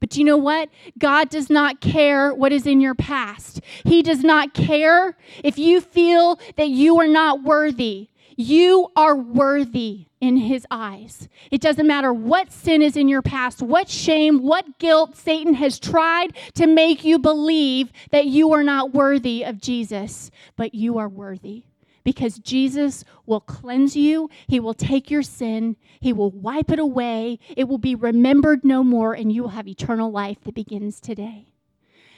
But 0.00 0.16
you 0.16 0.24
know 0.24 0.36
what? 0.36 0.68
God 0.98 1.30
does 1.30 1.48
not 1.48 1.80
care 1.80 2.34
what 2.34 2.52
is 2.52 2.66
in 2.66 2.80
your 2.80 2.94
past. 2.94 3.60
He 3.84 4.02
does 4.02 4.22
not 4.22 4.52
care 4.52 5.16
if 5.42 5.58
you 5.58 5.80
feel 5.80 6.38
that 6.56 6.68
you 6.68 7.00
are 7.00 7.08
not 7.08 7.42
worthy. 7.42 8.08
You 8.36 8.88
are 8.96 9.16
worthy 9.16 10.06
in 10.20 10.36
His 10.36 10.66
eyes. 10.70 11.28
It 11.50 11.60
doesn't 11.60 11.86
matter 11.86 12.12
what 12.12 12.52
sin 12.52 12.82
is 12.82 12.96
in 12.96 13.08
your 13.08 13.22
past, 13.22 13.62
what 13.62 13.88
shame, 13.88 14.42
what 14.42 14.78
guilt 14.78 15.16
Satan 15.16 15.54
has 15.54 15.78
tried 15.78 16.36
to 16.54 16.66
make 16.66 17.04
you 17.04 17.18
believe 17.18 17.92
that 18.10 18.26
you 18.26 18.52
are 18.52 18.64
not 18.64 18.92
worthy 18.92 19.44
of 19.44 19.60
Jesus, 19.60 20.30
but 20.56 20.74
you 20.74 20.98
are 20.98 21.08
worthy 21.08 21.64
because 22.04 22.38
Jesus 22.38 23.04
will 23.26 23.40
cleanse 23.40 23.96
you. 23.96 24.28
He 24.46 24.60
will 24.60 24.74
take 24.74 25.10
your 25.10 25.22
sin, 25.22 25.76
He 26.00 26.12
will 26.12 26.30
wipe 26.30 26.70
it 26.70 26.78
away. 26.78 27.38
It 27.56 27.64
will 27.64 27.78
be 27.78 27.94
remembered 27.94 28.64
no 28.64 28.84
more, 28.84 29.14
and 29.14 29.32
you 29.32 29.42
will 29.42 29.50
have 29.50 29.66
eternal 29.66 30.10
life 30.10 30.38
that 30.44 30.54
begins 30.54 31.00
today. 31.00 31.48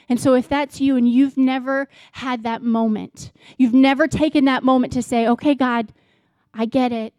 And 0.09 0.19
so, 0.19 0.35
if 0.35 0.47
that's 0.47 0.79
you 0.79 0.95
and 0.95 1.09
you've 1.09 1.37
never 1.37 1.87
had 2.13 2.43
that 2.43 2.61
moment, 2.61 3.31
you've 3.57 3.73
never 3.73 4.07
taken 4.07 4.45
that 4.45 4.63
moment 4.63 4.93
to 4.93 5.01
say, 5.01 5.27
okay, 5.27 5.53
God, 5.55 5.91
I 6.57 6.65
get 6.65 6.91
it. 6.91 7.13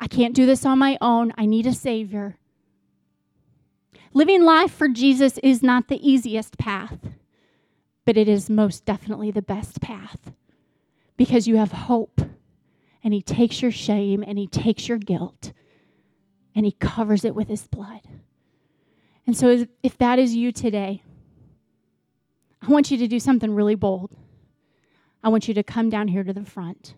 I 0.00 0.08
can't 0.08 0.34
do 0.34 0.44
this 0.44 0.66
on 0.66 0.78
my 0.78 0.98
own. 1.00 1.32
I 1.38 1.46
need 1.46 1.66
a 1.66 1.72
Savior. 1.72 2.36
Living 4.12 4.42
life 4.42 4.72
for 4.72 4.88
Jesus 4.88 5.38
is 5.38 5.62
not 5.62 5.86
the 5.86 6.08
easiest 6.08 6.58
path, 6.58 6.98
but 8.04 8.16
it 8.16 8.28
is 8.28 8.50
most 8.50 8.84
definitely 8.84 9.30
the 9.30 9.42
best 9.42 9.80
path 9.80 10.32
because 11.16 11.46
you 11.46 11.56
have 11.56 11.70
hope 11.70 12.20
and 13.04 13.14
He 13.14 13.22
takes 13.22 13.62
your 13.62 13.70
shame 13.70 14.24
and 14.26 14.38
He 14.38 14.48
takes 14.48 14.88
your 14.88 14.98
guilt 14.98 15.52
and 16.54 16.66
He 16.66 16.72
covers 16.72 17.24
it 17.24 17.36
with 17.36 17.48
His 17.48 17.68
blood. 17.68 18.00
And 19.24 19.36
so, 19.36 19.66
if 19.82 19.96
that 19.98 20.18
is 20.18 20.34
you 20.34 20.50
today, 20.50 21.02
I 22.60 22.70
want 22.70 22.90
you 22.90 22.96
to 22.98 23.06
do 23.06 23.20
something 23.20 23.54
really 23.54 23.76
bold. 23.76 24.16
I 25.22 25.28
want 25.28 25.46
you 25.46 25.54
to 25.54 25.62
come 25.62 25.90
down 25.90 26.08
here 26.08 26.24
to 26.24 26.32
the 26.32 26.44
front. 26.44 26.94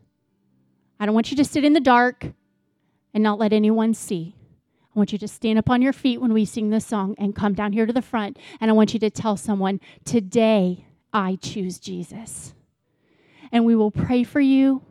I 1.01 1.07
don't 1.07 1.15
want 1.15 1.31
you 1.31 1.37
to 1.39 1.45
sit 1.45 1.65
in 1.65 1.73
the 1.73 1.81
dark 1.81 2.27
and 3.15 3.23
not 3.23 3.39
let 3.39 3.55
anyone 3.55 3.95
see. 3.95 4.37
I 4.95 4.99
want 4.99 5.13
you 5.13 5.19
to 5.19 5.29
stand 5.29 5.59
up 5.59 5.71
on 5.71 5.81
your 5.81 5.95
feet 5.95 6.21
when 6.21 6.35
we 6.35 6.45
sing 6.45 6.69
this 6.69 6.85
song 6.85 7.15
and 7.17 7.35
come 7.35 7.55
down 7.55 7.73
here 7.73 7.87
to 7.87 7.93
the 7.93 8.03
front. 8.03 8.39
And 8.61 8.71
I 8.71 8.75
want 8.75 8.93
you 8.93 9.01
to 9.01 9.11
tell 9.11 9.39
someone, 9.39 9.81
Today 10.05 10.85
I 11.11 11.39
choose 11.41 11.79
Jesus. 11.79 12.53
And 13.51 13.65
we 13.65 13.75
will 13.75 13.91
pray 13.91 14.25
for 14.25 14.41
you. 14.41 14.83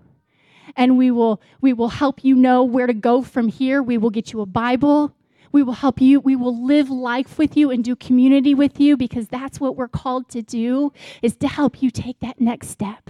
And 0.76 0.97
we 0.97 1.12
will 1.12 1.41
we 1.62 1.74
will 1.74 1.89
help 1.89 2.24
you 2.24 2.36
know 2.36 2.64
where 2.64 2.88
to 2.88 2.93
go 2.93 3.22
from 3.22 3.47
here. 3.47 3.84
We 3.84 3.97
will 3.97 4.10
get 4.10 4.34
you 4.34 4.41
a 4.41 4.45
bible. 4.47 5.16
We 5.51 5.64
will 5.64 5.74
help 5.74 6.01
you 6.01 6.20
we 6.20 6.36
will 6.36 6.66
live 6.66 6.89
life 6.89 7.38
with 7.38 7.55
you 7.55 7.70
and 7.70 7.84
do 7.84 7.95
community 7.95 8.55
with 8.55 8.80
you 8.80 8.97
because 8.97 9.28
that's 9.28 9.60
what 9.60 9.76
we're 9.76 9.88
called 9.88 10.30
to 10.30 10.41
do 10.41 10.93
is 11.22 11.36
to 11.38 11.47
help 11.47 11.82
you 11.82 11.89
take 11.89 12.20
that 12.20 12.39
next 12.39 12.70
step 12.70 13.10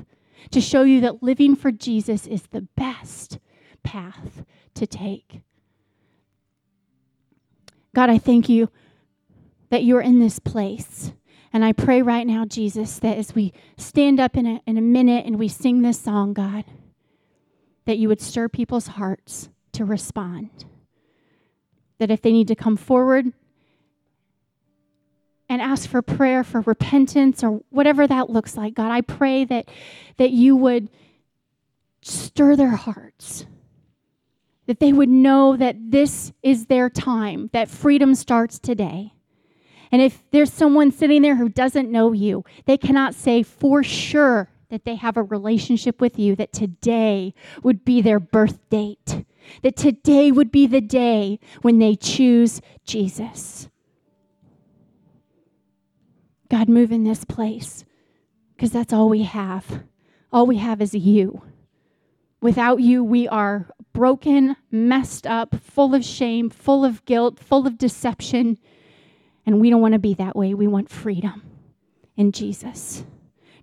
to 0.52 0.62
show 0.62 0.84
you 0.84 1.02
that 1.02 1.24
living 1.24 1.56
for 1.56 1.72
jesus 1.72 2.28
is 2.28 2.44
the 2.48 2.68
best 2.76 3.40
path 3.84 4.44
to 4.74 4.86
take 4.86 5.42
god 7.94 8.10
i 8.10 8.18
thank 8.18 8.50
you 8.50 8.70
that 9.70 9.84
you're 9.84 10.02
in 10.02 10.20
this 10.20 10.40
place 10.40 11.12
and 11.52 11.66
I 11.66 11.74
pray 11.74 12.02
right 12.02 12.28
now, 12.28 12.46
Jesus, 12.46 13.00
that 13.00 13.18
as 13.18 13.34
we 13.34 13.54
stand 13.78 14.20
up 14.20 14.38
in 14.38 14.46
a, 14.46 14.62
in 14.68 14.78
a 14.78 14.82
minute 14.82 15.26
and 15.26 15.40
we 15.40 15.48
sing 15.48 15.82
this 15.82 16.00
song, 16.00 16.34
God, 16.34 16.64
that 17.86 17.98
you 17.98 18.08
would 18.08 18.22
stir 18.22 18.50
people's 18.50 18.88
hearts 18.88 19.50
to 19.74 19.84
respond. 19.84 20.66
That 21.98 22.12
if 22.12 22.22
they 22.22 22.32
need 22.32 22.48
to 22.50 22.56
come 22.56 22.78
forward 22.78 23.34
and 25.50 25.62
ask 25.62 25.90
for 25.90 26.02
prayer, 26.02 26.44
for 26.44 26.62
repentance, 26.62 27.44
or 27.44 27.62
whatever 27.70 28.06
that 28.08 28.30
looks 28.30 28.56
like, 28.56 28.76
God, 28.76 28.92
I 28.92 29.02
pray 29.02 29.46
that, 29.46 29.70
that 30.18 30.32
you 30.32 30.56
would 30.56 30.90
stir 32.02 32.56
their 32.56 32.76
hearts. 32.76 33.46
That 34.68 34.80
they 34.80 34.94
would 34.94 35.10
know 35.10 35.58
that 35.58 35.76
this 35.92 36.32
is 36.44 36.68
their 36.68 36.90
time, 36.90 37.50
that 37.54 37.70
freedom 37.70 38.14
starts 38.14 38.60
today 38.60 39.14
and 39.92 40.02
if 40.02 40.24
there's 40.32 40.54
someone 40.54 40.92
sitting 40.92 41.22
there 41.22 41.36
who 41.36 41.50
doesn't 41.50 41.92
know 41.92 42.12
you, 42.12 42.44
they 42.66 42.78
cannot 42.78 43.16
say 43.16 43.44
for 43.44 43.84
sure 43.84 44.50
that 44.70 44.86
they 44.86 44.96
have 44.96 45.18
a 45.18 45.24
relationship 45.24 46.00
with 46.00 46.20
you, 46.20 46.36
that 46.36 46.54
today 46.54 47.34
would 47.64 47.84
be 47.84 48.02
their 48.02 48.20
birth 48.20 48.70
date, 48.70 49.26
that 49.64 49.76
today 49.76 50.32
would 50.32 50.52
be 50.52 50.68
the 50.68 50.82
day 50.82 51.40
when 51.64 51.80
they 51.80 51.96
choose 51.96 52.62
Jesus. 52.86 53.68
God, 56.50 56.68
move 56.68 56.92
in 56.92 57.04
this 57.04 57.24
place 57.24 57.86
because 58.56 58.72
that's 58.72 58.92
all 58.92 59.10
we 59.10 59.24
have. 59.24 59.84
All 60.32 60.46
we 60.46 60.58
have 60.58 60.82
is 60.82 60.94
you. 60.94 61.42
Without 62.42 62.80
you, 62.80 63.04
we 63.04 63.28
are 63.28 63.68
broken, 63.94 64.56
messed 64.72 65.28
up, 65.28 65.56
full 65.56 65.94
of 65.94 66.04
shame, 66.04 66.50
full 66.50 66.86
of 66.86 67.04
guilt, 67.06 67.40
full 67.40 67.68
of 67.68 67.78
deception. 67.78 68.58
And 69.46 69.60
we 69.60 69.70
don't 69.70 69.82
want 69.82 69.94
to 69.94 70.00
be 70.00 70.14
that 70.16 70.36
way. 70.36 70.54
We 70.54 70.68
want 70.68 70.90
freedom 70.90 71.42
in 72.16 72.32
Jesus. 72.32 73.04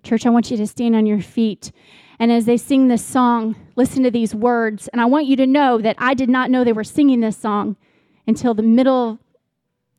Church, 0.03 0.25
I 0.25 0.29
want 0.29 0.51
you 0.51 0.57
to 0.57 0.67
stand 0.67 0.95
on 0.95 1.05
your 1.05 1.21
feet. 1.21 1.71
And 2.19 2.31
as 2.31 2.45
they 2.45 2.57
sing 2.57 2.87
this 2.87 3.05
song, 3.05 3.55
listen 3.75 4.03
to 4.03 4.11
these 4.11 4.33
words. 4.33 4.87
And 4.89 5.01
I 5.01 5.05
want 5.05 5.25
you 5.25 5.35
to 5.37 5.47
know 5.47 5.79
that 5.79 5.95
I 5.99 6.13
did 6.13 6.29
not 6.29 6.49
know 6.49 6.63
they 6.63 6.73
were 6.73 6.83
singing 6.83 7.19
this 7.19 7.37
song 7.37 7.75
until 8.25 8.53
the 8.53 8.63
middle 8.63 9.19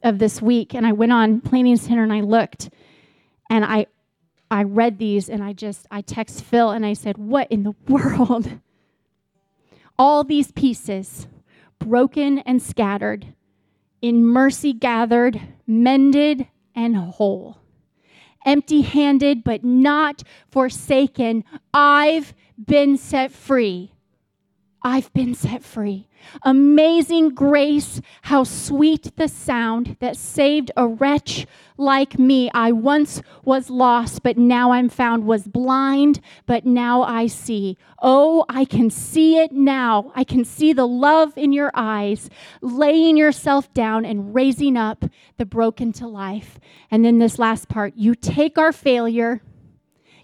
of 0.03 0.18
this 0.18 0.41
week. 0.41 0.74
And 0.74 0.86
I 0.86 0.93
went 0.93 1.12
on 1.12 1.41
Planning 1.41 1.76
Center 1.76 2.03
and 2.03 2.12
I 2.12 2.20
looked 2.20 2.70
and 3.51 3.64
I 3.64 3.86
I 4.51 4.62
read 4.62 4.99
these 4.99 5.28
and 5.28 5.42
I 5.42 5.53
just 5.53 5.86
I 5.90 6.01
text 6.01 6.42
Phil 6.42 6.70
and 6.70 6.84
I 6.86 6.92
said, 6.92 7.18
"What 7.18 7.51
in 7.51 7.62
the 7.62 7.74
world?" 7.88 8.61
All 9.99 10.22
these 10.24 10.53
pieces 10.53 11.26
broken 11.78 12.38
and 12.40 12.62
scattered 12.62 13.34
in 14.01 14.24
mercy 14.24 14.72
gathered, 14.72 15.40
mended, 15.66 16.46
and 16.74 16.96
whole. 16.96 17.59
Empty 18.44 18.82
handed, 18.82 19.42
but 19.44 19.64
not 19.64 20.22
forsaken. 20.51 21.44
I've 21.74 22.34
been 22.64 22.96
set 22.96 23.32
free. 23.32 23.92
I've 24.89 25.12
been 25.12 25.34
set 25.34 25.62
free. 25.62 26.09
Amazing 26.45 27.34
grace, 27.34 28.01
how 28.22 28.45
sweet 28.45 29.14
the 29.16 29.28
sound 29.28 29.99
that 30.01 30.16
saved 30.16 30.70
a 30.78 30.89
wretch 30.89 31.47
like 31.76 32.18
me. 32.18 32.51
I 32.55 32.72
once 32.72 33.20
was 33.45 33.68
lost, 33.68 34.22
but 34.22 34.39
now 34.39 34.72
I'm 34.72 34.89
found, 34.89 35.26
was 35.26 35.47
blind, 35.47 36.20
but 36.47 36.64
now 36.64 37.03
I 37.03 37.26
see. 37.26 37.76
Oh, 38.01 38.47
I 38.49 38.64
can 38.64 38.89
see 38.89 39.36
it 39.36 39.53
now. 39.53 40.11
I 40.14 40.24
can 40.24 40.43
see 40.43 40.72
the 40.72 40.89
love 40.89 41.36
in 41.36 41.53
your 41.53 41.70
eyes, 41.74 42.30
laying 42.62 43.18
yourself 43.18 43.70
down 43.74 44.07
and 44.07 44.34
raising 44.34 44.78
up 44.78 45.05
the 45.36 45.45
broken 45.45 45.93
to 45.93 46.09
life. 46.09 46.59
And 46.91 47.05
then 47.05 47.18
this 47.18 47.39
last 47.39 47.68
part 47.68 47.93
you 47.95 48.14
take 48.14 48.57
our 48.57 48.72
failure, 48.72 49.43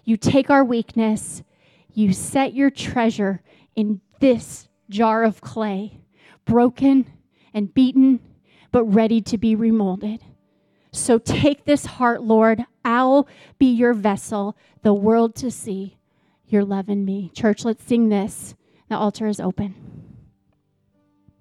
you 0.03 0.17
take 0.17 0.49
our 0.49 0.65
weakness, 0.65 1.43
you 1.93 2.13
set 2.13 2.55
your 2.55 2.71
treasure 2.71 3.43
in 3.75 4.01
this 4.19 4.67
jar 4.89 5.23
of 5.23 5.41
clay, 5.41 5.99
broken 6.45 7.11
and 7.53 7.73
beaten, 7.73 8.19
but 8.71 8.83
ready 8.83 9.21
to 9.21 9.37
be 9.37 9.55
remolded. 9.55 10.21
So 10.91 11.17
take 11.17 11.65
this 11.65 11.85
heart, 11.85 12.23
Lord. 12.23 12.65
I'll 12.83 13.27
be 13.57 13.67
your 13.67 13.93
vessel, 13.93 14.57
the 14.81 14.93
world 14.93 15.35
to 15.35 15.51
see 15.51 15.97
your 16.47 16.63
love 16.63 16.89
in 16.89 17.03
me. 17.03 17.31
Church, 17.33 17.65
let's 17.65 17.83
sing 17.83 18.09
this. 18.09 18.55
The 18.89 18.95
altar 18.95 19.27
is 19.27 19.39
open. 19.39 20.04